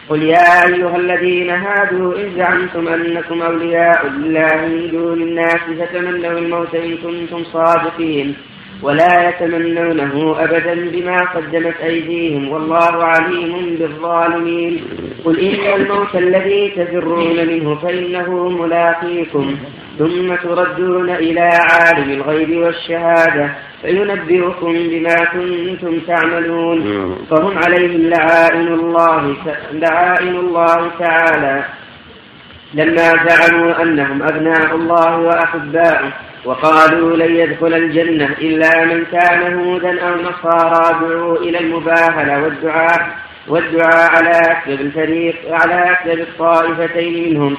قل 0.09 0.23
يا 0.23 0.67
أيها 0.67 0.97
الذين 0.97 1.49
هادوا 1.49 2.15
إن 2.17 2.35
زعمتم 2.35 2.87
أنكم 2.87 3.41
أولياء 3.41 4.07
لله 4.07 4.55
من 4.55 4.89
دون 4.91 5.21
الناس 5.21 5.61
فتمنوا 5.79 6.39
الموت 6.39 6.75
إن 6.75 6.97
كنتم 6.97 7.43
صادقين. 7.43 8.35
ولا 8.81 9.29
يتمنونه 9.29 10.35
أبدا 10.39 10.73
بما 10.73 11.17
قدمت 11.17 11.75
أيديهم 11.83 12.49
والله 12.49 13.03
عليم 13.03 13.75
بالظالمين. 13.79 14.83
قل 15.25 15.39
إن 15.39 15.81
الموت 15.81 16.15
الذي 16.15 16.69
تفرون 16.69 17.47
منه 17.47 17.75
فإنه 17.75 18.49
ملاقيكم. 18.49 19.55
ثم 19.99 20.35
تردون 20.35 21.09
إلى 21.09 21.49
عالم 21.71 22.11
الغيب 22.11 22.57
والشهادة. 22.57 23.49
فينبئكم 23.81 24.73
بما 24.73 25.15
كنتم 25.33 25.99
تعملون. 25.99 26.79
فهم 27.29 27.57
عليهم 27.57 28.01
لعائن 28.01 28.67
الله 28.67 29.35
لعائن 29.71 30.35
الله 30.35 30.91
تعالى. 30.99 31.63
لما 32.73 33.13
زعموا 33.27 33.83
أنهم 33.83 34.23
أبناء 34.23 34.75
الله 34.75 35.17
وأحباؤه 35.17 36.11
وقالوا 36.45 37.17
لن 37.17 37.35
يدخل 37.35 37.73
الجنة 37.73 38.25
إلا 38.25 38.85
من 38.85 39.05
كان 39.05 39.53
هودا 39.53 40.01
أو 40.01 40.15
نصارى. 40.15 40.99
دعوا 41.09 41.37
إلى 41.37 41.59
المباهلة 41.59 42.43
والدعاء 42.43 43.15
والدعاء 43.47 44.09
على 44.15 44.31
أكذب 44.31 44.81
الفريق 44.81 45.35
على 45.51 45.91
أكذب 45.91 46.19
الطائفتين 46.19 47.29
منهم 47.29 47.57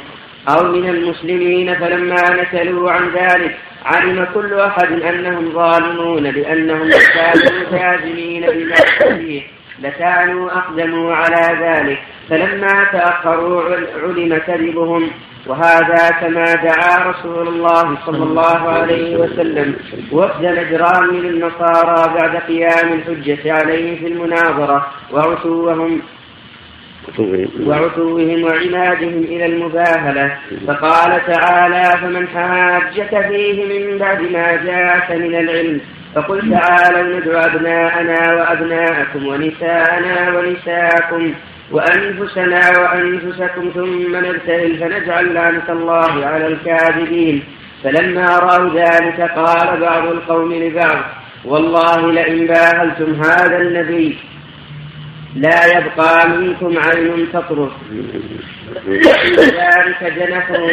أو 0.48 0.64
من 0.64 0.88
المسلمين. 0.88 1.74
فلما 1.74 2.30
نكلوا 2.30 2.90
عن 2.92 3.08
ذلك 3.08 3.56
علم 3.84 4.26
كل 4.34 4.60
أحد 4.60 4.92
أنهم 4.92 5.52
ظالمون 5.52 6.22
لأنهم 6.22 6.90
كانوا 6.90 7.70
جازمين 7.72 8.46
بما 8.46 8.76
فيه. 9.16 9.42
لكانوا 9.82 10.50
أقدموا 10.50 11.14
على 11.14 11.66
ذلك. 11.66 11.98
فلما 12.30 12.84
تأخروا 12.92 13.62
علم 14.02 14.38
كذبهم 14.46 15.10
وهذا 15.46 16.10
كما 16.20 16.44
دعا 16.54 17.10
رسول 17.10 17.48
الله 17.48 17.98
صلى 18.06 18.22
الله 18.24 18.68
عليه 18.68 19.16
وسلم 19.16 19.76
وفد 20.12 20.44
نجران 20.44 21.14
من 21.14 21.24
النصارى 21.28 22.14
بعد 22.18 22.36
قيام 22.36 22.92
الحجة 22.92 23.52
عليه 23.52 23.98
في 23.98 24.06
المناظرة 24.06 24.86
وعتوهم 25.12 26.02
وعتوهم 27.66 28.44
وعنادهم 28.44 29.18
إلى 29.18 29.46
المباهلة. 29.46 30.38
فقال 30.66 31.20
تعالى 31.26 31.98
فمن 32.00 32.28
حاجك 32.28 33.26
فيه 33.28 33.64
من 33.64 33.98
بعد 33.98 34.22
ما 34.22 34.56
جاءك 34.64 35.10
من 35.10 35.34
العلم 35.34 35.80
فقل 36.14 36.50
تعالوا 36.50 37.20
ندعو 37.20 37.40
أبناءنا 37.40 38.34
وأبناءكم 38.34 39.26
ونساءنا 39.26 40.38
ونساءكم 40.38 41.34
وأنفسنا 41.70 42.60
وأنفسكم 42.78 43.70
ثم 43.74 44.16
نبتهل 44.16 44.78
فنجعل 44.78 45.34
لعنة 45.34 45.68
الله 45.68 46.26
على 46.26 46.46
الكاذبين. 46.46 47.42
فلما 47.84 48.38
رأوا 48.38 48.74
ذلك 48.74 49.20
قال 49.20 49.80
بعض 49.80 50.06
القوم 50.06 50.54
لبعض 50.54 51.04
والله 51.44 52.12
لئن 52.12 52.46
باهلتم 52.46 53.14
هذا 53.14 53.58
النبي 53.58 54.18
لا 55.36 55.78
يبقى 55.78 56.28
منكم 56.28 56.78
عين 56.78 57.32
تطرف. 57.32 57.72
ذلك 59.38 60.12
جنحوا 60.18 60.68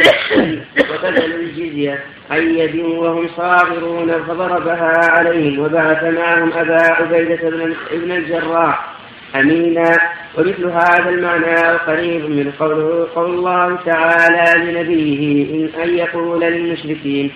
وبذلوا 0.79 1.39
الجزية 1.39 1.99
عن 2.31 2.41
يد 2.57 2.75
وهم 2.75 3.27
صاغرون 3.37 4.23
فضربها 4.23 4.91
عليهم 5.09 5.59
وبعث 5.59 6.03
معهم 6.03 6.53
أبا 6.53 6.81
عبيدة 6.81 7.49
بن 7.91 8.11
الجراح 8.11 8.93
أمينا 9.35 9.97
ومثل 10.37 10.65
هذا 10.65 11.09
المعنى 11.09 11.77
قريب 11.87 12.29
من 12.29 12.51
قوله 12.59 13.07
قول 13.15 13.29
الله 13.29 13.77
تعالى 13.85 14.71
لنبيه 14.71 15.53
إن 15.55 15.81
أن 15.83 15.89
يقول 15.97 16.41
للمشركين 16.41 17.31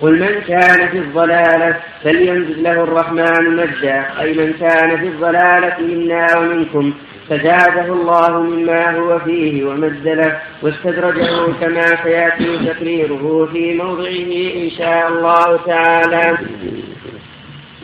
قل 0.00 0.12
من 0.20 0.40
كان 0.48 0.88
في 0.88 0.98
الضلالة 0.98 1.76
فلينزل 2.04 2.62
له 2.62 2.72
الرحمن 2.72 3.56
مجدا 3.56 4.04
أي 4.20 4.32
من 4.32 4.52
كان 4.52 4.96
في 5.00 5.06
الضلالة 5.06 5.76
منا 5.80 6.26
ومنكم 6.38 6.92
فزاده 7.28 7.92
الله 7.92 8.40
مما 8.40 8.96
هو 8.98 9.18
فيه 9.18 9.64
ومد 9.64 10.08
له 10.08 10.38
واستدرجه 10.62 11.52
كما 11.60 11.86
سيأتي 12.02 12.58
تقريره 12.66 13.48
في 13.52 13.74
موضعه 13.74 14.62
إن 14.64 14.70
شاء 14.78 15.08
الله 15.08 15.56
تعالى. 15.66 16.38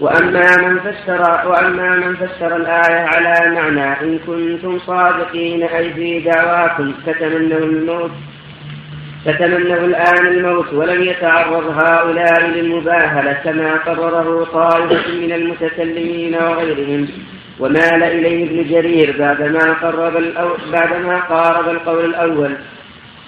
وأما 0.01 0.57
من 0.57 0.78
فسر 0.78 1.49
وأما 1.49 1.96
من 1.96 2.16
فسر 2.16 2.57
الآية 2.57 3.01
على 3.01 3.55
معنى 3.55 4.01
إن 4.01 4.18
كنتم 4.18 4.78
صادقين 4.78 5.62
أي 5.62 5.92
في 5.92 6.20
دعواكم 6.20 6.94
فتمنوا 7.07 7.59
الموت 7.59 8.11
فتمنوا 9.24 9.76
الآن 9.76 10.26
الموت 10.26 10.72
ولم 10.72 11.03
يتعرض 11.03 11.78
هؤلاء 11.82 12.46
للمباهلة 12.46 13.32
كما 13.32 13.72
قرره 13.72 14.44
طائفة 14.44 15.11
من 15.20 15.32
المتكلمين 15.32 16.34
وغيرهم 16.34 17.09
ومال 17.61 18.03
إليه 18.03 18.44
ابن 18.46 18.70
جرير 18.70 19.16
بعدما 19.18 19.72
قرب. 19.72 20.12
بعدما 20.72 21.18
قارب 21.18 21.68
القول 21.68 22.05
الأول 22.05 22.57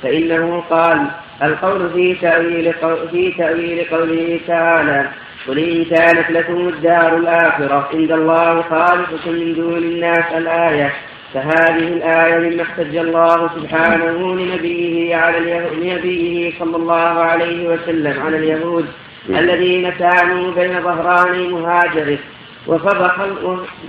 فإنه 0.03 0.61
قال 0.71 1.07
القول 1.43 1.91
في 1.91 2.15
تأويل. 2.15 2.75
في 3.11 3.33
تأويل 3.39 3.85
قوله 3.91 4.41
تعالى 4.47 5.09
قل 5.49 5.59
إن 5.59 5.85
كانت 5.85 6.31
لكم 6.31 6.69
الدار 6.69 7.17
الآخرة 7.17 7.89
عند 7.95 8.13
الله 8.13 8.63
خالصة 8.63 9.31
من 9.31 9.55
دون 9.55 9.79
الناس 9.79 10.33
الآية 10.37 10.93
فهذه 11.35 11.89
الآية 11.89 12.39
مما 12.51 12.63
احتج 12.63 12.97
الله 12.97 13.51
سبحانه 13.57 14.35
لنبيه 14.37 15.17
على 15.17 15.71
لنبيه 15.77 16.53
صلى 16.59 16.77
الله 16.77 17.21
عليه 17.21 17.69
وسلم 17.69 18.23
على 18.23 18.37
اليهود 18.37 18.87
الذين 19.29 19.91
كانوا 19.91 20.53
بين 20.53 20.83
ظهراني 20.83 21.49
مهاجره 21.49 22.19
وفضح, 22.67 23.27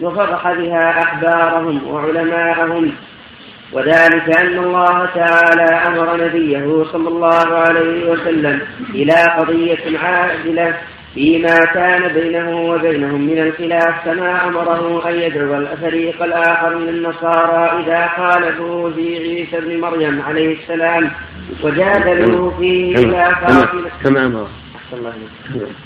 وفضح 0.01 0.51
بها 0.51 1.03
أحبارهم 1.03 1.87
وعلماءهم 1.87 2.91
وذلك 3.73 4.37
أن 4.41 4.57
الله 4.57 5.05
تعالى 5.15 5.63
أمر 5.87 6.25
نبيه 6.25 6.83
صلى 6.83 7.09
الله 7.09 7.55
عليه 7.55 8.11
وسلم 8.11 8.61
إلى 8.89 9.13
قضية 9.37 9.99
عادلة 9.99 10.77
فيما 11.13 11.59
كان 11.73 12.13
بينه 12.13 12.61
وبينهم 12.61 13.21
من 13.21 13.39
الخلاف 13.39 14.05
كما 14.05 14.47
أمره 14.47 15.09
أن 15.09 15.15
يدعو 15.15 15.55
الفريق 15.55 16.23
الآخر 16.23 16.75
من 16.75 16.89
النصارى 16.89 17.83
إذا 17.83 18.07
خالفوا 18.07 18.89
في 18.89 19.17
عيسى 19.17 19.57
ابن 19.57 19.79
مريم 19.79 20.21
عليه 20.21 20.57
السلام. 20.59 21.11
وجادلوه 21.63 22.57
فيه 22.59 22.95
إلى 22.95 23.35
كما 24.03 24.25
أمره 24.25 24.47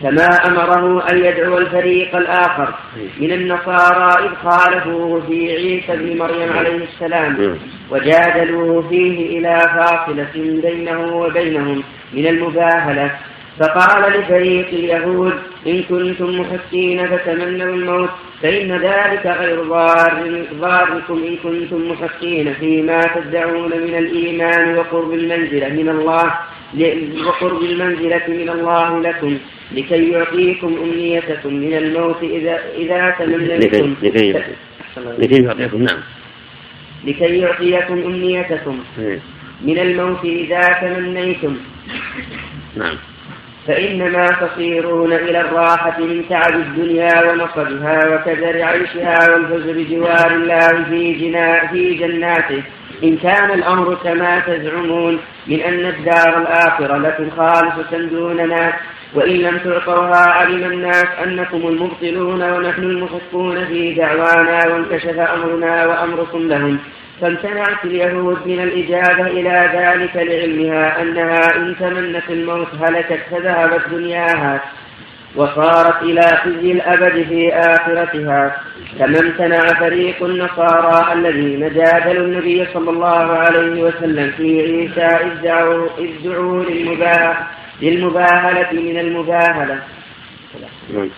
كما 0.01 0.27
أمره. 0.47 1.11
أن 1.11 1.17
يدعو 1.17 1.57
الفريق 1.57 2.15
الآخر 2.15 2.73
من 3.21 3.31
النصارى 3.31 4.25
إذ 4.25 4.35
خالفوه 4.49 5.21
في 5.27 5.51
عيسى 5.51 5.93
ابن 5.93 6.17
مريم 6.17 6.53
عليه 6.53 6.83
السلام. 6.83 7.57
وجادلوه 7.91 8.89
فيه 8.89 9.39
إلى 9.39 9.59
فاصلة 9.59 10.61
بينه 10.63 11.15
وبينهم 11.15 11.83
من 12.13 12.27
المباهلة. 12.27 13.11
فقال 13.59 14.19
لفريق 14.19 14.67
اليهود 14.67 15.33
إن 15.67 15.83
كنتم 15.83 16.39
محقين 16.39 17.07
فتمنوا 17.07 17.75
الموت 17.75 18.09
فإن 18.41 18.71
ذلك 18.71 19.25
غير 19.25 19.63
ضاركم 20.59 21.23
إن 21.23 21.35
كنتم 21.43 21.91
محقين. 21.91 22.53
فيما 22.53 23.01
تدعون 23.01 23.69
من 23.69 23.95
الإيمان 23.95 24.77
وقرب 24.77 25.13
المنزلة 25.13 25.69
من 25.69 25.89
الله 25.89 26.33
وقرب 27.27 27.61
المنزلة 27.61 28.21
من 28.27 28.49
الله 28.49 28.99
لكم 29.01 29.37
لكي 29.71 30.11
يعطيكم 30.11 30.77
أمنيتكم 30.83 31.53
من 31.53 31.73
الموت 31.73 32.23
إذا 32.23 32.59
إذا 32.77 33.15
تمنيتم 33.19 33.95
لكي 34.03 34.43
لكي 35.17 35.43
يعطيكم 35.43 35.81
نعم. 35.83 35.99
لكي 37.03 37.37
يعطيكم 37.37 37.93
أمنيتكم 37.93 38.79
إيه. 38.99 39.19
من 39.61 39.79
الموت 39.79 40.25
إذا 40.25 40.61
تمنيتم. 40.81 41.57
نعم. 42.75 42.97
فإنما 43.67 44.25
تصيرون 44.25 45.13
إلى 45.13 45.41
الراحة 45.41 45.99
من 45.99 46.29
تعب 46.29 46.55
الدنيا 46.55 47.31
ونصبها 47.31 47.99
وكدر 48.07 48.63
عيشها 48.63 49.31
والفوز 49.31 49.63
بجوار 49.63 50.31
الله 50.31 50.83
في, 50.89 51.13
جنا 51.13 51.67
في 51.67 51.93
جناته. 51.93 52.63
إن 53.03 53.17
كان 53.17 53.51
الأمر 53.51 53.95
كما 53.95 54.39
تزعمون 54.39 55.19
من 55.47 55.59
أن 55.61 55.85
الدار 55.85 56.41
الآخرة 56.41 56.97
لكم 56.97 57.29
خالصة 57.29 57.97
دوننا 58.11 58.73
وإن 59.13 59.35
لم 59.35 59.57
تعطوها 59.57 60.29
علم 60.29 60.71
الناس 60.71 61.05
أنكم 61.23 61.67
المبطلون 61.67 62.43
ونحن 62.43 62.83
المحقون 62.83 63.65
في 63.65 63.93
دعوانا 63.93 64.67
وانكشف 64.67 65.19
أمرنا 65.19 65.85
وأمركم 65.85 66.47
لهم. 66.47 66.79
فامتنعت 67.21 67.85
اليهود 67.85 68.47
من 68.47 68.59
الإجابة 68.59 69.27
إلى 69.27 69.69
ذلك 69.73 70.15
لعلمها 70.15 71.01
أنها 71.01 71.55
إن 71.55 71.75
تمنت 71.79 72.29
الموت 72.29 72.67
هلكت 72.81 73.19
فذهبت 73.31 73.89
دنياها 73.91 74.61
وصارت 75.35 76.03
إلى 76.03 76.21
خزي 76.21 76.71
الأبد 76.71 77.23
في 77.23 77.53
آخرتها. 77.53 78.55
كما 78.99 79.19
امتنع 79.19 79.67
فريق 79.79 80.23
النصارى 80.23 81.13
الذين 81.13 81.73
جادلوا 81.73 82.25
النبي 82.25 82.65
صلى 82.73 82.89
الله 82.89 83.37
عليه 83.37 83.83
وسلم 83.83 84.31
في 84.37 84.61
عيسى 84.61 85.25
إذ 85.25 85.41
دعوا, 85.43 85.89
للمباهلة 87.81 88.71
من 88.71 88.99
المباهلة. 88.99 89.79
نعم. 90.93 91.09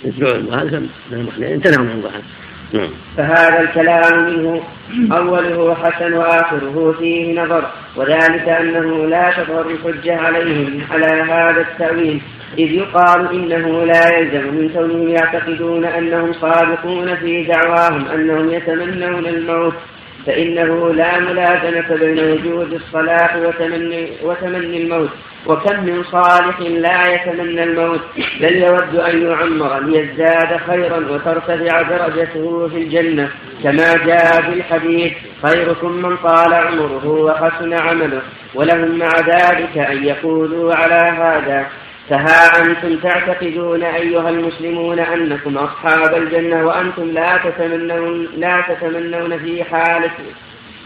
امتنعوا 1.54 1.86
من 1.86 1.92
المباهلة. 1.92 2.18
نعم. 2.18 2.47
فهذا 3.18 3.60
الكلام 3.60 4.26
منه 4.26 4.62
أوله 5.12 5.76
حسن 5.76 6.14
وآخره 6.14 6.96
فيه 7.00 7.42
نظر 7.42 7.64
وذلك 7.96 8.50
أنه 8.50 9.06
لا 9.06 9.32
تظهر 9.38 9.66
الحجة 9.70 10.18
عليهم 10.18 10.82
على 10.92 11.22
هذا 11.32 11.62
التأويل 11.62 12.22
إذ 12.58 12.72
يقال 12.72 13.32
إنه 13.32 13.86
لا 13.86 14.18
يلزم 14.18 14.56
من 14.56 14.70
كونهم 14.70 15.10
يعتقدون 15.10 15.86
أنهم 15.86 16.34
صادقون 16.34 17.16
في 17.16 17.44
دعواهم 17.44 18.08
أنهم 18.08 18.50
يتمنون 18.50 19.26
الموت. 19.26 19.74
فإنه 20.26 20.94
لا 20.94 21.20
ملازمة 21.20 21.96
بين 21.96 22.32
وجود 22.32 22.74
الصلاح 22.74 23.36
وتمني, 23.36 24.10
وتمني 24.24 24.84
الموت. 24.84 25.10
وكم 25.46 25.84
من 25.86 26.04
صالح 26.04 26.60
لا 26.60 27.14
يتمنى 27.14 27.64
الموت 27.64 28.02
بل 28.42 28.56
يود 28.56 28.96
أن 28.96 29.22
يعمر 29.22 29.80
ليزداد 29.80 30.58
خيرا 30.68 30.98
وترتفع 30.98 31.82
درجته 31.82 32.68
في 32.68 32.78
الجنة. 32.78 33.30
كما 33.64 33.94
جاء 33.94 34.42
في 34.42 34.54
الحديث 34.54 35.14
خيركم 35.46 35.92
من 35.92 36.18
طال 36.18 36.54
عمره 36.54 37.08
وحسن 37.08 37.74
عمله 37.74 38.22
ولهم 38.56 38.98
مع 38.98 39.10
ذلك 39.20 39.78
أن 39.78 40.04
يقولوا 40.04 40.76
على 40.76 41.12
هذا 41.18 41.68
فها 42.10 42.62
أنتم 42.62 42.98
تعتقدون 42.98 43.84
أيها 43.84 44.30
المسلمون 44.30 45.00
أنكم 45.00 45.58
أصحاب 45.58 46.16
الجنة 46.16 46.66
وأنتم 46.66 47.12
لا 47.12 47.38
تتمنون 47.38 48.28
لا 48.38 48.64
تتمنون 48.68 49.40
في 49.40 49.64
حال 49.64 50.10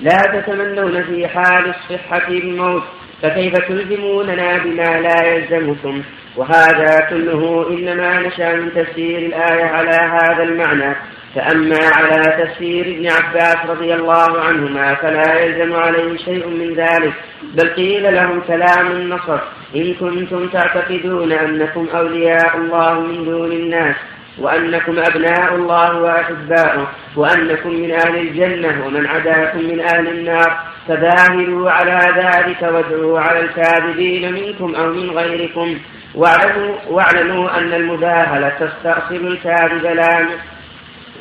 لا 0.01 0.17
تتمنون 0.17 1.03
في 1.03 1.27
حال 1.27 1.69
الصحة 1.69 2.27
الموت. 2.27 2.83
فكيف 3.21 3.57
تلزموننا 3.57 4.57
بما 4.57 4.99
لا 5.01 5.23
يلزمكم؟ 5.23 6.01
وهذا 6.37 7.07
كله 7.09 7.69
إنما 7.69 8.19
نشأ 8.19 8.55
من 8.55 8.71
تفسير 8.75 9.17
الآية 9.19 9.65
على 9.65 9.91
هذا 9.91 10.43
المعنى. 10.43 10.95
فأما 11.35 11.79
على 11.95 12.43
تفسير 12.43 12.85
ابن 12.85 13.07
عباس 13.11 13.57
رضي 13.69 13.93
الله 13.95 14.41
عنهما 14.41 14.95
فلا 14.95 15.39
يلزم 15.39 15.75
عليه 15.75 16.17
شيء 16.17 16.47
من 16.47 16.73
ذلك. 16.73 17.13
بل 17.53 17.69
قيل 17.69 18.15
لهم 18.15 18.41
كلام 18.41 18.91
النصر. 18.91 19.39
إن 19.75 19.93
كنتم 19.93 20.47
تعتقدون 20.47 21.31
أنكم 21.31 21.87
أولياء 21.95 22.57
الله 22.57 22.99
من 22.99 23.25
دون 23.25 23.51
الناس 23.51 23.95
وأنكم 24.37 24.99
أبناء 24.99 25.55
الله 25.55 26.01
وأحباؤه 26.01 26.87
وأنكم 27.15 27.69
من 27.69 27.91
أهل 27.91 28.17
الجنة 28.17 28.85
ومن 28.85 29.07
عداكم 29.07 29.59
من 29.59 29.79
أهل 29.79 30.07
النار. 30.07 30.70
فباهلوا 30.91 31.71
على 31.71 31.99
ذلك 32.17 32.61
وادعوا 32.61 33.19
على 33.19 33.39
الكاذبين 33.39 34.33
منكم 34.33 34.75
أو 34.75 34.93
من 34.93 35.09
غيركم. 35.09 35.77
واعلموا, 36.15 36.75
واعلموا 36.87 37.57
أن 37.57 37.73
المباهلة 37.73 38.49
تستأصل 38.49 39.15
الكاذب 39.27 39.83
لا 39.83 40.27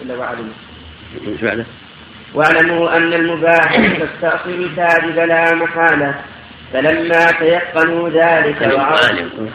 ولا 0.02 0.16
واعلموا 0.16 0.52
واعلموا 2.34 2.96
أن 2.96 3.12
المباهلة 3.12 4.06
تستأصل 4.06 4.50
الكاذب 4.50 5.18
لا 5.18 5.54
محالة 5.54 6.14
فلما 6.72 7.26
تيقنوا 7.38 8.08
ذلك 8.08 8.60
وعلموا 8.62 9.50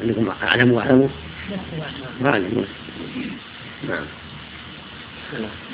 عندكم 0.00 0.32
اعلموا 0.42 0.76
واعلموا 2.20 2.64
نعم. 3.88 4.04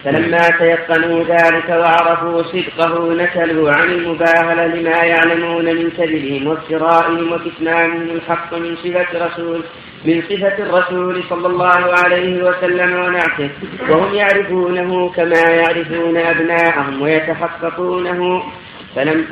فلما 0.05 0.49
تيقنوا 0.59 1.25
ذلك 1.25 1.69
وعرفوا 1.69 2.43
صدقه 2.43 3.15
نكلوا 3.15 3.73
عن 3.73 3.91
المباهلة 3.91 4.67
لما 4.67 5.05
يعلمون 5.05 5.65
من 5.65 5.91
كذبهم 5.91 6.47
وافترائهم 6.47 7.33
وكتمانهم 7.33 8.11
الحق 8.11 8.55
من 8.55 8.77
صفة 8.77 9.27
رسول 9.27 9.63
من 10.05 10.23
صفة 10.23 10.59
الرسول 10.59 11.25
صلى 11.31 11.47
الله 11.47 11.95
عليه 12.05 12.45
وسلم 12.45 12.95
ونعته. 12.95 13.51
وهم 13.89 14.15
يعرفونه 14.15 15.09
كما 15.17 15.41
يعرفون 15.51 16.17
أبناءهم 16.17 17.03
ويتحققونه. 17.03 18.43
فلم 18.97 19.25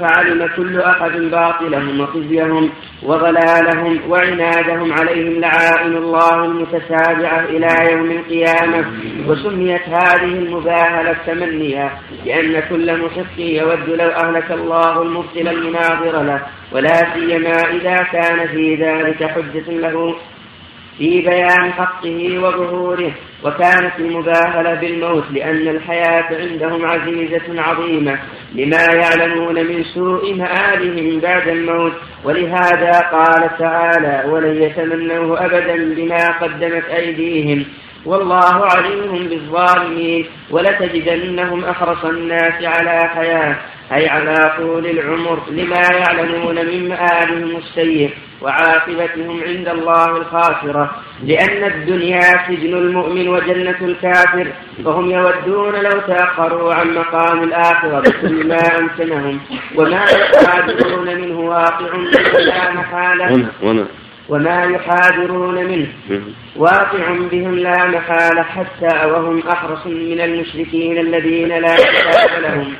فعلم 0.00 0.48
كل 0.56 0.80
أحد 0.80 1.12
باطلهم 1.12 2.00
وخزيهم 2.00 2.70
وضلالهم 3.02 4.00
وعنادهم 4.08 4.92
عليهم 4.92 5.40
لعائن 5.40 5.96
الله 5.96 6.44
المتتابعة 6.44 7.40
إلى 7.40 7.68
يوم 7.92 8.10
القيامة. 8.10 8.84
وسميت 9.28 9.88
هذه 9.88 10.24
المباهلة 10.24 11.16
تمنيا 11.26 11.90
لأن 12.26 12.62
كل 12.70 13.02
محق 13.02 13.38
يود 13.38 13.88
لو 13.88 14.08
أهلك 14.08 14.50
الله 14.50 15.02
المبطل 15.02 15.48
المناظر 15.48 16.22
له 16.22 16.40
ولا 16.72 17.14
سيما 17.14 17.56
إذا 17.70 17.96
كان 18.12 18.48
في 18.48 18.74
ذلك 18.74 19.24
حجة 19.24 19.68
له. 19.68 20.14
في 20.98 21.20
بيان 21.20 21.72
حقه 21.72 22.38
وظهوره 22.38 23.12
وكانت 23.44 23.92
المباهلة 23.98 24.74
بالموت 24.74 25.24
لأن 25.30 25.68
الحياة 25.68 26.24
عندهم 26.30 26.86
عزيزة 26.86 27.62
عظيمة 27.62 28.18
لما 28.54 28.86
يعلمون 28.94 29.54
من 29.54 29.84
سوء 29.84 30.34
مآلهم 30.34 31.20
بعد 31.20 31.48
الموت. 31.48 31.92
ولهذا 32.24 32.98
قال 33.12 33.58
تعالى 33.58 34.24
ولن 34.30 34.62
يتمنوه 34.62 35.44
أبدا 35.44 35.94
بما 35.94 36.30
قدمت 36.30 36.84
أيديهم. 36.84 37.66
والله 38.06 38.66
عليم 38.66 39.28
بالظالمين 39.28 40.26
ولتجدنهم 40.50 41.64
أحرص 41.64 42.04
الناس 42.04 42.64
على 42.64 43.08
حياة 43.08 43.56
أي 43.92 44.08
على 44.08 44.52
طول 44.58 44.86
العمر 44.86 45.38
لما 45.50 45.82
يعلمون 45.92 46.54
من 46.54 46.88
مآلهم 46.88 47.56
السيء 47.56 48.10
وعاقبتهم 48.42 49.42
عند 49.42 49.68
الله 49.68 50.16
الخاسرة. 50.16 50.90
لأن 51.24 51.64
الدنيا 51.64 52.20
سجن 52.20 52.74
المؤمن 52.74 53.28
وجنة 53.28 53.78
الكافر 53.82 54.46
فهم 54.84 55.10
يودون 55.10 55.74
لو 55.74 56.00
تأخروا 56.00 56.74
عن 56.74 56.94
مقام 56.94 57.42
الآخرة 57.42 58.00
بكل 58.00 58.48
ما 58.48 58.78
أمكنهم. 58.78 59.40
وما 59.76 60.04
يحاذرون 60.04 61.14
منه 61.14 61.40
واقع 61.40 61.96
لا 62.38 62.72
محالة 62.72 63.46
يحاذرون 64.74 65.64
منه. 65.64 65.86
واقع 66.56 67.10
بهم 67.30 67.58
لا 67.58 67.86
محالة 67.86 68.42
حتى 68.42 69.06
وهم 69.06 69.42
أحرص 69.48 69.86
من 69.86 70.20
المشركين 70.20 70.98
الذين 70.98 71.48
لا 71.48 71.76
كتاب 71.76 72.42
لهم. 72.42 72.74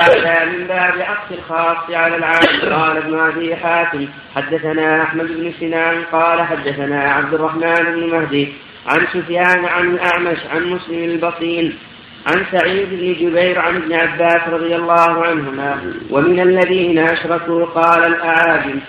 هذا 0.00 0.44
من 0.44 0.66
باب 0.66 0.94
عطف 1.00 1.32
الخاص 1.32 1.90
على 1.90 2.16
العام 2.16 2.72
قال 2.72 2.96
ابن 2.96 3.18
أبي 3.18 3.56
حاتم 3.56 4.08
حدثنا 4.34 5.02
أحمد 5.02 5.26
بن 5.26 5.52
سنان 5.60 6.02
قال 6.12 6.42
حدثنا 6.42 7.12
عبد 7.12 7.34
الرحمن 7.34 7.74
بن 7.74 8.10
مهدي 8.10 8.52
عن 8.86 9.06
سفيان 9.12 9.64
عن 9.64 9.88
الأعمش 9.94 10.38
عن 10.54 10.62
مسلم 10.66 11.04
البطين 11.04 11.78
عن 12.26 12.44
سعيد 12.52 12.88
بن 12.90 13.12
جبير 13.12 13.58
عن 13.58 13.76
ابن 13.76 13.92
عباس 13.92 14.48
رضي 14.48 14.76
الله 14.76 15.24
عنهما 15.24 15.94
ومن 16.10 16.40
الذين 16.40 16.98
أشركوا 16.98 17.64
قال 17.64 18.06
الأعاجم 18.06 18.80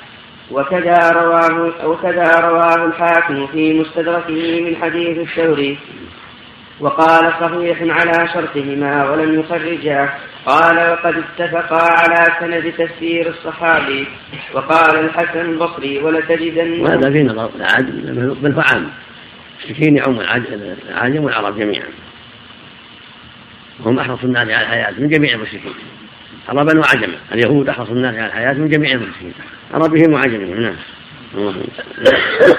وكذا 0.51 1.09
رواه 1.11 1.87
وكذا 1.87 2.39
رواه 2.39 2.85
الحاكم 2.85 3.47
في 3.47 3.73
مستدركه 3.73 4.61
من 4.61 4.75
حديث 4.75 5.17
الثوري 5.17 5.77
وقال 6.79 7.33
صحيح 7.41 7.81
على 7.81 8.27
شرطهما 8.33 9.09
ولم 9.09 9.39
يخرجاه 9.39 10.09
قال 10.45 10.77
وقد 10.91 11.15
اتفقا 11.17 11.81
على 11.81 12.25
سند 12.39 12.73
تفسير 12.77 13.29
الصحابي. 13.29 14.07
وقال 14.53 14.99
الحسن 14.99 15.39
البصري 15.39 15.99
ولتجدن 15.99 16.81
وهذا 16.81 17.11
في 17.11 17.23
نظر. 17.23 17.49
العاجم 17.55 18.33
بل 18.41 18.53
فعام 18.53 18.89
المشركين 19.59 19.97
يعم 19.97 20.19
العاجم 20.89 21.23
والعرب 21.23 21.59
جميعا. 21.59 21.87
وهم 23.79 23.99
احرص 23.99 24.23
الناس 24.23 24.49
على 24.49 24.61
الحياة 24.61 24.93
من 24.97 25.09
جميع 25.09 25.33
المشركين. 25.33 25.73
عربا 26.49 26.79
وعجما 26.79 27.15
اليهود 27.31 27.69
أحرص 27.69 27.89
الناس 27.89 28.15
على 28.15 28.25
الحياة 28.25 28.53
من 28.53 28.69
جميع 28.69 28.91
المشركين 28.91 29.33
عربهم 29.73 30.13
وعجمهم 30.13 30.61
نعم. 30.61 30.75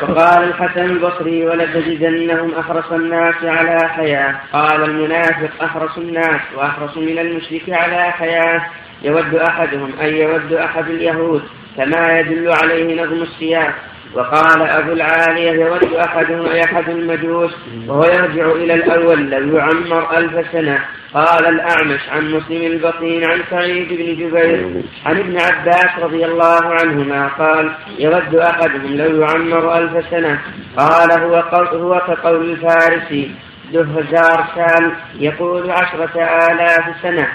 وقال 0.03 0.49
الحسن 0.49 0.85
البصري 0.85 1.47
ولتجدنهم 1.47 2.55
أحرص 2.55 2.93
الناس 2.93 3.35
على 3.45 3.89
حياة. 3.89 4.41
قال 4.53 4.85
المنافق 4.85 5.63
أحرص 5.63 5.99
الناس 5.99 6.41
وأحرص 6.57 6.97
من 6.97 7.19
المشرك 7.19 7.63
على 7.69 8.13
حياة. 8.13 8.67
يود 9.03 9.35
أحدهم 9.35 9.93
أن 10.01 10.17
يود 10.17 10.53
أحد 10.53 10.89
اليهود؟ 10.89 11.43
كما 11.77 12.21
يدل 12.21 12.53
عليه 12.63 13.03
نظم 13.03 13.23
السياق 13.23 13.75
وقال 14.15 14.63
أبو 14.63 14.93
العالية 14.93 15.51
يود 15.51 15.95
أحدهم 15.95 16.47
أحد 16.47 16.89
المجوس 16.89 17.53
وهو 17.87 18.05
يرجع 18.05 18.53
إلى 18.53 18.75
الأول 18.75 19.31
لو 19.31 19.57
يعمر 19.57 20.19
ألف 20.19 20.53
سنة. 20.53 20.79
قال 21.15 21.47
الأعمش 21.47 22.01
عن 22.09 22.31
مسلم 22.31 22.63
البطين 22.63 23.25
عن 23.25 23.41
سعيد 23.51 23.89
بن 23.89 24.27
جبير 24.27 24.83
عن 25.07 25.19
ابن 25.19 25.39
عباس 25.41 25.99
رضي 26.03 26.25
الله 26.25 26.61
عنهما 26.65 27.29
قال 27.29 27.73
يود 27.99 28.35
أحدهم 28.35 28.97
لو 28.97 29.21
يعمر 29.21 29.79
ألف 29.79 30.11
سنة. 30.11 30.41
قال 30.77 31.13
هو, 31.13 31.35
هو 31.73 32.01
كقول 32.01 32.51
الفارسي 32.51 33.31
دهزار 33.73 34.45
سال 34.55 34.93
يقول 35.19 35.71
عشرة 35.71 36.23
آلاف 36.53 36.85
سنة. 37.03 37.29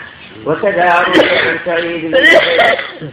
وكذا 0.46 0.84
عن 0.84 1.14
سعيد 1.66 2.02
بن 2.02 2.12
جبير. 2.12 3.12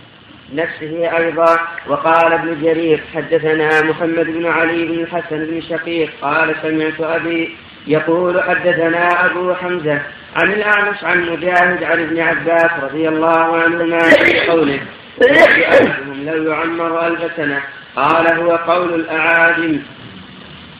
نفسه 0.54 1.16
أيضا. 1.16 1.58
وقال 1.88 2.32
ابن 2.32 2.62
جرير 2.62 3.00
حدثنا 3.14 3.82
محمد 3.82 4.26
بن 4.26 4.46
علي 4.46 4.84
بن 4.84 5.00
الحسن 5.00 5.46
بن 5.46 5.60
شقيق 5.60 6.10
قال 6.22 6.54
سمعت 6.62 7.00
أبي 7.00 7.56
يقول 7.86 8.42
حدثنا 8.42 9.26
أبو 9.26 9.54
حمزة 9.54 10.00
عن 10.36 10.52
الأعمش 10.52 11.04
عن 11.04 11.20
مجاهد 11.20 11.84
عن 11.84 12.02
ابن 12.02 12.20
عباس 12.20 12.70
رضي 12.82 13.08
الله 13.08 13.56
عنهما 13.56 13.98
في 13.98 14.50
قوله 14.50 14.80
أحدهم 15.22 16.24
لو 16.26 16.52
يعمر 16.52 17.06
ألف 17.06 17.36
سنة 17.36 17.60
قال 17.96 18.32
هو 18.32 18.56
قول 18.56 18.94
الأعاجم 18.94 19.78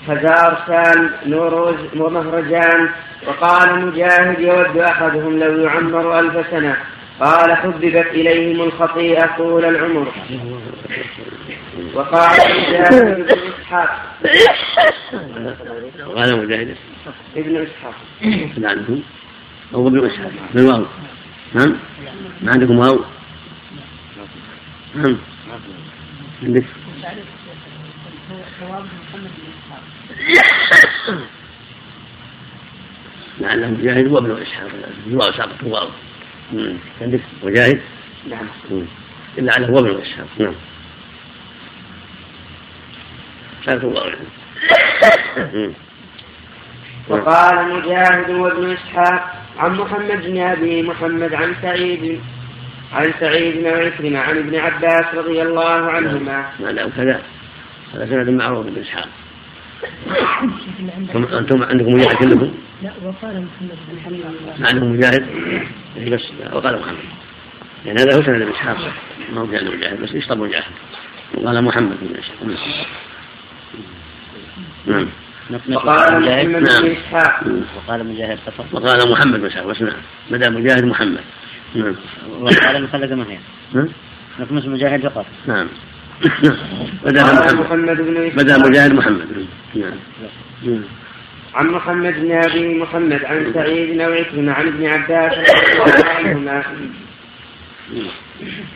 هزار 0.09 0.59
سال 0.67 1.11
نوروز 1.27 1.77
ومهرجان 1.97 2.89
وقال 3.27 3.87
مجاهد 3.87 4.41
يود 4.41 4.77
أحدهم 4.77 5.39
لو 5.39 5.61
يعمر 5.61 6.19
ألف 6.19 6.51
سنة. 6.51 6.77
قال 7.21 7.57
حببت 7.57 8.07
إليهم 8.07 8.61
الخطيئة 8.61 9.37
طول 9.37 9.65
العمر. 9.65 10.13
وقال 11.95 12.41
مجاهد 12.51 13.17
بن 13.17 13.39
إسحاق. 13.61 14.17
قال 16.17 16.47
مجاهد. 16.47 16.77
إبن 17.37 17.57
إسحاق. 17.57 17.95
ما 18.59 18.71
عندكم 18.71 19.03
أو 19.75 19.89
ابن 19.89 20.07
إسحاق. 20.07 20.31
بالواو 20.55 20.87
نعم. 21.55 21.77
ما 22.43 22.53
عندكم 22.53 22.79
واو؟ 22.79 23.05
نعم. 24.95 25.17
عندك. 26.43 26.65
لعله 33.41 33.71
مجاهد 33.71 34.07
وابن 34.07 34.43
إسحاق. 34.43 34.71
الواو 35.07 35.33
ساقط 35.33 35.63
الواو 35.63 35.89
عندك 37.01 37.21
مجاهد؟ 37.45 37.81
نعم. 38.31 38.47
إلا 39.39 39.53
على 39.53 39.67
هو 39.67 39.79
ابن 39.79 40.01
إسحاق 40.01 40.27
نعم 40.39 40.55
وقال 47.09 47.69
مجاهد 47.69 48.31
وابن 48.31 48.73
إسحاق 48.73 49.43
عن 49.59 49.73
محمد 49.73 50.23
بن 50.23 50.39
أبي 50.39 50.83
محمد 50.83 51.35
عن 51.35 51.55
سعيد 51.63 52.21
عن 52.93 53.13
سعيد 53.21 53.57
بن 53.57 53.67
عكرمة 53.67 54.19
عن 54.19 54.39
ابن 54.39 54.57
عباس 54.57 55.15
رضي 55.15 55.43
الله 55.43 55.91
عنهما. 55.91 56.47
معناه 56.61 56.89
كذا. 56.97 57.23
هذا 57.95 58.07
سند 58.07 58.31
معروف 58.31 58.67
بن 58.67 58.81
إسحاق. 58.81 59.09
أنتم 61.39 61.63
عندكم 61.63 61.93
مجاهد 61.93 62.17
كلكم؟ 62.17 62.55
لا 62.83 62.91
وقال 63.05 63.47
محمد 63.47 63.79
بن 63.89 64.21
ما 64.61 64.69
عندكم 64.69 64.93
مجاهد؟ 64.93 65.27
إيه 65.97 66.11
بس 66.11 66.23
وقال 66.53 66.81
محمد. 66.81 66.97
يعني 67.87 67.99
هذا 67.99 68.17
هو 68.17 68.23
سند 68.23 68.43
بن 68.43 68.51
إسحاق 68.51 68.77
ما 69.33 69.41
هو 69.41 69.47
جعل 69.47 69.77
مجاهد 69.77 70.03
بس 70.03 70.15
يشطب 70.15 70.39
مجاهد؟ 70.39 70.65
وقال 71.35 71.65
محمد 71.65 71.97
بن 72.01 72.17
إسحاق. 72.19 72.87
نعم. 74.87 75.09
وقال 75.71 76.23
محمد 76.23 76.47
بن 76.47 76.63
نعم. 76.63 76.87
إسحاق. 76.87 77.45
وقال 77.77 78.07
مجاهد 78.07 78.39
فقط. 78.39 78.67
وقال 78.73 79.11
محمد 79.11 79.41
بن 79.41 79.47
إسحاق 79.47 79.67
بس 79.67 79.83
نعم. 79.83 79.97
بدا 80.31 80.51
مجاهد 80.51 80.85
محمد. 80.85 81.21
نعم. 81.75 81.97
وقال 82.41 82.83
مخلد 82.83 83.13
ما 83.13 83.25
هي؟ 83.31 83.39
نعم 83.73 83.89
مجاهد 84.51 85.09
فقط. 85.09 85.27
نعم. 85.47 85.69
بدا 87.05 87.23
محمد. 87.23 87.55
محمد 87.55 87.97
بن 87.97 88.29
بدا 88.37 88.59
مجاهد 88.59 88.93
محمد. 88.93 89.47
نعم. 89.75 89.93
نعم. 90.63 90.85
عن 91.57 91.67
محمد 91.67 92.15
بن 92.21 92.33
أبي 92.33 92.79
محمد 92.79 93.25
عن 93.25 93.53
سعيد 93.55 93.91
بن 93.91 94.01
عكرمة 94.01 94.53
عن 94.53 94.67
ابن 94.67 94.87
عباس 94.87 95.33
رضي 95.33 95.73
الله 95.73 96.11
عنهما 96.11 96.63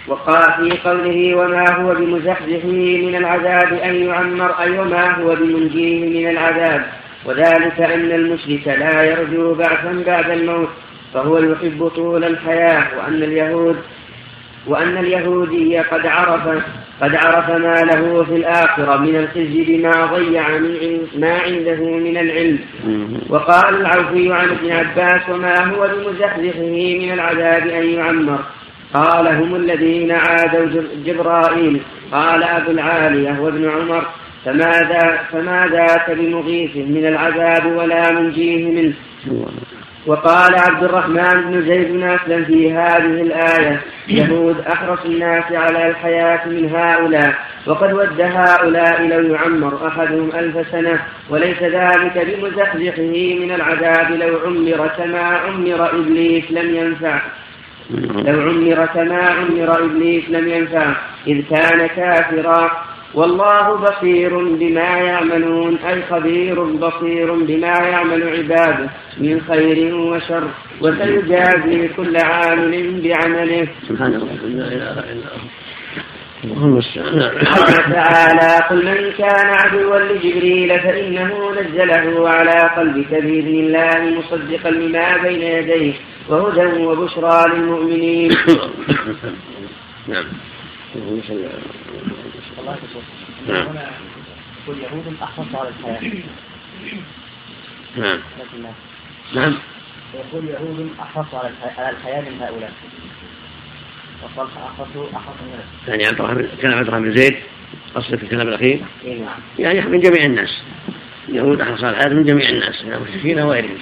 وقال 0.09 0.43
في 0.43 0.79
قوله 0.89 1.35
وما 1.35 1.71
هو 1.71 1.95
بمزحزحه 1.95 2.67
من 3.07 3.17
العذاب 3.17 3.73
أن 3.73 3.95
يعمر 3.95 4.51
أي 4.61 4.79
وما 4.79 5.11
هو 5.11 5.35
بمنجيه 5.37 6.21
من 6.21 6.31
العذاب؟ 6.31 6.87
وذلك 7.25 7.81
أن 7.81 8.13
المشرك 8.13 8.69
لا 8.69 9.03
يرجو 9.03 9.55
بعثا 9.55 10.03
بعد 10.07 10.31
الموت 10.31 10.69
فهو 11.15 11.39
يحب 11.39 11.89
طول 11.89 12.25
الحياة 12.25 12.87
وأن 12.99 13.23
اليهود 13.23 13.77
وأن 14.67 14.97
اليهودي 14.99 15.79
قد 15.79 16.07
عرف 16.07 16.63
قد 17.03 17.15
عرف 17.15 17.51
ما 17.51 17.75
له 17.75 18.25
في 18.25 18.37
الآخرة 18.37 18.97
من 18.97 19.17
الخزي 19.17 19.65
بما 19.65 20.07
ضيع 20.07 20.49
ما 21.19 21.39
عنده 21.39 21.85
من 21.85 22.17
العلم. 22.17 22.59
وقال 23.29 23.81
العوفي 23.81 24.33
عن 24.33 24.49
ابن 24.49 24.71
عباس 24.73 25.29
وما 25.29 25.65
هو 25.65 25.89
بمزحزحه 25.89 26.61
من 27.01 27.13
العذاب 27.13 27.67
أن 27.67 27.87
يعمر؟ 27.91 28.39
قال 28.95 29.27
هم 29.29 29.55
الذين 29.55 30.13
عادوا 30.13 30.67
جب- 30.67 31.05
جبرائيل. 31.05 31.81
قال 32.13 32.43
أبو 32.43 32.71
العالية 32.71 33.41
وابن 33.41 33.71
عمر 33.71 34.07
فماذا 34.45 35.19
فما 35.33 35.69
ذاك 35.73 36.11
بمغيث 36.11 36.77
من 36.77 37.07
العذاب 37.07 37.67
ولا 37.77 38.13
منجيه 38.13 38.65
منه؟ 38.67 38.93
وقال 40.07 40.55
عبد 40.55 40.85
الرحمن 40.85 41.43
بن 41.43 41.63
زيد 41.69 41.93
بن 41.93 42.03
أسلم 42.03 42.45
في 42.45 42.73
هذه 42.73 43.23
الآية 43.23 43.81
يهود 44.09 44.57
أحرص 44.61 45.05
الناس 45.05 45.45
على 45.53 45.91
الحياة 45.91 46.49
من 46.49 46.75
هؤلاء 46.75 47.35
وقد 47.67 47.93
ود 47.93 48.21
هؤلاء 48.21 49.03
لو 49.03 49.35
يعمر 49.35 49.87
أحدهم 49.87 50.31
ألف 50.35 50.71
سنة 50.73 51.01
وليس 51.31 51.63
ذلك 51.63 52.27
بمزحزحه 52.27 53.39
من 53.41 53.53
العذاب 53.53 54.11
لو 54.11 54.39
عمر 54.47 54.91
كما 54.99 55.23
عمر 55.23 55.91
إبليس 56.01 56.45
لم 56.51 56.75
ينفع. 56.75 57.21
لو 58.25 58.41
عمر 58.41 58.87
كما 58.87 59.23
عمر 59.23 59.85
إبليس 59.85 60.25
لم 60.31 60.49
ينفع 60.49 60.95
إذ 61.27 61.43
كان 61.51 61.87
كافرا 61.87 62.71
والله 63.15 63.77
بصير 63.77 64.39
بما 64.39 64.99
يعملون 64.99 65.77
أي 65.77 66.03
خبير 66.11 66.65
بصير 66.65 67.35
بما 67.35 67.75
يعمل 67.79 68.29
عباده 68.29 68.91
من 69.19 69.41
خير 69.41 69.95
وشر 69.95 70.45
وسيجازي 70.81 71.89
كل 71.89 72.17
عامل 72.17 73.01
بعمله. 73.03 73.69
سبحان 73.89 74.15
الله 74.15 74.35
لا 74.45 74.67
اله 74.69 74.99
الا 75.13 75.13
الله 75.13 75.51
اللهم 76.45 76.81
قال 76.81 77.93
تعالى 77.93 78.65
قل 78.71 78.85
من 78.85 79.13
كان 79.19 79.47
عدوا 79.47 79.99
لجبريل 79.99 80.81
فإنه 80.81 81.51
نزله 81.51 82.29
على 82.29 82.59
قلبك 82.77 83.11
بإذن 83.11 83.57
الله 83.65 84.19
مصدقا 84.19 84.71
لما 84.71 85.17
بين 85.23 85.43
يديه 85.43 85.95
وهدى 86.29 86.85
وبشرى 86.85 87.45
للمؤمنين. 87.55 88.31
نعم. 90.09 90.25
نعم. 93.49 93.77
يقول 94.67 94.79
يهود 94.79 95.17
أحرص 95.23 95.55
على 95.55 95.69
الحياة. 95.69 96.23
نعم. 97.97 98.19
نعم. 99.35 99.59
يقول 100.15 100.45
يهود 100.49 100.91
أحرص 101.01 101.35
على 101.35 101.51
الحياة 101.91 102.21
من 102.21 102.43
هؤلاء. 102.43 102.73
وقال 104.23 104.49
أحرصوا 104.57 105.07
أحرص 105.17 105.35
من 105.43 105.61
يعني 105.89 106.07
عبد 106.07 106.21
الرحمن 106.21 106.49
كان 106.63 106.73
عبد 106.73 106.89
الرحمن 106.89 107.05
بن 107.05 107.17
زيد 107.17 107.37
قصد 107.95 108.17
في 108.17 108.23
الكلام 108.23 108.49
الأخير. 108.49 108.81
إيه 109.05 109.21
نعم. 109.21 109.39
يعني 109.59 109.81
من 109.81 110.01
جميع 110.01 110.25
الناس. 110.25 110.63
يهود 111.29 111.61
احرص 111.61 111.85
على 111.85 111.97
الحياة 111.97 112.15
من 112.15 112.25
جميع 112.25 112.49
الناس. 112.49 112.85
من 112.85 112.93
المشركين 112.93 113.41
وغيرهم 113.41 113.79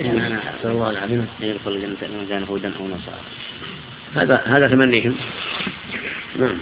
أنا 0.00 0.40
أسأل 0.60 0.70
الله 0.70 0.90
العظيم. 0.90 1.28
أن 1.42 1.46
يدخل 1.46 1.70
الجنة 1.70 1.96
إنه 2.02 2.28
كان 2.28 2.44
هودا 2.44 2.76
أو 2.76 2.86
نصارى. 2.88 3.20
هذا 4.14 4.42
هذا 4.46 4.68
تمنيهم 4.68 5.16
نعم. 6.36 6.58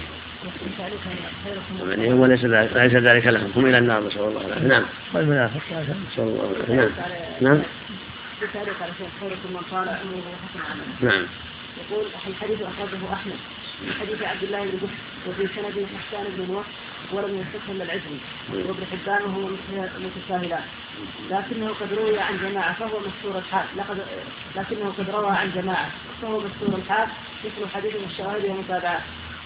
تمنيهم 1.80 2.20
وليس 2.20 2.44
ذلك 2.44 2.76
ليس 2.76 2.92
ذلك 2.92 3.26
لهم. 3.26 3.52
هم 3.56 3.66
إلى 3.66 3.78
النار 3.78 4.06
نسأل 4.06 4.20
الله 4.20 4.46
العافية. 4.46 4.66
نعم. 4.66 4.82
والمنافق 5.14 5.62
نسأل 5.70 6.24
الله 6.24 6.50
العافية. 6.50 6.74
نعم. 6.74 6.90
نعم. 7.40 7.62
بتعليق 8.42 8.82
على 8.82 8.92
شيخ 8.98 9.08
خيركم 9.20 9.50
من 9.50 9.60
قال 9.70 9.88
امره 9.88 10.22
وحسن 10.32 10.70
عمله 10.70 11.12
نعم. 11.12 11.26
يقول 11.90 12.06
الحديث 12.28 12.58
أخرجه 12.62 13.12
أحمد. 13.12 13.36
من 13.86 13.92
حديث 13.92 14.22
عبد 14.22 14.42
الله 14.42 14.62
بن 14.64 14.76
بكر 14.76 14.88
وفي 15.28 15.48
سنده 15.54 15.86
حسان 15.86 16.24
بن 16.36 16.52
نوح 16.52 16.66
ولم 17.12 17.34
يصح 17.40 17.68
إلا 17.68 17.84
وابن 18.50 18.84
حبان 18.92 19.22
وهو 19.22 19.48
متساهلان. 20.04 20.62
لكنه 21.30 21.68
قد 21.68 21.92
روي 21.92 22.18
عن 22.20 22.38
جماعة 22.38 22.74
فهو 22.74 22.98
مستور 23.00 23.38
الحال. 23.38 23.66
لقد 23.76 23.98
لكنه 24.56 24.92
قد 24.98 25.10
روى 25.10 25.30
عن 25.30 25.50
جماعة 25.54 25.90
فهو 26.22 26.40
مستور 26.40 26.78
الحال. 26.78 27.08
مثل 27.44 27.68
حديث 27.74 27.96
الشواهد 28.10 28.44
ومتابعات 28.44 29.00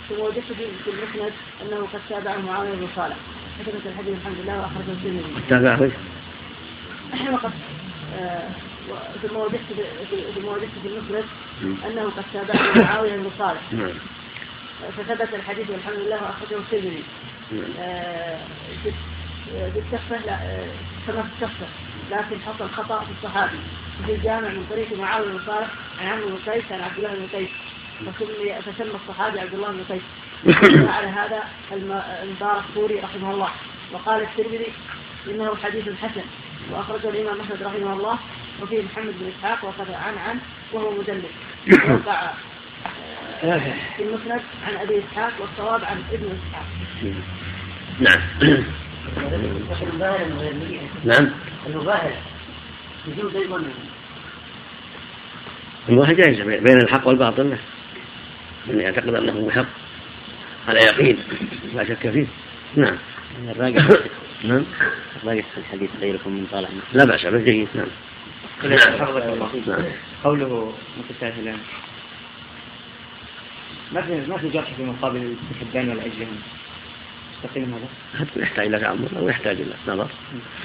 ثم 0.08 0.20
وجدت 0.20 0.52
في 0.84 0.90
المسند 0.90 1.32
أنه 1.62 1.86
قد 1.92 2.00
تابعه 2.08 2.38
معاوية 2.38 2.74
بن 2.74 2.88
صالح. 2.96 3.16
كتبت 3.60 3.86
الحديث 3.86 4.14
الحمد 4.18 4.36
لله 4.42 4.60
واخرجه 4.60 4.92
الترمذي. 4.92 5.48
تابعه. 5.48 5.90
وقد 7.32 7.52
آه، 8.14 8.48
ثم 9.22 9.36
وجدت 9.36 9.68
ثم 10.34 10.44
وجدت 10.44 10.70
في 10.82 10.88
المسند 10.88 11.24
أنه 11.86 12.10
قد 12.16 12.24
تابعه 12.32 12.82
معاوية 12.82 13.16
بن 13.16 13.30
صالح. 13.38 13.62
فثبت 14.96 15.34
الحديث 15.34 15.70
والحمد 15.70 15.96
لله 15.96 16.22
وأخرجه 16.22 16.58
الترمذي. 16.58 17.04
نعم. 17.52 17.72
آه، 17.78 18.38
آه، 19.56 19.68
كما 21.06 21.22
في 21.22 21.44
الكفه 21.44 21.66
لكن 22.10 22.40
حصل 22.40 22.70
خطا 22.70 23.04
في 23.04 23.10
الصحابي 23.10 23.58
في 24.06 24.14
الجامع 24.14 24.48
من 24.48 24.66
طريق 24.70 24.98
معاويه 24.98 25.28
بن 25.28 25.40
صالح 25.46 25.68
عن 26.00 26.06
عمرو 26.06 26.28
بن 26.28 26.52
قيس 26.52 26.72
عن 26.72 26.80
عبد 26.80 26.96
الله 26.98 27.14
بن 27.14 27.26
قيس 27.26 27.50
فسمي 28.60 28.94
الصحابي 28.94 29.40
عبد 29.40 29.54
الله 29.54 29.68
بن 29.68 29.84
قيس 29.88 30.02
على 30.88 31.06
هذا 31.06 31.42
المبارك 32.22 32.62
فوري 32.74 33.00
رحمه 33.00 33.30
الله 33.30 33.50
وقال 33.92 34.22
الترمذي 34.22 34.72
انه 35.28 35.56
حديث 35.56 35.88
حسن 36.02 36.24
واخرجه 36.70 37.08
الامام 37.08 37.40
احمد 37.40 37.62
رحمه 37.62 37.92
الله 37.92 38.18
وفيه 38.62 38.82
محمد 38.82 39.14
بن 39.20 39.32
اسحاق 39.38 39.64
وقد 39.64 39.90
عن 39.90 40.18
عن 40.18 40.38
وهو 40.72 40.90
مدلس 40.90 41.30
وقع 42.06 42.22
آه، 42.22 42.34
في 43.42 44.02
المسند 44.02 44.40
عن 44.66 44.76
أبي 44.76 44.98
إسحاق 44.98 45.32
والصواب 45.40 45.84
عن 45.84 46.02
ابن 46.12 46.26
إسحاق. 46.26 46.66
نعم. 48.00 48.20
نعم. 51.04 51.30
المباهله 51.66 52.16
يجوز 53.08 53.36
أيضا. 53.36 53.62
المباهله 55.88 56.12
جائزه 56.12 56.44
بين 56.44 56.76
الحق 56.76 57.08
والباطل. 57.08 57.56
من 58.66 58.80
يعتقد 58.80 59.14
أنه 59.14 59.46
محق 59.46 59.66
على 60.68 60.78
يقين. 60.78 61.18
لا 61.74 61.84
شك 61.84 62.10
فيه. 62.10 62.26
نعم. 62.76 62.96
الراجح. 63.48 63.88
نعم. 64.48 64.64
الراجح 65.22 65.44
في 65.54 65.58
الحديث 65.58 65.90
غيركم 66.00 66.30
من 66.30 66.46
طالع. 66.52 66.68
لا 66.92 67.04
بأس 67.04 67.26
به. 67.26 67.38
جيد. 67.38 67.68
نعم. 67.74 67.86
نعم. 69.66 69.84
قوله 70.24 70.72
متساهلان 70.98 71.58
ما 73.94 74.02
في 74.02 74.30
ما 74.30 74.36
في 74.38 74.48
جرح 74.48 74.64
في 74.76 74.82
مقابل 74.82 75.34
الحبان 75.50 75.88
والعجلان. 75.88 76.28
مستقيم 77.44 77.74
هذا؟ 77.74 78.26
يحتاج 78.36 78.66
إلى 78.66 78.78
تأمل 78.78 79.08
أو 79.18 79.28
يحتاج 79.28 79.56
إلى 79.56 79.94
نظر. 79.94 80.06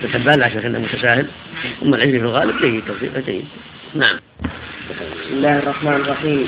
الحبان 0.04 0.40
لا 0.40 0.50
شك 0.50 0.66
أنه 0.66 0.80
متساهل. 0.80 1.28
أما 1.84 1.96
العجل 1.96 2.12
في 2.12 2.26
الغالب 2.26 2.62
جيد 2.62 2.84
توفيقه 2.88 3.20
جيد. 3.20 3.46
نعم. 3.96 4.20
بسم 4.90 5.34
الله 5.34 5.60
الرحمن 5.60 5.94
الرحيم. 5.94 6.48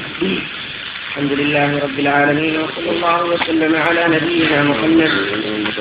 الحمد 1.10 1.32
لله 1.32 1.80
رب 1.80 2.00
العالمين 2.00 2.60
وصلى 2.60 2.90
الله 2.90 3.26
وسلم 3.26 3.76
على 3.76 4.08
نبينا 4.08 4.64
محمد 4.64 5.12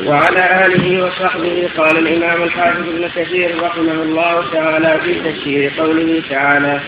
وعلى 0.06 0.66
آله 0.66 1.04
وصحبه. 1.04 1.68
قال 1.76 1.98
الإمام 1.98 2.42
الحافظ 2.42 2.88
ابن 2.88 3.08
كثير 3.16 3.62
رحمه 3.62 4.02
الله 4.02 4.50
تعالى 4.52 5.00
في 5.04 5.32
تفسير 5.32 5.72
قوله 5.78 6.22
تعالى 6.30 6.80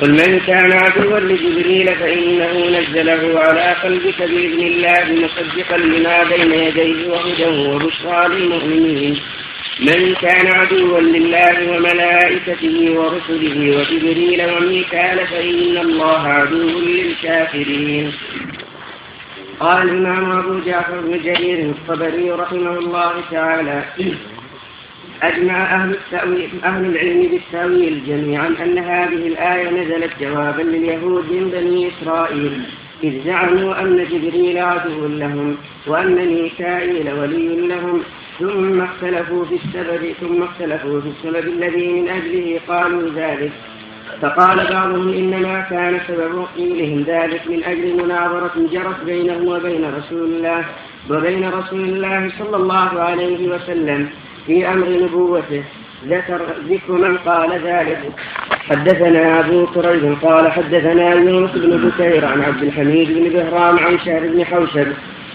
قل 0.00 0.10
من 0.10 0.40
كان 0.46 0.72
عدوا 0.72 1.18
لجبريل 1.20 1.86
فإنه 1.96 2.78
نزله 2.78 3.40
على 3.40 3.74
قلبك 3.82 4.18
بإذن 4.18 4.60
الله 4.60 5.04
مصدقا 5.24 5.76
لما 5.76 6.24
بين 6.24 6.52
يديه 6.52 7.08
وهدى 7.08 7.68
وبشرى 7.68 8.28
للمؤمنين. 8.28 9.16
من 9.80 10.14
كان 10.14 10.46
عدوا 10.54 11.00
لله 11.00 11.70
وملائكته 11.70 12.98
ورسله 12.98 13.56
وجبريل 13.76 14.50
وميكال 14.50 15.26
فإن 15.26 15.78
الله 15.78 16.28
عدو 16.28 16.80
للكافرين. 16.80 18.12
قال 19.60 19.88
الإمام 19.88 20.38
أبو 20.38 20.58
جعفر 20.66 21.00
بن 21.00 21.22
جرير 21.22 21.58
الطبري 21.58 22.30
رحمه 22.30 22.78
الله 22.78 23.12
تعالى 23.30 23.84
أجمع 25.22 25.74
أهل 25.74 25.90
التأويل 25.90 26.50
أهل 26.64 26.84
العلم 26.84 27.22
بالتأويل 27.22 28.02
جميعا 28.06 28.46
أن 28.46 28.78
هذه 28.78 29.26
الآية 29.26 29.70
نزلت 29.70 30.10
جوابا 30.20 30.62
لليهود 30.62 31.32
من 31.32 31.50
بني 31.50 31.88
إسرائيل 31.88 32.62
إذ 33.04 33.24
زعموا 33.24 33.80
أن 33.80 34.04
جبريل 34.10 34.58
عدو 34.58 35.06
لهم 35.06 35.56
وأن 35.86 36.14
ميكائيل 36.14 37.12
ولي 37.12 37.66
لهم. 37.66 38.02
ثم 38.38 38.80
اختلفوا 38.80 39.44
في 39.44 39.54
السبب 39.54 40.12
ثم 40.20 40.42
اختلفوا 40.42 41.00
في 41.00 41.08
السبب 41.08 41.48
الذي 41.48 41.92
من 41.92 42.08
أجله 42.08 42.60
قالوا 42.68 43.10
ذلك. 43.14 43.52
فقال 44.22 44.56
بعضهم 44.70 45.08
إنما 45.08 45.60
كان 45.70 46.00
سبب 46.08 46.46
قيلهم 46.56 47.02
ذلك 47.02 47.42
من 47.48 47.64
أجل 47.64 48.04
مناظرة 48.04 48.68
جرت 48.72 49.04
بينه 49.04 49.38
وبين 49.50 49.84
رسول 49.98 50.24
الله 50.24 50.64
وبين 51.10 51.48
رسول 51.48 51.80
الله 51.80 52.30
صلى 52.38 52.56
الله 52.56 53.00
عليه 53.00 53.48
وسلم. 53.48 54.08
في 54.46 54.68
أمر 54.68 54.88
نبوته. 54.88 55.64
ذكر 56.08 56.40
ذكر 56.68 56.92
من 56.92 57.16
قال 57.18 57.50
ذلك. 57.64 58.00
حدثنا 58.68 59.40
أبو 59.40 59.66
كريب 59.66 60.16
قال 60.22 60.52
حدثنا 60.52 61.14
يونس 61.14 61.50
بن 61.50 61.88
بكير 61.88 62.24
عن 62.26 62.42
عبد 62.42 62.62
الحميد 62.62 63.08
بن 63.08 63.28
بهرام 63.28 63.78
عن 63.78 63.98
شهر 63.98 64.20
بن 64.20 64.44
حوشب 64.44 64.86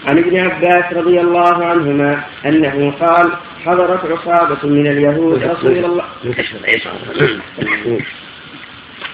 عن 0.08 0.18
ابن 0.18 0.36
عباس 0.36 0.92
رضي 0.92 1.20
الله 1.20 1.64
عنهما 1.64 2.22
أنه 2.46 2.92
قال 3.00 3.32
حضرت 3.64 4.12
عصابة 4.12 4.68
من 4.68 4.86
اليهود 4.86 5.42
رسول 5.42 5.84
الله. 5.84 6.04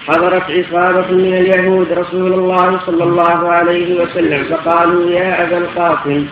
حضرت 0.07 0.43
عصابة 0.43 1.11
من 1.11 1.33
اليهود 1.33 1.91
رسول 1.91 2.33
الله 2.33 2.79
صلى 2.85 3.03
الله 3.03 3.49
عليه 3.49 4.01
وسلم 4.01 4.43
فقالوا 4.43 5.11
يا 5.11 5.43
أبا 5.43 5.57
القاسم 5.57 6.27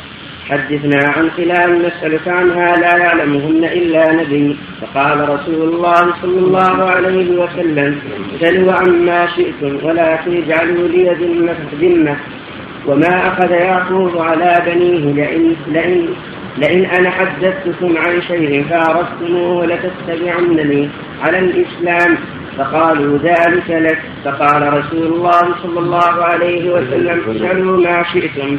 حدثنا 0.49 0.99
عن 1.17 1.31
خلال 1.31 1.81
نسألك 1.81 2.27
عنها 2.27 2.75
لا 2.75 2.97
يعلمهن 2.97 3.63
إلا 3.63 4.13
نبي. 4.13 4.57
فقال 4.81 5.29
رسول 5.29 5.69
الله 5.69 6.13
صلى 6.21 6.39
الله 6.39 6.83
عليه 6.83 7.29
وسلم 7.37 7.99
سلوا 8.39 8.73
عما 8.73 9.27
شئتم 9.35 9.85
ولكن 9.85 10.43
اجعلوا 10.43 10.87
لي 10.87 11.15
ذمة 11.81 12.15
وما 12.87 13.27
أخذ 13.27 13.51
يعقوب 13.51 14.17
على 14.17 14.61
بنيه 14.65 15.13
لئن, 15.13 15.55
لئن, 15.67 16.07
لئن 16.57 16.85
أنا 16.85 17.09
حدثتكم 17.09 17.97
عن 17.97 18.21
شيء 18.21 18.65
فعرفتموه 18.69 19.65
لتتبعنني 19.65 20.89
على 21.21 21.39
الإسلام. 21.39 22.17
فقالوا 22.57 23.17
ذلك 23.17 23.69
لك. 23.69 24.01
فقال 24.25 24.73
رسول 24.73 25.07
الله 25.13 25.41
صلى 25.63 25.79
الله 25.79 26.23
عليه 26.23 26.71
وسلم 26.71 27.21
اسألوا 27.35 27.77
ما 27.77 28.03
شئتم. 28.13 28.57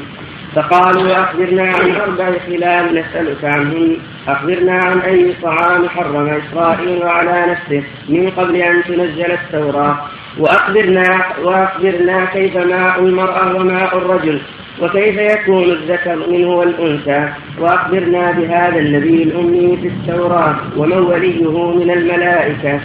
فقالوا 0.58 1.22
أخبرنا 1.22 1.62
عن 1.62 1.90
أربع 1.90 2.32
خلال 2.46 2.94
نسألك 2.94 3.44
عنهن 3.44 3.96
أخبرنا 4.28 4.72
عن 4.72 4.98
أي 5.00 5.34
طعام 5.42 5.88
حرم 5.88 6.28
إسرائيل 6.28 7.02
على 7.02 7.46
نفسه 7.50 7.82
من 8.08 8.30
قبل 8.30 8.56
أن 8.56 8.82
تنزل 8.84 9.32
التوراة. 9.32 9.98
وأخبرنا 10.38 11.24
وأخبرنا 11.42 12.24
كيف 12.24 12.56
ماء 12.56 13.00
المرأة 13.00 13.56
وماء 13.56 13.98
الرجل 13.98 14.40
وكيف 14.82 15.16
يكون 15.16 15.64
الذكر 15.64 16.16
منه 16.30 16.48
والأنثى. 16.48 17.28
وأخبرنا 17.58 18.30
بهذا 18.30 18.78
النبي 18.78 19.22
الأمي 19.22 19.78
في 19.82 19.88
التوراة 19.88 20.56
ومن 20.76 20.98
وليه 20.98 21.74
من 21.76 21.90
الملائكة. 21.90 22.80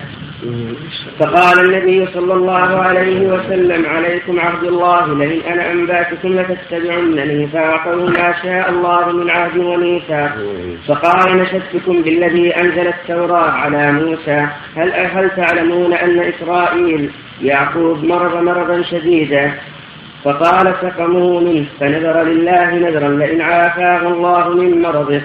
فقال 1.19 1.65
النبي 1.65 2.07
صلى 2.13 2.33
الله 2.33 2.81
عليه 2.81 3.19
وسلم 3.19 3.85
عليكم 3.85 4.39
عهد 4.39 4.63
الله 4.63 5.17
لئن 5.17 5.41
أنا 5.51 5.71
أنبأتكم 5.71 6.39
لتتبعنني 6.39 7.47
فأعطوا 7.47 8.09
ما 8.09 8.33
شاء 8.43 8.69
الله 8.69 9.11
من 9.11 9.29
عهد 9.29 9.57
وميثاق. 9.57 10.37
فقال 10.87 11.37
نشدتكم 11.37 12.01
بالذي 12.01 12.55
أنزل 12.55 12.87
التوراة 12.87 13.51
على 13.51 13.91
موسى. 13.91 14.47
هل 14.75 14.91
هل 14.93 15.29
تعلمون 15.29 15.93
أن 15.93 16.19
إسرائيل 16.19 17.09
يعقوب 17.41 18.03
مرض 18.03 18.35
مرضا 18.37 18.81
شديدا؟ 18.81 19.51
فقال 20.23 20.73
سقموا 20.81 21.41
منه 21.41 21.65
فنذر 21.79 22.23
لله 22.23 22.75
نذرا 22.75 23.09
لئن 23.09 23.41
عافاه 23.41 24.07
الله 24.07 24.49
من 24.49 24.81
مرضه. 24.81 25.21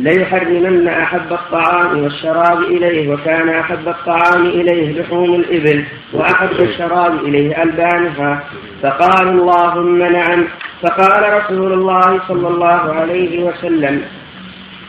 ليحرمن 0.00 0.88
أحب 0.88 1.32
الطعام 1.32 2.02
والشراب 2.02 2.62
إليه 2.62 3.12
وكان 3.12 3.48
أحب 3.48 3.88
الطعام 3.88 4.46
إليه 4.46 5.00
لحوم 5.00 5.34
الإبل 5.34 5.84
وأحب 6.12 6.60
الشراب 6.60 7.24
إليه 7.24 7.62
ألبانها. 7.62 8.44
فقال 8.82 9.28
اللهم 9.28 9.98
نعم. 9.98 10.44
فقال 10.82 11.32
رسول 11.32 11.72
الله 11.72 12.20
صلى 12.28 12.48
الله 12.48 12.94
عليه 12.94 13.44
وسلم 13.44 14.02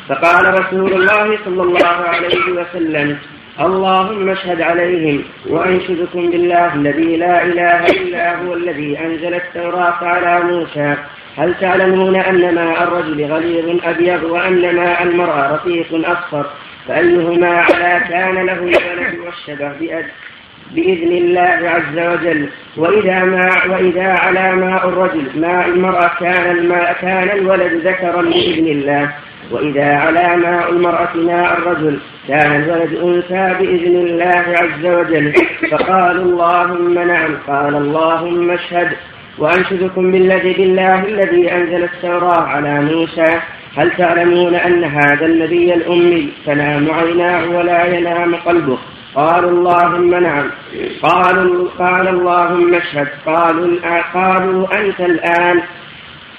فقال 0.09 0.59
رسول 0.59 0.93
الله 0.93 1.37
صلى 1.45 1.63
الله 1.63 1.87
عليه 1.87 2.51
وسلم 2.51 3.17
اللهم 3.59 4.29
اشهد 4.29 4.61
عليهم 4.61 5.23
وأنشدكم 5.49 6.31
بالله 6.31 6.73
الذي 6.73 7.17
لا 7.17 7.43
إله 7.45 7.85
إلا 7.85 8.35
هو 8.35 8.53
الذي 8.53 8.99
أنزل 8.99 9.33
التوراة 9.33 9.97
على 10.01 10.43
موسى. 10.43 10.95
هل 11.37 11.55
تعلمون 11.61 12.15
أن 12.15 12.55
ماء 12.55 12.83
الرجل 12.83 13.25
غليظ 13.25 13.79
أبيض 13.83 14.23
وأن 14.23 14.75
ماء 14.75 15.03
المرأة 15.03 15.53
رقيق 15.53 15.87
أصفر؟ 15.93 16.45
فأيهما 16.87 17.47
على 17.47 18.01
كان 18.09 18.45
له 18.45 18.53
الولد 18.53 19.19
والشبه 19.25 19.73
بإذن 20.71 21.11
الله 21.11 21.69
عز 21.69 21.99
وجل. 21.99 22.49
وإذا 22.77 23.23
ما 23.23 23.49
وإذا 23.69 24.07
على 24.07 24.55
ماء 24.55 24.89
الرجل 24.89 25.25
ماء 25.35 25.67
المرأة 25.67 26.11
كان 26.19 26.57
الماء 26.57 26.97
كان 27.01 27.29
الولد 27.29 27.87
ذكرا 27.87 28.21
بإذن 28.21 28.67
الله. 28.67 29.11
وإذا 29.51 29.95
على 29.95 30.37
ماء 30.37 30.69
المرأة 30.69 31.15
ماء 31.15 31.57
الرجل 31.57 31.99
كان 32.27 32.63
الولد 32.63 32.93
أنثى 32.93 33.55
بإذن 33.59 33.95
الله 33.95 34.43
عز 34.47 34.85
وجل. 34.85 35.33
فقالوا 35.71 36.23
اللهم 36.23 36.93
نعم 36.93 37.37
قال 37.47 37.75
اللهم 37.75 38.51
اشهد. 38.51 38.91
وأنشدكم 39.41 40.11
بالذي 40.11 40.53
بالله 40.53 41.03
الذي 41.03 41.51
أنزل 41.51 41.83
التوراة 41.83 42.41
على 42.41 42.81
موسى. 42.81 43.39
هل 43.77 43.91
تعلمون 43.97 44.55
أن 44.55 44.83
هذا 44.83 45.25
النبي 45.25 45.73
الأمي؟ 45.73 46.29
تنام 46.45 46.91
عيناه 46.91 47.49
ولا 47.49 47.85
ينام 47.85 48.35
قلبه. 48.35 48.77
قالوا 49.15 49.49
اللهم 49.49 50.15
نعم. 50.15 50.49
قالوا 51.03 51.67
قال 51.79 52.07
اللهم 52.07 52.73
اشهد. 52.73 53.07
قالوا 53.25 53.77
قالوا 54.13 54.79
أنت 54.79 54.99
الآن. 54.99 55.61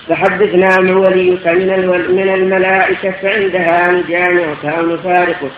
فحدثنا 0.08 0.80
من 0.80 0.96
وليك 0.96 1.46
من, 1.46 1.68
من 2.16 2.28
الملائكة 2.34 3.10
فعندها 3.10 3.92
نجامعك 3.92 4.64
أو 4.64 4.86
نفارقك 4.86 5.52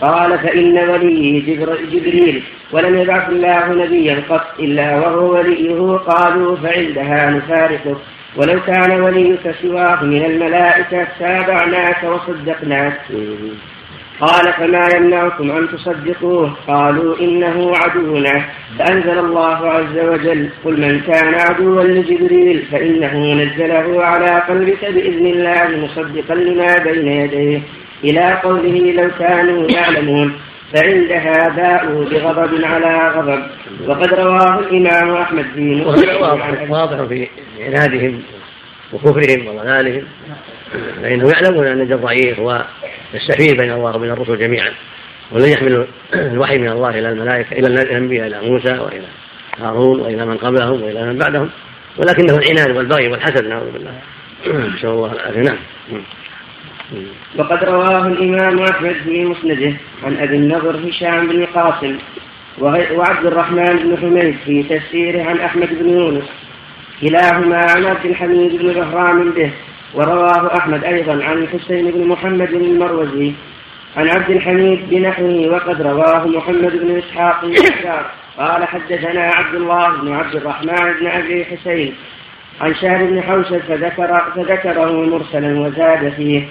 قال 0.00 0.38
فإن 0.38 0.78
وليه 0.78 1.56
جبريل 1.92 2.42
ولم 2.72 2.98
يبعث 2.98 3.28
الله 3.28 3.68
نبيا 3.84 4.22
قط 4.28 4.46
إلا 4.60 4.96
وهو 4.96 5.34
وليه 5.34 5.96
قالوا 5.96 6.56
فعندها 6.56 7.30
نفارقك 7.30 7.96
ولو 8.36 8.60
كان 8.60 9.00
وليك 9.00 9.54
سواه 9.62 10.04
من 10.04 10.24
الملائكة 10.24 11.06
تابعناك 11.18 12.04
وصدقناك. 12.04 13.00
قال 14.20 14.52
فما 14.52 14.88
يمنعكم 14.96 15.50
أن 15.50 15.68
تصدقوه؟ 15.68 16.52
قالوا 16.68 17.20
إنه 17.20 17.72
عدونا. 17.76 18.44
فأنزل 18.78 19.18
الله 19.18 19.70
عز 19.70 19.98
وجل 19.98 20.48
قل 20.64 20.80
من 20.80 21.00
كان 21.00 21.34
عدوا 21.34 21.82
لجبريل 21.82 22.66
فإنه 22.72 23.34
نزله 23.34 24.04
على 24.04 24.40
قلبك 24.48 24.84
بإذن 24.84 25.26
الله 25.26 25.86
مصدقا 25.86 26.34
لما 26.34 26.78
بين 26.78 27.08
يديه. 27.08 27.60
إلى 28.04 28.40
قوله 28.42 28.92
لو 28.92 29.10
كانوا 29.18 29.70
يعلمون 29.70 30.32
فعندها 30.74 31.48
باءوا 31.56 32.04
بغضب 32.04 32.64
على 32.64 33.08
غضب. 33.08 33.42
وقد 33.86 34.14
رواه 34.14 34.58
الإمام 34.58 35.16
أحمد 35.16 35.46
في 35.54 35.84
واضح 36.68 37.04
في 37.04 37.28
عنادهم 37.60 38.22
وكفرهم 38.92 39.46
وضلالهم 39.46 40.04
فإنهم 41.02 41.30
يعلمون 41.30 41.66
أن 41.66 41.88
جبرائيل 41.88 42.34
هو 42.34 42.64
السفير 43.14 43.56
بين 43.56 43.72
الله 43.72 43.96
وبين 43.96 44.10
الرسل 44.10 44.38
جميعا 44.38 44.72
والذي 45.32 45.52
يحمل 45.52 45.86
الوحي 46.14 46.58
من 46.58 46.68
الله 46.68 46.88
إلى 46.88 47.08
الملائكة 47.08 47.52
إلى 47.52 47.66
الأنبياء 47.66 48.26
إلى 48.26 48.40
موسى 48.40 48.78
وإلى 48.78 49.06
هارون 49.60 50.00
وإلى 50.00 50.26
من 50.26 50.36
قبلهم 50.36 50.82
وإلى 50.82 51.06
من 51.06 51.18
بعدهم. 51.18 51.50
ولكنه 51.96 52.36
العناد 52.36 52.76
والبغي 52.76 53.08
والحسد 53.08 53.46
نعوذ 53.46 53.70
بالله. 53.72 53.92
نسأل 54.46 54.88
الله 54.88 55.12
العافية. 55.12 55.40
نعم. 55.40 55.58
وقد 57.38 57.64
رواه 57.64 58.06
الإمام 58.06 58.58
أحمد 58.58 58.96
في 59.04 59.24
مسنده 59.24 59.72
عن 60.04 60.16
أبي 60.16 60.36
النضر 60.36 60.88
هشام 60.88 61.26
بن 61.26 61.44
قاسم 61.44 61.98
وعبد 62.60 63.26
الرحمن 63.26 63.76
بن 63.76 63.96
حميد 64.00 64.36
في 64.44 64.62
تفسيره 64.62 65.22
عن 65.22 65.40
أحمد 65.40 65.68
بن 65.80 65.88
يونس. 65.88 66.24
كلاهما 67.00 67.56
عن 67.56 67.84
عبد 67.84 68.06
الحميد 68.06 68.56
بن 68.62 68.72
بهرام 68.72 69.30
به 69.30 69.50
ورواه 69.94 70.56
أحمد 70.58 70.84
أيضا 70.84 71.24
عن 71.24 71.38
الحسين 71.38 71.90
بن 71.90 72.06
محمد 72.08 72.52
المروزي 72.52 73.32
عن 73.96 74.08
عبد 74.08 74.30
الحميد 74.30 74.90
بنحوه 74.90 75.48
وقد 75.48 75.82
رواه 75.82 76.26
محمد 76.26 76.72
بن 76.72 76.96
إسحاق 76.98 77.44
قال 78.38 78.64
حدثنا 78.64 79.22
عبد 79.22 79.54
الله 79.54 79.88
بن 79.88 80.12
عبد 80.12 80.36
الرحمن 80.36 80.92
بن 81.00 81.06
أبي 81.06 81.44
حسين 81.44 81.94
عن 82.60 82.74
شهر 82.74 83.04
بن 83.04 83.22
حوشب 83.22 83.58
فذكر 83.58 84.32
فذكره 84.36 85.06
مرسلا 85.06 85.60
وزاد 85.60 86.12
فيه. 86.16 86.48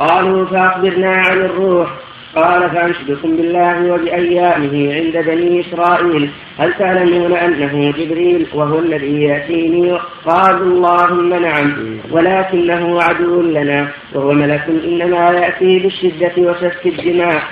قالوا 0.00 0.46
فأخبرنا 0.46 1.16
عن 1.16 1.38
الروح. 1.38 1.88
قال 2.36 2.70
فأنشدكم 2.70 3.36
بالله 3.36 3.92
وبأيامه 3.92 4.94
عند 4.94 5.26
بني 5.26 5.60
إسرائيل. 5.60 6.30
هل 6.58 6.72
تعلمون 6.78 7.32
أنه 7.32 7.92
جبريل 7.98 8.46
وهو 8.54 8.78
الذي 8.78 9.22
يأتيني؟ 9.22 9.98
قالوا 10.26 10.66
اللهم 10.66 11.34
نعم 11.34 11.72
ولكنه 12.10 13.02
عدو 13.02 13.42
لنا 13.42 13.88
وهو 14.14 14.32
ملك 14.32 14.64
إنما 14.84 15.30
يأتي 15.30 15.78
بالشدة 15.78 16.32
وسفك 16.38 16.86
الدماء. 16.86 17.42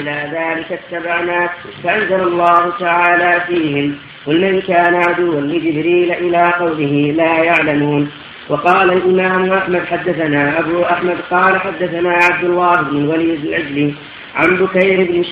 إلى 0.00 0.16
ذلك 0.32 0.78
اتبعناك 0.78 1.50
فأنزل 1.84 2.20
الله 2.20 2.72
تعالى 2.80 3.40
فيهم. 3.48 3.94
قل 4.26 4.52
من 4.52 4.60
كان 4.60 4.94
عدوا 4.94 5.40
لجبريل 5.40 6.12
إلى 6.12 6.52
قوله 6.60 7.14
لا 7.16 7.44
يعلمون. 7.44 8.10
وقال 8.48 8.92
الإمام 8.92 9.52
أحمد 9.52 9.84
حدثنا 9.86 10.58
أبو 10.58 10.82
أحمد 10.82 11.16
قال 11.30 11.60
حدثنا 11.60 12.12
عبد 12.12 12.44
الله 12.44 12.82
بن 12.82 12.96
الوليد 12.96 13.44
العجلي 13.44 13.94
عن 14.34 14.56
بكير 14.56 14.96
بن, 14.96 15.22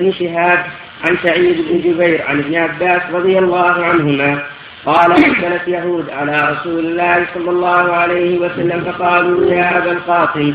بن 0.00 0.12
شهاب 0.12 0.64
عن 1.04 1.16
سعيد 1.22 1.56
بن 1.68 1.78
جبير 1.78 2.22
عن 2.28 2.38
ابن 2.38 2.54
عباس 2.54 3.02
رضي 3.12 3.38
الله 3.38 3.84
عنهما 3.84 4.42
قال 4.86 5.12
أقبلت 5.12 5.68
يهود 5.68 6.10
على 6.10 6.52
رسول 6.52 6.78
الله 6.78 7.26
صلى 7.34 7.50
الله 7.50 7.92
عليه 7.92 8.38
وسلم 8.38 8.80
فقالوا 8.80 9.52
يا 9.52 9.78
أبا 9.78 9.92
القاسم 9.92 10.54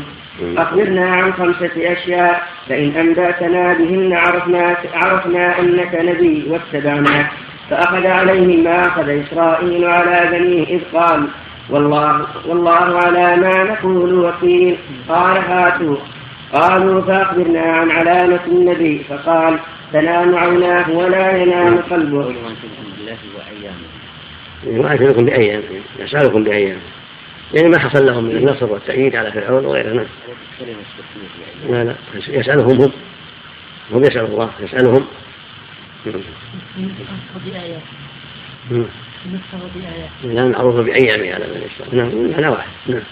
أخبرنا 0.56 1.10
عن 1.10 1.32
خمسة 1.32 1.92
أشياء 1.92 2.42
فإن 2.68 2.92
أنبأتنا 2.96 3.74
بهن 3.74 4.12
عرفنا, 4.12 4.76
عرفنا 4.94 5.58
أنك 5.58 5.94
نبي 5.94 6.44
واتبعناك 6.48 7.26
فأخذ 7.70 8.06
عليه 8.06 8.62
ما 8.62 8.86
أخذ 8.86 9.08
إسرائيل 9.08 9.84
على 9.84 10.28
بنيه 10.30 10.76
إذ 10.76 10.80
قال 10.92 11.28
والله, 11.70 12.26
والله 12.46 12.98
على 12.98 13.36
ما 13.36 13.64
نقول 13.64 14.14
وكيل 14.14 14.78
قال 15.08 15.36
هاتوا. 15.36 15.96
قالوا 16.52 17.02
فأخبرنا 17.02 17.60
عن 17.60 17.90
علامة 17.90 18.40
النبي. 18.46 19.04
فقال 19.08 19.58
تنام 19.92 20.34
عيناه 20.34 20.90
ولا 20.90 21.36
ينام 21.36 21.78
قلبه. 21.90 22.34
يؤثركم 24.64 25.24
بأيام. 25.24 25.62
يسألكم 25.98 26.44
بأيام. 26.44 26.78
يعني 27.54 27.68
ما 27.68 27.78
حصل 27.78 28.06
لهم 28.06 28.24
من 28.24 28.36
النصر 28.36 28.72
والتأييد 28.72 29.16
على 29.16 29.32
فرعون 29.32 29.64
وغيره 29.64 29.92
نعم. 29.92 30.06
لا 31.68 31.84
لا. 31.84 31.94
يسألهم 32.28 32.80
هم. 32.80 32.92
هم 33.92 34.02
يسأل 34.02 34.24
الله 34.24 34.50
يسألهم. 34.60 35.06
لا 40.24 40.48
معروف 40.48 40.74
بأيام 40.76 41.34
على 41.34 41.44
من 41.46 41.62
يشاء 41.66 41.94
نعم 41.94 42.30
معنى 42.30 42.48
واحد 42.48 42.68
نعم. 42.86 43.02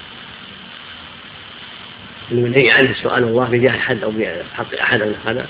المنهي 2.32 2.70
عنه 2.70 2.94
سؤال 3.02 3.24
الله 3.24 3.44
بجاه 3.44 3.70
أحد 3.70 4.02
أو 4.02 4.10
بحق 4.10 4.80
أحد 4.80 5.02
أو 5.02 5.10
هذا 5.26 5.46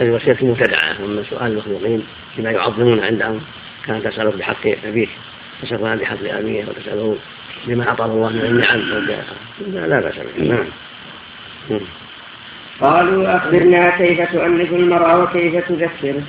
هذه 0.00 0.10
وسيلة 0.10 0.36
مبتدعة 0.42 0.96
أما 1.04 1.22
سؤال 1.30 1.52
المخلوقين 1.52 2.02
بما 2.38 2.50
يعظمون 2.50 3.00
عندهم 3.00 3.40
كان 3.86 4.02
تسأله 4.02 4.30
بحق 4.30 4.66
أبيك 4.84 5.10
تسأله 5.62 5.94
بحق 5.94 6.24
أبيه 6.24 6.64
وتسأله 6.64 7.16
بما 7.66 7.88
أعطاه 7.88 8.06
الله 8.06 8.28
من 8.28 8.40
النعم 8.40 8.78
لا, 9.66 9.86
لا 9.86 10.00
بأس 10.00 10.14
به. 10.38 10.44
نعم. 10.48 10.66
قالوا 12.80 13.36
أخبرنا 13.36 13.96
كيف 13.98 14.32
تؤنف 14.32 14.72
المرأة 14.72 15.22
وكيف 15.22 15.68
تذكر 15.68 16.20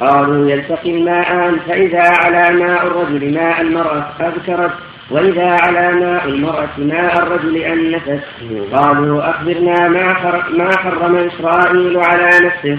قالوا 0.00 0.50
يلتقي 0.50 0.90
الماءان 0.90 1.58
فإذا 1.68 2.02
على 2.02 2.58
ماء 2.58 2.86
الرجل 2.86 3.34
ماء 3.34 3.60
المرأة 3.60 4.06
أذكرت 4.20 4.72
وإذا 5.10 5.56
على 5.62 5.92
ماء 5.92 6.24
المرأة 6.28 6.68
ماء 6.78 7.22
الرجل 7.22 7.64
النفس 7.64 8.24
قالوا 8.72 9.30
أخبرنا 9.30 9.88
ما, 9.88 10.16
ما 10.50 10.76
حرم 10.78 11.16
إسرائيل 11.16 11.98
على 11.98 12.46
نفسه. 12.46 12.78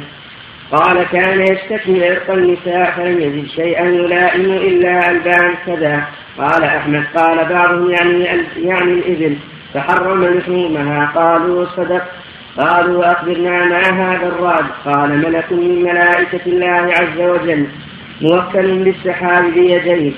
قال 0.72 1.04
كان 1.04 1.42
يشتكي 1.42 2.10
عرق 2.10 2.32
النساء 2.32 2.92
فلم 2.92 3.20
يجد 3.20 3.48
شيئا 3.48 3.86
يلائم 3.86 4.42
إلا 4.42 5.12
ألبان 5.12 5.54
كذا. 5.66 6.04
قال 6.38 6.64
أحمد 6.64 7.04
قال 7.16 7.50
بعضهم 7.50 7.92
يعني 7.92 8.24
يعني 8.58 8.94
الإبل 8.94 9.36
فحرم 9.74 10.26
لحومها. 10.26 11.12
قالوا 11.16 11.66
صدق. 11.66 12.04
قالوا 12.57 13.11
أخبرنا 13.11 13.65
ما 13.65 13.82
هذا 13.82 14.27
الرعد؟ 14.27 14.65
قال 14.86 15.18
ملك 15.18 15.52
من 15.52 15.84
ملائكة 15.84 16.41
الله 16.48 16.94
عز 16.94 17.19
وجل 17.19 17.68
موكل 18.22 18.84
بالسحاب 18.84 19.44
بيديه 19.44 20.14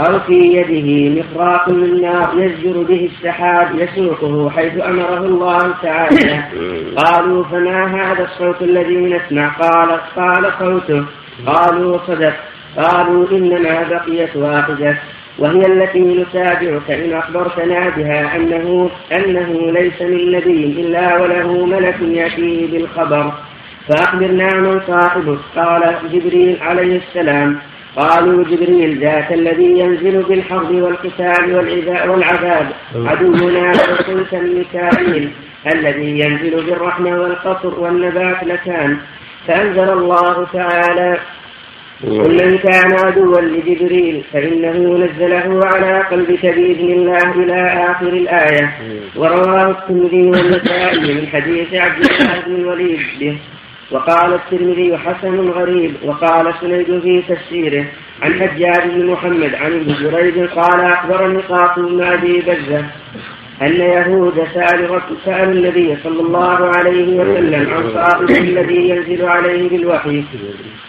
أو 0.00 0.20
في 0.20 0.32
يده 0.32 1.20
مخراق 1.22 1.68
من 1.68 2.02
نار 2.02 2.30
يزجر 2.36 2.82
به 2.82 3.10
السحاب 3.12 3.68
يسوقه 3.74 4.50
حيث 4.50 4.72
أمره 4.80 5.18
الله 5.18 5.74
تعالى. 5.82 6.44
قالوا 7.04 7.44
فما 7.44 7.84
هذا 7.84 8.24
الصوت 8.24 8.62
الذي 8.62 8.96
نسمع؟ 8.96 9.48
قال 9.48 10.00
قال 10.16 10.52
صوته. 10.58 11.04
قالوا 11.46 11.98
صدق. 12.06 12.34
قالوا 12.76 13.30
إنما 13.32 13.82
بقيت 13.82 14.36
واحدة 14.36 14.98
وهي 15.38 15.66
التي 15.66 16.00
نتابعك 16.00 16.90
إن 16.90 17.12
أخبرتنا 17.12 17.88
بها 17.88 18.36
أنه 18.36 18.90
أنه 19.16 19.70
ليس 19.70 20.02
من 20.02 20.32
نبي 20.32 20.64
إلا 20.80 21.20
وله 21.20 21.66
ملك 21.66 21.96
يأتيه 22.00 22.66
بالخبر. 22.72 23.32
فأخبرنا 23.88 24.54
من 24.54 24.80
صاحبك 24.86 25.38
قال 25.56 25.94
جبريل 26.12 26.58
عليه 26.60 26.96
السلام. 26.96 27.58
قالوا 27.96 28.44
جبريل 28.44 28.98
ذاك 28.98 29.32
الذي 29.32 29.78
ينزل 29.78 30.22
بالحرب 30.22 30.74
والقتال 30.74 31.54
والعذاب. 32.10 32.66
عدونا 32.94 33.72
فقلت 33.72 34.34
ميكائيل 34.34 35.30
الذي 35.74 36.18
ينزل 36.20 36.64
بالرحمة 36.66 37.20
والقطر 37.20 37.80
والنبات 37.80 38.44
لكان. 38.44 38.96
فأنزل 39.46 39.90
الله 39.90 40.46
تعالى 40.52 41.18
قل 42.02 42.32
من 42.44 42.58
كان 42.58 42.92
عدوا 43.04 43.40
لجبريل 43.40 44.24
فإنه 44.32 44.98
نزله 44.98 45.60
على 45.64 46.00
قلبك 46.10 46.46
بإذن 46.46 46.90
الله 46.90 47.32
إلى 47.32 47.90
آخر 47.90 48.08
الآية. 48.08 48.74
ورواه 49.16 49.70
الترمذي 49.70 50.22
والنسائي 50.22 51.14
من 51.14 51.26
حديث 51.26 51.74
عبد 51.74 52.04
الله 52.04 52.40
بن 52.46 52.54
الوليد 52.54 53.00
به. 53.20 53.36
وقال 53.90 54.34
الترمذي 54.34 54.98
حسن 54.98 55.50
غريب 55.50 55.92
وقال 56.04 56.54
سنيد 56.60 57.00
في 57.00 57.22
تفسيره. 57.28 57.84
عن 58.22 58.34
حجاج 58.34 58.90
بن 58.94 59.06
محمد 59.06 59.54
عن 59.54 59.72
ابن 59.72 59.94
جريج 60.02 60.48
قال 60.48 60.80
أخبرني 60.80 61.42
قاسم 61.42 61.86
بن 61.86 62.02
أبي 62.02 62.40
بزة. 62.40 62.84
أن 63.62 63.72
يهود 63.72 64.46
سألوا 64.54 65.00
سألوا 65.24 65.52
النبي 65.52 65.96
صلى 66.04 66.20
الله 66.20 66.70
عليه 66.76 67.20
وسلم 67.20 67.74
عن 67.74 67.90
صاحبه 67.94 68.38
الذي 68.38 68.88
ينزل 68.88 69.24
عليه 69.24 69.68
بالوحي. 69.68 70.24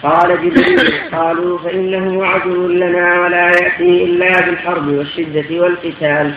قال 0.04 0.30
جبريل 0.44 0.94
قالوا 1.12 1.58
فإنه 1.58 2.26
عدو 2.26 2.68
لنا 2.68 3.20
ولا 3.22 3.46
يأتي 3.48 4.04
إلا 4.04 4.46
بالحرب 4.46 4.88
والشدة 4.88 5.62
والقتال. 5.62 6.34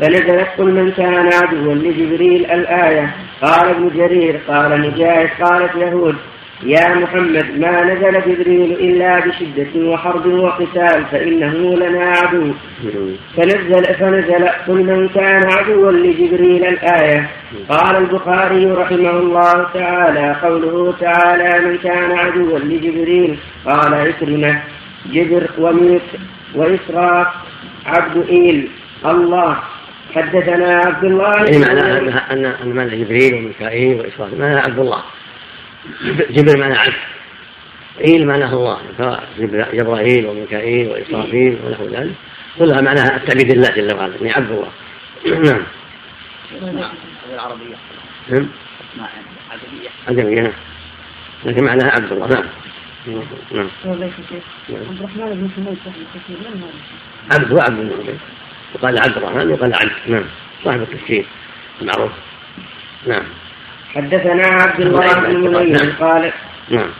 فنزلت 0.00 0.48
قل 0.58 0.72
من 0.72 0.90
كان 0.90 1.30
عدوا 1.32 1.74
لجبريل 1.74 2.50
الآية. 2.50 3.14
قال 3.42 3.68
ابن 3.68 3.90
جرير 3.94 4.40
قال 4.48 4.80
نجاح 4.80 5.42
قالت 5.42 5.74
يهود. 5.74 6.16
يا 6.64 6.94
محمد 6.94 7.58
ما 7.58 7.84
نزل 7.84 8.20
جبريل 8.20 8.72
إلا 8.72 9.20
بشدة 9.20 9.90
وحرب 9.90 10.26
وقتال 10.26 11.04
فإنه 11.12 11.76
لنا 11.76 12.04
عدو. 12.04 12.52
فنزل 13.36 13.84
فنزل 13.84 14.48
قل 14.68 14.74
من 14.74 15.08
كان 15.08 15.42
عدوا 15.52 15.92
لجبريل 15.92 16.64
الآية؟ 16.64 17.30
قال 17.68 17.96
البخاري 17.96 18.66
رحمه 18.66 19.10
الله 19.10 19.66
تعالى 19.74 20.36
قوله 20.42 20.94
تعالى 21.00 21.68
من 21.68 21.78
كان 21.78 22.12
عدوا 22.12 22.58
لجبريل؟ 22.58 23.38
قال 23.66 23.94
إكرمة 23.94 24.62
جبر 25.12 25.50
وميت 25.58 26.02
وإسراف 26.54 27.26
عبد 27.86 28.28
إيل. 28.28 28.68
الله 29.06 29.56
حدثنا 30.14 30.78
عبد 30.78 31.04
الله. 31.04 31.34
يعني 31.34 31.58
معنى 31.58 31.82
أن 32.30 32.44
أن 32.78 32.88
جبريل 33.00 33.34
وميكائيل 33.34 34.00
وإسرافيل 34.00 34.38
معنى 34.38 34.58
عبد 34.58 34.78
الله. 34.78 35.02
جبر 36.30 36.58
معنى 36.58 36.74
عبد 36.74 36.94
إيل 38.00 38.26
معناه 38.26 38.52
الله 38.52 38.78
جبرائيل 39.72 40.26
وميكائيل 40.26 40.88
وإسرافيل 40.88 41.58
ونحو 41.64 41.84
ذلك. 41.84 42.14
كلها 42.58 42.80
معناها 42.80 43.16
التعبيد 43.16 43.56
لله 43.56 43.70
جل 43.70 43.94
وعلا 43.94 44.14
يعني 44.14 44.32
عبد 44.32 44.50
الله. 44.50 44.70
نعم. 45.50 45.62
العربية 47.32 47.76
نعم. 48.28 48.48
عجمية. 50.08 50.40
نعم 50.40 50.52
لكن 51.44 51.64
معناها 51.64 51.90
عبد 51.90 52.12
الله. 52.12 52.26
نعم. 52.26 52.44
نعم. 53.52 53.68
عبد 53.84 55.00
الرحمن 55.00 55.30
بن 55.30 55.50
حميد؟ 55.56 55.78
عبد 57.32 57.52
وعبد 57.52 57.76
بن 57.76 57.90
حميد 57.90 58.18
يقال 58.74 58.98
عبد 58.98 59.16
الرحمن 59.16 59.50
وقال 59.50 59.74
عبد. 59.74 59.92
نعم. 60.06 60.24
صاحب 60.64 60.82
التفسير 60.82 61.26
المعروف 61.80 62.12
نعم. 63.06 63.24
حدثنا 63.94 64.42
عبد 64.46 64.80
الله 64.80 65.14
بن 65.14 65.40
منير 65.40 65.94
قال 66.00 66.32
نعم. 66.70 66.90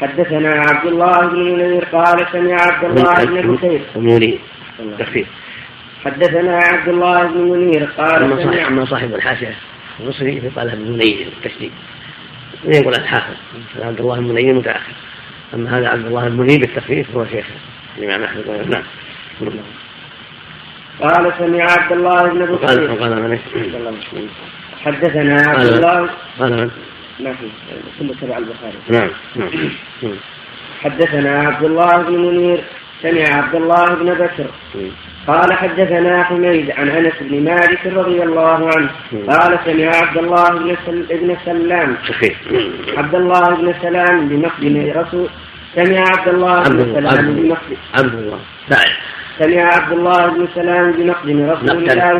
حدثنا 0.00 0.50
عبد 0.50 0.86
الله 0.86 1.20
بن 1.20 1.52
منير 1.52 1.84
قال 1.84 2.26
سمع 2.32 2.56
عبد 2.60 2.98
الله 2.98 3.24
بن 3.24 3.54
بكير 3.54 3.80
منير. 3.96 4.38
حدثنا 6.04 6.58
عبد 6.62 6.88
الله 6.88 7.26
بن 7.26 7.40
منير 7.40 7.84
قال 7.98 8.22
أما 8.22 8.36
صاحب 8.36 8.66
أما 8.66 8.84
صاحب 8.84 9.14
الحاشية 9.14 9.54
المصري 10.00 10.40
فقال 10.40 10.70
ابن 10.70 10.92
منير 10.92 11.28
بالتشديد. 11.34 11.72
يقول 12.64 12.94
الحافظ. 12.94 13.34
عبد 13.80 14.00
الله 14.00 14.16
بن 14.16 14.28
منير 14.28 14.54
متأخر. 14.54 14.92
أما 15.54 15.78
هذا 15.78 15.88
عبد 15.88 16.06
الله 16.06 16.28
بن 16.28 16.36
منير 16.36 16.60
بالتخفيف 16.60 17.16
هو 17.16 17.26
شيخ 17.26 17.46
الإمام 17.98 18.22
أحمد. 18.22 18.66
نعم. 18.70 18.82
قال 21.00 21.32
سمع 21.38 21.64
عبد 21.64 21.92
الله 21.92 22.22
بن 22.22 22.44
بكير 22.46 22.66
قال 22.66 23.00
قال 23.00 23.38
حدثنا 24.84 25.42
عبد 25.48 25.66
الله. 25.66 26.10
قال 26.38 26.70
ما 27.20 27.32
في 27.32 27.46
ثم 27.98 28.06
تبع 28.06 28.38
البخاري. 28.38 28.78
نعم 28.88 29.10
نعم 29.36 29.50
حدثنا 30.82 31.40
عبد 31.40 31.64
الله 31.64 32.02
بن 32.02 32.18
منير. 32.18 32.64
سمع 33.02 33.36
عبد 33.36 33.54
الله 33.54 33.84
بن 33.84 34.14
بكر. 34.14 34.46
قال 35.26 35.52
حدثنا 35.52 36.24
حميد 36.24 36.70
عن 36.70 36.88
أنس 36.88 37.12
بن 37.20 37.44
مالك 37.44 37.86
رضي 37.86 38.22
الله 38.22 38.70
عنه. 38.76 38.90
قال 39.28 39.58
سمع 39.64 39.86
عبد 39.96 40.18
الله 40.18 40.48
بن 40.50 40.76
ابن 41.10 41.36
سلام. 41.44 41.96
عبد 42.96 43.14
الله 43.14 43.54
بن 43.54 43.74
سلام 43.82 44.28
بمقدم 44.28 44.92
رسول. 45.00 45.28
سمع 45.74 46.00
عبد 46.00 46.28
الله 46.28 46.62
بن 46.62 46.94
سلام 46.94 47.34
بمقدم. 47.34 47.76
عبد 47.94 48.14
الله. 48.14 48.38
سمع 49.40 49.62
عبد 49.62 49.92
الله 49.92 50.26
بن 50.26 50.48
سلام 50.54 50.92
بمقدم 50.92 51.50
رسول 51.50 51.70
الله 51.70 52.12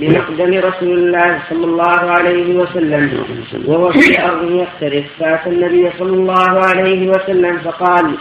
بمقدم 0.00 0.50
رسول 0.68 0.98
الله 0.98 1.38
صلى 1.50 1.64
الله 1.64 2.00
عليه 2.10 2.56
وسلم. 2.56 3.24
وهو 3.66 3.92
في 3.92 4.24
أرض 4.24 4.50
يختلف. 4.50 5.06
فأتى 5.20 5.50
النبي 5.50 5.90
صلى 5.98 6.12
الله 6.12 6.64
عليه 6.64 7.08
وسلم 7.08 7.58
فقال 7.58 8.16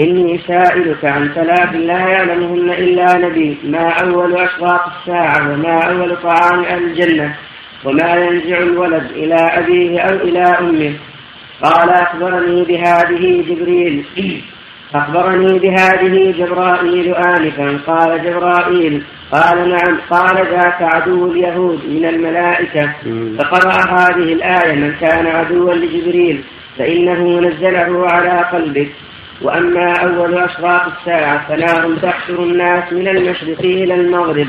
إني 0.00 0.38
سائلك 0.38 1.04
عن 1.04 1.28
ثلاث 1.34 1.74
لا 1.74 1.98
يعلمهن 2.08 2.70
إلا 2.70 3.18
نبي. 3.18 3.58
ما 3.64 3.88
أول 3.88 4.32
أشراط 4.34 4.80
الساعة 4.92 5.52
وما 5.52 5.80
أول 5.90 6.16
طعام 6.16 6.64
أهل 6.64 6.82
الجنة 6.84 7.34
وما 7.84 8.14
ينزع 8.14 8.58
الولد 8.58 9.06
إلى 9.10 9.34
أبيه 9.34 10.00
أو 10.00 10.14
إلى 10.16 10.42
أمه؟ 10.42 10.92
قال 11.62 11.90
أخبرني 11.90 12.64
بهذه 12.64 13.44
جبريل. 13.48 14.04
أخبرني 14.94 15.58
بهذه 15.58 16.34
جبرائيل 16.38 17.14
آنفا. 17.14 17.78
قال 17.86 18.24
جبرائيل 18.24 19.02
قال 19.32 19.68
نعم 19.68 19.98
قال 20.10 20.36
ذاك 20.36 20.82
عدو 20.82 21.32
اليهود 21.32 21.80
من 21.88 22.04
الملائكة. 22.04 22.92
فقرأ 23.38 23.98
هذه 23.98 24.32
الآية 24.32 24.74
من 24.74 24.92
كان 25.00 25.26
عدوا 25.26 25.74
لجبريل 25.74 26.42
فإنه 26.78 27.40
نزله 27.40 28.06
على 28.12 28.44
قلبك 28.52 28.90
وأما 29.42 29.92
أول 29.92 30.34
أشراط 30.34 30.82
الساعة 30.86 31.48
فنار 31.48 31.96
تحشر 32.02 32.42
الناس 32.42 32.92
من 32.92 33.08
المشرق 33.08 33.60
إلى 33.60 33.94
المغرب. 33.94 34.46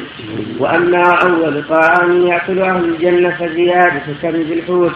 وأما 0.59 1.03
أول 1.23 1.63
طعام 1.63 2.27
يأكل 2.27 2.61
أهل 2.61 2.85
الجنة 2.85 3.30
فزيادة 3.30 4.01
كبد 4.23 4.51
الحوت. 4.51 4.91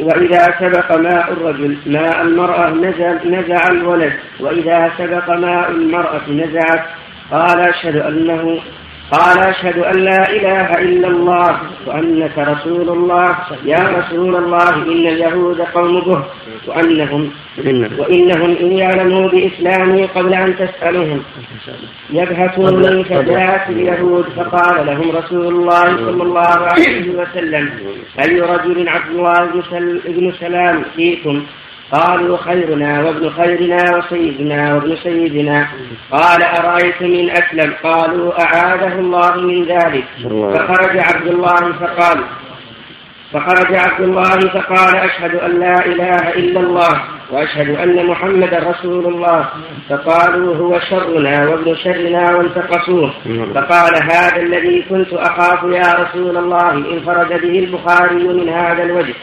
وإذا 0.00 0.42
سبق 0.60 0.96
ماء 0.96 1.32
الرجل 1.32 1.76
ماء 1.86 2.22
المرأة 2.22 2.70
نزع, 2.70 3.12
نزع 3.24 3.70
الولد. 3.70 4.12
وإذا 4.40 4.90
سبق 4.98 5.30
ماء 5.30 5.70
المرأة 5.70 6.30
نزعت 6.30 6.84
قال 7.30 7.60
أشهد 7.60 7.96
أنه 7.96 8.60
قال 9.10 9.38
أشهد 9.38 9.78
أن 9.78 9.98
لا 10.04 10.30
إله 10.30 10.78
إلا 10.78 11.08
الله 11.08 11.60
وأنك 11.86 12.38
رسول 12.38 12.88
الله. 12.88 13.36
يا 13.64 13.82
رسول 13.98 14.36
الله 14.36 14.74
إن 14.74 15.06
اليهود 15.06 15.60
قوم 15.60 16.00
به 16.00 16.22
وأنهم 16.66 17.30
وإنهم 17.98 18.56
إن 18.60 18.72
يعلموا 18.72 19.28
بإسلامي 19.28 20.04
قبل 20.04 20.34
أن 20.34 20.56
تسألهم 20.56 21.22
يبهتون 22.10 23.04
فجاءت 23.04 23.70
اليهود. 23.70 24.24
فقال 24.36 24.86
لهم 24.86 25.10
رسول 25.16 25.46
الله 25.46 25.84
صلى 25.84 26.22
الله 26.22 26.56
عليه 26.72 27.10
وسلم 27.10 27.70
أي 28.20 28.40
رجل 28.40 28.88
عبد 28.88 29.10
الله 29.10 29.38
بن 30.06 30.32
سلام 30.40 30.82
فيكم 30.96 31.42
قالوا 31.92 32.36
خيرنا 32.36 33.02
وابن 33.02 33.30
خيرنا 33.30 33.96
وسيدنا 33.96 34.74
وابن 34.74 34.96
سيدنا. 34.96 35.68
قال 36.10 36.42
أرأيت 36.42 37.02
من 37.02 37.30
أسلم؟ 37.30 37.74
قالوا 37.82 38.42
أعاذه 38.42 38.92
الله 38.92 39.36
من 39.36 39.64
ذلك. 39.64 40.04
فخرج 40.54 40.98
عبد 40.98 41.26
الله 41.26 41.72
فقال 41.80 42.24
فخرج 43.32 43.74
عبد 43.74 44.00
الله 44.00 44.38
فقال 44.40 44.96
أشهد 44.96 45.34
أن 45.34 45.60
لا 45.60 45.86
إله 45.86 46.28
إلا 46.28 46.60
الله. 46.60 47.15
وأشهد 47.30 47.68
أن 47.70 48.06
محمدا 48.06 48.58
رسول 48.58 49.06
الله. 49.06 49.48
فقالوا 49.88 50.56
هو 50.56 50.80
شرنا 50.80 51.48
وابن 51.48 51.76
شرنا 51.76 52.36
وانتقصوه. 52.36 53.12
فقال 53.54 54.02
هذا 54.02 54.36
الذي 54.36 54.82
كنت 54.90 55.12
أخاف 55.12 55.62
يا 55.62 55.92
رسول 55.92 56.36
الله 56.36 56.70
إن 56.72 57.00
فرد 57.06 57.28
به 57.28 57.58
البخاري 57.58 58.14
من 58.14 58.48
هذا 58.48 58.82
الوجه. 58.82 59.14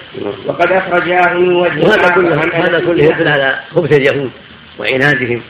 وقد 0.45 0.71
أخرجاه 0.71 1.33
من 1.33 1.55
وجه 1.55 1.93
هذا 1.93 2.09
كله 2.15 2.35
هذا 2.53 2.79
كله 2.79 3.03
يدل 3.03 3.27
على 3.27 3.59
خبث 3.75 3.91
اليهود 3.93 4.31
وعنادهم 4.79 5.41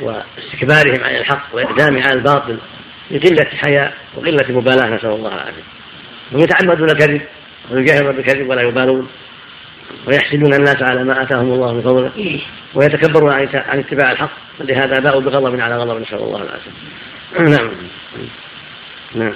واستكبارهم 0.00 1.04
عن 1.04 1.14
الحق 1.14 1.46
وإقدامهم 1.52 2.02
على 2.02 2.12
الباطل 2.12 2.58
لقلة 3.10 3.50
حياء 3.66 3.94
وقلة 4.16 4.58
مبالاة 4.58 4.86
نسأل 4.86 5.10
الله 5.10 5.34
العافية. 5.34 5.62
هم 6.32 6.38
يتعمدون 6.38 6.90
الكذب 6.90 7.20
ويجاهرون 7.70 8.16
بالكذب 8.16 8.48
ولا 8.48 8.62
يبالون. 8.62 9.08
ويحسدون 10.06 10.54
الناس 10.54 10.82
على 10.82 11.04
ما 11.04 11.22
آتاهم 11.22 11.52
الله 11.52 11.72
من 11.72 11.82
فضله. 11.82 12.40
ويتكبرون 12.74 13.32
عن 13.32 13.78
اتباع 13.78 14.12
الحق. 14.12 14.30
لهذا 14.60 15.00
باءوا 15.00 15.20
بغضب 15.20 15.60
على 15.60 15.76
غضب 15.76 16.00
نسأل 16.00 16.18
الله 16.18 16.42
العافية. 16.42 16.70
نعم. 17.38 17.70
نعم. 19.14 19.34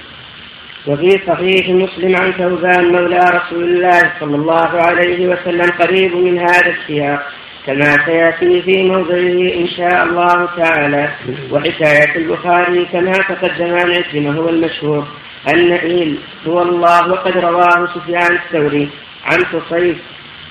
وفي 0.87 1.11
صحيح 1.27 1.69
مسلم 1.69 2.17
عن 2.17 2.33
ثوبان 2.33 2.93
مولى 2.93 3.21
رسول 3.33 3.65
الله 3.65 4.13
صلى 4.21 4.37
الله 4.37 4.69
عليه 4.83 5.27
وسلم 5.27 5.71
قريب 5.81 6.17
من 6.17 6.39
هذا 6.39 6.75
السياق 6.81 7.23
كما 7.67 8.07
سيأتي 8.07 8.63
في 8.63 8.83
موضعه 8.83 9.55
إن 9.55 9.69
شاء 9.77 10.05
الله 10.05 10.49
تعالى. 10.57 11.11
وحكاية 11.51 12.17
البخاري 12.17 12.85
كما 12.85 13.13
تقدم 13.13 13.75
عن 13.75 14.37
هو 14.37 14.49
المشهور 14.49 15.07
إيل 15.49 16.19
هو 16.47 16.63
الله 16.63 17.13
وقد 17.13 17.37
رواه 17.37 17.89
سفيان 17.95 18.33
الثوري 18.37 18.89
عن 19.25 19.45
قصيف 19.45 19.97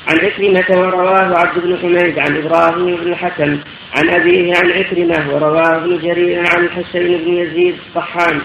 عن 0.07 0.17
عكرمة 0.17 0.81
ورواه 0.81 1.39
عبد 1.39 1.63
بن 1.63 1.77
حميد 1.77 2.19
عن 2.19 2.37
إبراهيم 2.37 2.95
بن 2.95 3.11
الحكم 3.11 3.59
عن 3.97 4.09
أبيه 4.09 4.53
عن 4.55 4.71
عكرمة 4.71 5.33
ورواه 5.33 5.75
ابن 5.75 5.97
جرير 5.97 6.39
عن 6.55 6.65
الحسين 6.65 7.17
بن 7.17 7.33
يزيد 7.33 7.75
الطحان 7.87 8.41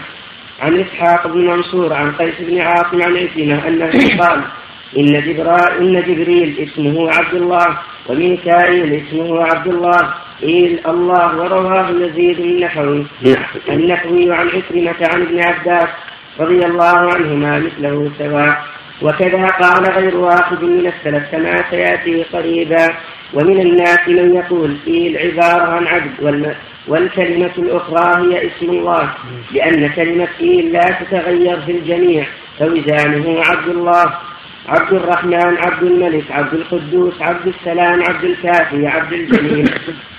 عن 0.61 0.79
إسحاق 0.79 1.27
بن 1.27 1.45
منصور 1.47 1.93
عن 1.93 2.11
قيس 2.11 2.33
بن 2.39 2.61
عاصم 2.61 3.01
عن 3.01 3.17
عكرمة 3.17 3.67
أنه 3.67 3.91
قال 4.19 4.41
إن 4.97 5.21
جبرائيل, 5.21 5.97
إن 5.97 6.01
جبريل 6.01 6.69
اسمه 6.69 7.09
عبد 7.11 7.33
الله 7.33 7.77
وميكائيل 8.09 9.03
اسمه 9.07 9.43
عبد 9.43 9.67
الله 9.67 10.13
إيل 10.43 10.79
الله 10.87 11.37
ورواه 11.37 11.89
يزيد 11.89 12.39
النحوي 12.39 13.05
النحوي 13.69 14.33
عن 14.33 14.47
عكرمة 14.47 15.09
عن 15.13 15.21
ابن 15.21 15.39
عباس 15.43 15.89
رضي 16.39 16.65
الله 16.65 16.97
عنهما 17.13 17.59
مثله 17.59 18.11
سواء. 18.17 18.65
وكذا 19.01 19.47
قال 19.47 19.91
غير 19.91 20.17
واحد 20.17 20.63
من 20.63 20.87
السلف 20.87 21.31
كما 21.31 21.63
سيأتي 21.69 22.23
قريبا. 22.23 22.87
ومن 23.33 23.61
الناس 23.61 24.07
من 24.07 24.35
يقول 24.35 24.75
فيه 24.85 25.09
العبارة 25.09 25.71
عن 25.71 25.87
عبد 25.87 26.55
والكلمة 26.87 27.51
الأخرى 27.57 28.23
هي 28.23 28.47
اسم 28.47 28.69
الله 28.69 29.13
لأن 29.51 29.89
كلمة 29.89 30.27
فيه 30.37 30.61
لا 30.61 30.79
تتغير 30.79 31.61
في 31.61 31.71
الجميع 31.71 32.25
فوزانه 32.59 33.41
عبد 33.41 33.67
الله 33.67 34.13
عبد 34.69 34.93
الرحمن 34.93 35.57
عبد 35.57 35.83
الملك 35.83 36.31
عبد 36.31 36.53
القدوس 36.53 37.21
عبد 37.21 37.47
السلام 37.47 38.03
عبد 38.03 38.23
الكافي 38.23 38.87
عبد 38.87 39.13
الجليل. 39.13 39.69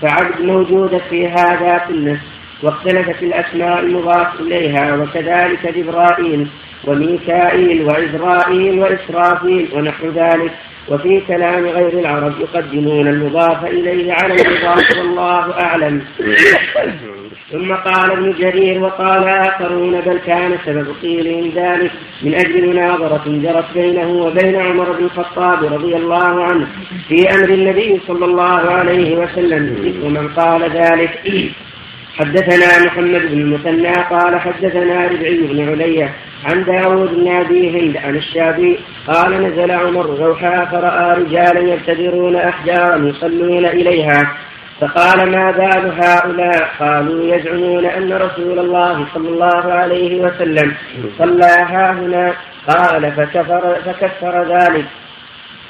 فعبد 0.00 0.40
موجودة 0.40 0.98
في 1.10 1.28
هذا 1.28 1.80
كله 1.88 2.20
واختلفت 2.62 3.22
الأسماء 3.22 3.80
المضاف 3.80 4.40
إليها 4.40 4.94
وكذلك 4.94 5.76
جبرائيل. 5.76 6.48
وميكائيل 6.86 7.82
وإزرائيل 7.82 8.78
وإسرافيل 8.78 9.68
ونحو 9.72 10.06
ذلك 10.08 10.52
وفي 10.88 11.20
كلام 11.28 11.66
غير 11.66 11.98
العرب 12.00 12.32
يقدمون 12.40 13.08
المضاف 13.08 13.64
إليه 13.64 14.12
على 14.12 14.34
المضاف 14.34 14.98
والله 14.98 15.60
أعلم. 15.60 16.02
ثم 17.52 17.74
قال 17.74 18.10
ابن 18.10 18.32
جرير 18.38 18.82
وقال 18.82 19.24
آخرون 19.28 20.00
بل 20.00 20.18
كان 20.26 20.58
سبب 20.66 20.86
قيلهم 21.02 21.52
ذلك 21.56 21.90
من 22.22 22.34
أجل 22.34 22.68
مناظرة 22.68 23.22
جرت 23.26 23.64
بينه 23.74 24.08
وبين 24.08 24.56
عمر 24.56 24.92
بن 24.92 25.04
الخطاب 25.04 25.64
رضي 25.72 25.96
الله 25.96 26.44
عنه 26.44 26.66
في 27.08 27.34
أمر 27.34 27.48
النبي 27.48 28.00
صلى 28.06 28.24
الله 28.24 28.60
عليه 28.70 29.16
وسلم 29.16 29.94
ومن 30.04 30.28
قال 30.28 30.62
ذلك 30.62 31.20
حدثنا 32.18 32.86
محمد 32.86 33.20
بن 33.30 33.40
المثنى 33.40 33.92
قال 33.92 34.40
حدثنا 34.40 35.06
ربعي 35.06 35.36
بن 35.36 35.68
علية 35.68 36.14
عن 36.44 36.64
داود 36.64 37.14
بن 37.14 37.28
أبي 37.28 37.80
هند 37.80 37.96
عن 37.96 38.16
الشافعي 38.16 38.78
قال 39.06 39.42
نزل 39.42 39.70
عمر 39.70 40.06
روحا 40.06 40.64
فرأى 40.64 41.22
رجالا 41.22 41.60
يبتدرون 41.60 42.36
أحجارا 42.36 42.96
يصلون 42.96 43.64
إليها 43.64 44.22
فقال 44.80 45.30
ما 45.30 45.50
بال 45.50 46.04
هؤلاء؟ 46.04 46.68
قالوا 46.80 47.36
يزعمون 47.36 47.86
أن 47.86 48.12
رسول 48.12 48.58
الله 48.58 49.06
صلى 49.14 49.28
الله 49.28 49.72
عليه 49.72 50.20
وسلم 50.20 50.74
صلى 51.18 51.46
ها 51.46 51.92
هنا 51.92 52.34
قال 52.68 53.12
فكفر, 53.12 53.74
فكفر 53.84 54.44
ذلك. 54.44 54.86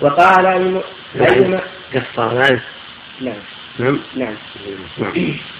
وقال 0.01 0.47
أيما 1.17 1.61
كفر 1.93 2.35
ذلك. 2.35 2.63
نعم. 3.21 3.35
نعم. 3.79 3.99
نعم. 4.17 4.35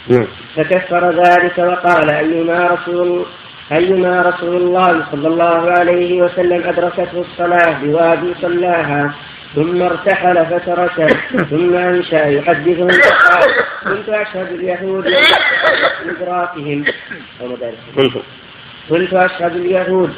نعم. 0.09 0.27
فكفر 0.57 1.11
ذلك 1.11 1.59
وقال 1.59 2.11
أيما 2.11 2.67
رسول 2.67 3.27
أيما 3.73 4.23
رسول 4.23 4.57
الله 4.57 5.07
صلى 5.13 5.29
الله 5.29 5.71
عليه 5.71 6.23
وسلم 6.23 6.63
أدركته 6.69 7.21
الصلاة 7.21 7.79
بوادي 7.83 8.35
صلاها 8.43 9.15
ثم 9.55 9.83
ارتحل 9.83 10.47
فتركه 10.47 11.07
ثم 11.51 11.75
أنشأ 11.75 12.25
يحدثهم 12.27 12.89
كنت 13.85 14.09
أشهد 14.09 14.53
اليهود 14.53 15.07
إدراكهم 16.09 16.85
كنت 18.89 19.15
أشهد 19.15 19.57
اليهود. 19.57 20.13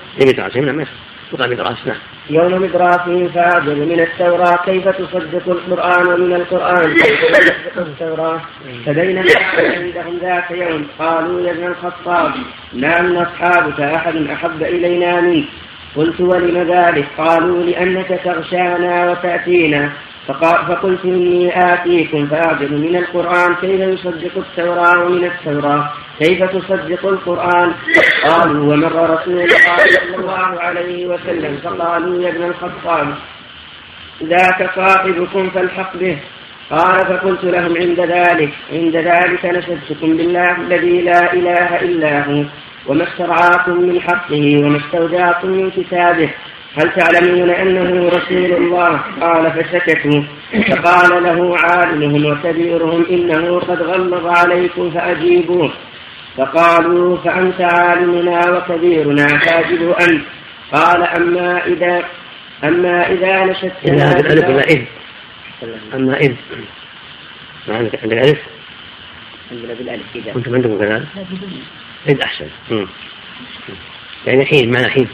وقع 1.34 1.46
مدراس 1.46 1.86
نعم 1.86 1.96
يوم 2.30 2.62
مدراسهم 2.62 3.28
فأعجب 3.28 3.78
من 3.78 4.00
التوراة. 4.00 4.56
كيف 4.64 4.88
تصدق 4.88 5.48
القرآن 5.48 6.06
ومن 6.06 6.34
القرآن؟ 6.34 6.94
كيف 6.94 7.36
تصدق 7.36 7.78
التوراة؟ 7.78 8.40
فبينما 8.86 9.24
عندهم 9.56 10.18
ذات 10.22 10.50
يوم. 10.50 10.86
قالوا 10.98 11.40
يا 11.46 11.52
ابن 11.52 11.66
الخطاب 11.66 12.32
ما 12.72 13.02
من 13.02 13.16
أصحابك 13.16 13.80
أحد 13.80 14.16
أحب 14.16 14.62
إلينا 14.62 15.20
منك؟ 15.20 15.44
قلت 15.96 16.20
ولم 16.20 16.72
ذلك؟ 16.72 17.06
قالوا 17.18 17.62
لأنك 17.62 18.20
تغشانا 18.24 19.10
وتأتينا. 19.10 19.92
فقلت 20.26 21.04
إني 21.04 21.72
آتيكم 21.74 22.26
فأعجب 22.26 22.72
من 22.72 22.96
القرآن 22.96 23.54
كيف 23.54 23.80
يصدق 23.80 24.36
التوراة 24.36 25.04
ومن 25.04 25.24
التوراة؟ 25.24 25.90
كيف 26.18 26.42
تصدق 26.42 27.06
القرآن؟ 27.06 27.72
قالوا 28.24 28.72
ومر 28.72 29.10
رسول 29.10 29.34
الله 29.34 29.76
صلى 29.76 30.16
الله 30.16 30.60
عليه 30.60 31.06
وسلم 31.06 31.58
فقالوا 31.64 32.22
يا 32.22 32.28
ابن 32.28 32.42
الخطاب 32.42 33.14
ذاك 34.22 34.70
صاحبكم 34.76 35.50
فالحق 35.50 35.96
به. 35.96 36.18
قال 36.70 37.06
فقلت 37.06 37.44
لهم 37.44 37.76
عند 37.76 38.00
ذلك 38.00 38.52
عند 38.72 38.96
ذلك 38.96 39.44
نشدتكم 39.44 40.16
بالله 40.16 40.56
الذي 40.56 41.00
لا 41.00 41.32
إله 41.32 41.80
إلا 41.80 42.26
هو 42.26 42.44
وما 42.86 43.04
استرعاكم 43.04 43.82
من 43.82 44.00
حقه 44.00 44.60
وما 44.64 44.78
استودعكم 44.78 45.48
من 45.48 45.70
كتابه. 45.70 46.30
هل 46.76 46.92
تعلمون 46.92 47.50
أنه 47.50 48.08
رسول 48.08 48.52
الله؟ 48.52 49.00
قال 49.20 49.52
فسكتوا 49.52 50.22
فقال 50.68 51.22
له 51.22 51.56
عالمهم 51.58 52.26
وكبيرهم 52.26 53.06
إنه 53.10 53.58
قد 53.60 53.82
غلظ 53.82 54.26
عليكم 54.26 54.90
فأجيبوه. 54.90 55.72
فقالوا 56.36 57.16
فأنت 57.16 57.60
عالمنا 57.60 58.40
وكبيرنا 58.50 59.26
فاجب 59.26 59.90
أنت 59.90 60.24
قال 60.72 61.02
أما 61.02 61.66
إذا 61.66 62.04
أما 62.64 63.10
إذا 63.12 63.44
نشدت 63.44 63.72
إذا 63.84 64.06
هذا 64.06 64.20
الألف 64.20 64.48
ولا 64.48 64.64
إذ 64.64 64.82
أما 65.94 66.16
إذ 66.16 66.34
ما 67.68 67.76
عندك 67.76 68.02
عندك 68.02 68.18
ألف؟ 68.18 68.38
عندنا 69.52 69.74
بالألف 69.74 70.02
إذا 70.16 70.32
كنتم 70.32 70.54
عندكم 70.54 70.78
كذلك؟ 70.78 71.06
إذ 72.08 72.20
أحسن. 72.20 72.46
يعني 74.26 74.46
حين 74.46 74.70
معنى 74.70 74.90
حين. 74.90 75.08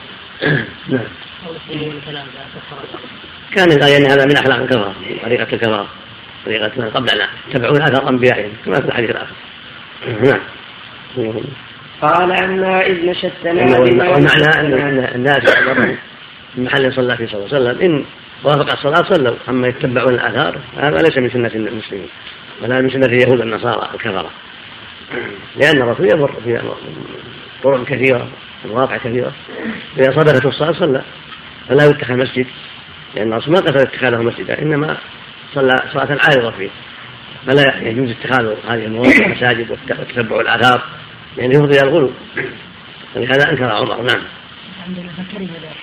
نعم. 0.89 1.07
كان 3.55 3.73
أن 3.73 4.11
هذا 4.11 4.25
من 4.25 4.37
أخلاق 4.37 4.59
الكفار 4.59 4.95
طريقة 5.23 5.43
الكفار 5.53 5.87
طريقة 6.47 6.71
من 6.77 6.91
قبلنا 6.91 7.29
يتبعون 7.49 7.83
أثر 7.83 8.09
أنبيائهم 8.09 8.53
كما 8.65 8.81
في 8.81 8.89
الحديث 8.89 9.11
الآخر. 9.11 9.35
نعم. 10.23 10.41
قال 12.03 12.33
أما 12.33 12.87
إذ 12.87 13.07
نشدتنا 13.07 13.79
والمعنى 13.79 14.49
أن 14.59 15.09
الناس 15.15 15.51
في 16.55 16.61
محل 16.61 16.93
صلى 16.93 17.17
فيه 17.17 17.27
صلى 17.27 17.35
الله 17.35 17.49
عليه 17.55 17.71
وسلم 17.71 17.81
إن 17.81 18.05
وافق 18.45 18.73
الصلاة 18.73 19.13
صلوا. 19.13 19.37
أما 19.49 19.69
يتبعون 19.69 20.15
الآثار 20.15 20.59
هذا 20.77 20.97
ليس 20.97 21.19
من 21.19 21.31
سنة 21.31 21.51
المسلمين 21.55 22.09
ولا 22.63 22.81
من 22.81 22.91
سنة 22.91 23.07
اليهود 23.07 23.41
النصارى 23.41 23.91
الكفرة. 23.95 24.31
لأن 25.57 25.83
الرسول 25.83 26.09
يمر 26.15 26.33
في 26.45 26.61
طرق 27.63 27.85
كثيرة 27.85 28.29
مواقع 28.65 28.97
كثيرة 28.97 29.33
إذا 29.99 30.11
صدقت 30.11 30.47
الصلاة 30.47 30.73
صلى. 30.73 31.03
فلا 31.71 31.87
يتخذ 31.87 32.15
مسجد 32.15 32.47
لأن 33.15 33.33
الرسول 33.33 33.55
ما 33.55 33.61
قصد 33.61 33.77
اتخاذه 33.77 34.23
مسجدا 34.23 34.63
إنما 34.63 34.97
صلى 35.55 35.75
صلاة 35.93 36.19
عارضة 36.21 36.51
فيه. 36.51 36.71
فلا 37.47 37.89
يجوز 37.89 38.11
اتخاذ 38.11 38.55
هذه 38.69 38.85
المواقع 38.85 39.29
مساجد 39.29 39.71
وتتبع 39.71 40.41
الآثار 40.41 40.83
يعني 41.39 41.55
يفضي 41.55 41.81
إلى 41.81 41.89
الغلو. 41.89 42.11
ولهذا 43.17 43.51
أنكر 43.51 43.65
عمر 43.65 44.03
نعم. 44.03 44.23
عندنا 44.87 45.13
فكره 45.13 45.39
ذلك. 45.39 45.77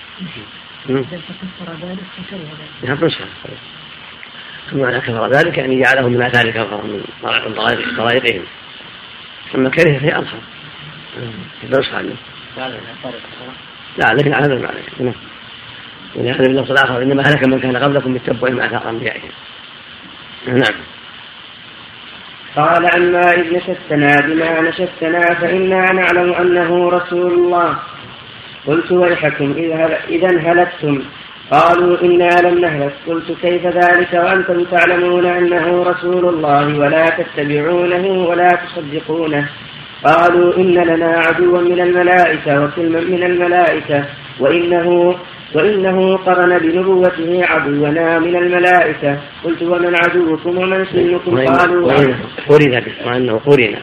فكره 2.16 2.38
ذلك. 2.38 2.84
نعم 2.84 3.04
نسخة 3.04 3.24
معنى 4.72 5.00
كفر 5.00 5.28
ذلك 5.32 5.58
يعني 5.58 5.82
جعله 5.82 6.08
من 6.08 6.22
آثار 6.22 6.50
كفر 6.50 6.84
من 6.84 7.02
طرائقهم. 7.96 8.42
أما 9.54 9.70
كره 9.70 9.98
فهي 9.98 10.24
في 11.60 11.66
نسخة 11.68 11.96
عنه 11.96 12.16
لا 13.98 14.14
لكن 14.14 14.34
على 14.34 14.54
المعنى 14.54 14.80
نعم. 15.00 15.14
ولهذا 16.14 16.46
النص 16.46 16.70
الآخر 16.70 17.02
إنما 17.02 17.22
هلك 17.22 17.48
من 17.48 17.60
كان 17.60 17.76
قبلكم 17.76 18.12
بالتبع 18.12 18.50
مع 18.50 18.66
آثار 18.66 18.90
أنبيائهم 18.90 19.30
نعم. 20.46 20.74
قال 22.56 22.86
عما 22.94 23.32
إذ 23.32 23.56
نشدتنا 23.56 24.20
بما 24.26 24.60
نشدتنا 24.60 25.34
فإنا 25.40 25.92
نعلم 25.92 26.32
أنه 26.32 26.88
رسول 26.88 27.32
الله. 27.32 27.76
قلت 28.66 28.92
ويحكم 28.92 29.54
إذا 30.08 30.52
هلكتم؟ 30.52 31.02
قالوا 31.50 32.02
إنا 32.02 32.28
لم 32.48 32.58
نهلك. 32.58 32.92
قلت 33.06 33.32
كيف 33.42 33.66
ذلك؟ 33.66 34.12
وأنتم 34.12 34.64
تعلمون 34.64 35.26
أنه 35.26 35.82
رسول 35.82 36.28
الله 36.28 36.78
ولا 36.78 37.04
تتبعونه 37.04 38.06
ولا 38.28 38.48
تصدقونه. 38.48 39.48
قالوا 40.04 40.56
إن 40.56 40.74
لنا 40.74 41.22
عدوا 41.26 41.60
من 41.60 41.80
الملائكة 41.80 42.64
وكلما 42.64 43.00
من 43.00 43.22
الملائكة. 43.22 44.04
وإنه 44.40 45.16
وإنه 45.54 46.16
قرن 46.16 46.58
بنبوته 46.58 47.44
عدونا 47.44 48.18
من 48.18 48.36
الملائكة. 48.36 49.20
قلت 49.44 49.62
ومن 49.62 49.94
عدوكم 49.96 50.58
ومن 50.58 50.84
سنكم؟ 50.84 51.38
قالوا 51.46 51.92
قرن 52.48 52.82
وأنه 53.06 53.38
قرن. 53.38 53.74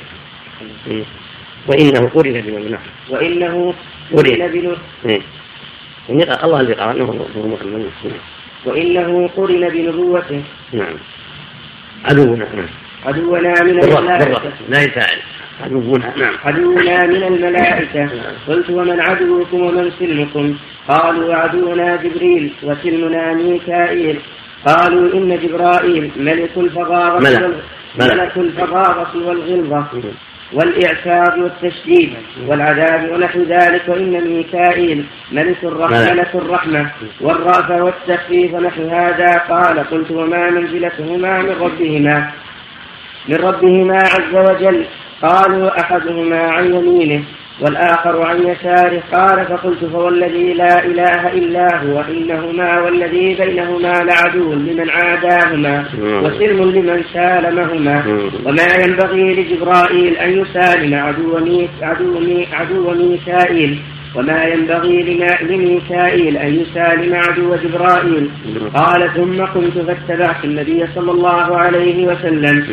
وإنه 1.67 2.09
قرن 2.15 2.41
بنبوته 2.41 2.79
وإنه 3.09 3.73
قرن. 4.13 4.49
بنبوته 4.53 4.81
الله 6.45 6.61
هو 7.37 7.47
محمد. 7.47 7.85
وإنه 8.65 9.27
قرن 9.27 9.69
بنبوته. 9.69 10.41
نعم. 10.73 10.95
عدونا 12.05 12.45
نعم. 12.55 12.84
عدونا 13.05 13.53
من 13.63 13.83
الملائكة. 13.83 14.41
لا 14.69 14.81
يفعل 14.81 15.17
عدونا 15.63 16.13
نعم. 16.17 16.33
عدونا 16.45 17.05
من 17.05 17.23
الملائكة. 17.23 18.09
قلت 18.47 18.69
ومن 18.69 18.99
عدوكم 18.99 19.61
ومن 19.61 19.91
سلمكم؟ 19.99 20.55
قالوا 20.87 21.35
عدونا 21.35 21.95
جبريل 21.95 22.53
وسلمنا 22.63 23.33
ميكائيل. 23.33 24.19
قالوا 24.65 25.13
إن 25.13 25.39
جبرائيل 25.43 26.11
ملك 26.17 26.51
الفظاظة 26.57 27.53
ملك, 27.99 28.37
الفظاظة 28.37 29.27
والغلظة 29.27 29.85
والإعسار 30.53 31.39
والتشديد 31.39 32.13
والعذاب 32.47 33.11
ونحو 33.11 33.39
ذلك 33.39 33.81
وإن 33.87 34.27
ميكائيل 34.29 35.05
ملك 35.31 35.63
الرحمة 35.63 36.13
ملك. 36.13 36.35
الرحمة 36.35 36.91
والرأفة 37.21 37.83
والتخفيف 37.83 38.53
ونحو 38.53 38.87
هذا. 38.87 39.37
قال 39.49 39.79
قلت 39.79 40.11
وما 40.11 40.49
منزلتهما 40.49 41.41
من 41.41 41.49
ربهما؟ 41.49 42.31
من 43.27 43.35
ربهما 43.35 43.97
عز 43.97 44.35
وجل. 44.49 44.85
قالوا 45.21 45.79
أحدهما 45.79 46.39
عن 46.39 46.73
يمينه 46.73 47.23
والآخر 47.61 48.21
عن 48.21 48.37
يساره. 48.47 49.01
قال 49.13 49.45
فقلت 49.45 49.85
فوالذي 49.85 50.53
لا 50.53 50.85
إله 50.85 51.33
إلا 51.33 51.77
هو 51.77 52.01
إنهما 52.01 52.81
والذي 52.81 53.35
بينهما 53.35 53.93
لعدو 53.93 54.53
لمن 54.53 54.89
عاداهما 54.89 55.85
وسلم 56.01 56.71
لمن 56.71 57.03
سالمهما. 57.13 58.03
وما 58.45 58.67
ينبغي 58.83 59.33
لجبرائيل 59.33 60.17
أن 60.17 60.41
يسالم 60.41 60.93
عدو, 60.93 61.37
عدو, 61.81 62.19
عدو 62.53 62.91
ميكائيل. 62.91 63.79
وما 64.15 64.43
ينبغي 64.43 65.03
لميكائيل 65.41 66.37
أن 66.37 66.53
يسالم 66.61 67.15
عدو 67.15 67.55
جبرائيل. 67.55 68.29
قال 68.75 69.13
ثم 69.15 69.45
قمت 69.45 69.77
فاتبعت 69.77 70.43
النبي 70.43 70.87
صلى 70.95 71.11
الله 71.11 71.57
عليه 71.57 72.07
وسلم. 72.07 72.63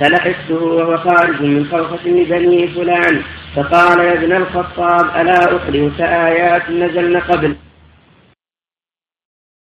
فلحقته 0.00 0.62
وهو 0.64 0.96
خارج 0.96 1.42
من 1.42 1.66
خوفة 1.66 2.04
بني 2.04 2.68
فلان. 2.68 3.22
فقال 3.56 3.98
يا 3.98 4.12
ابن 4.12 4.32
الخطاب 4.32 5.06
ألا 5.20 5.56
أخبرك 5.56 6.00
آيات 6.00 6.70
نزلن 6.70 7.16
قبل؟ 7.16 7.54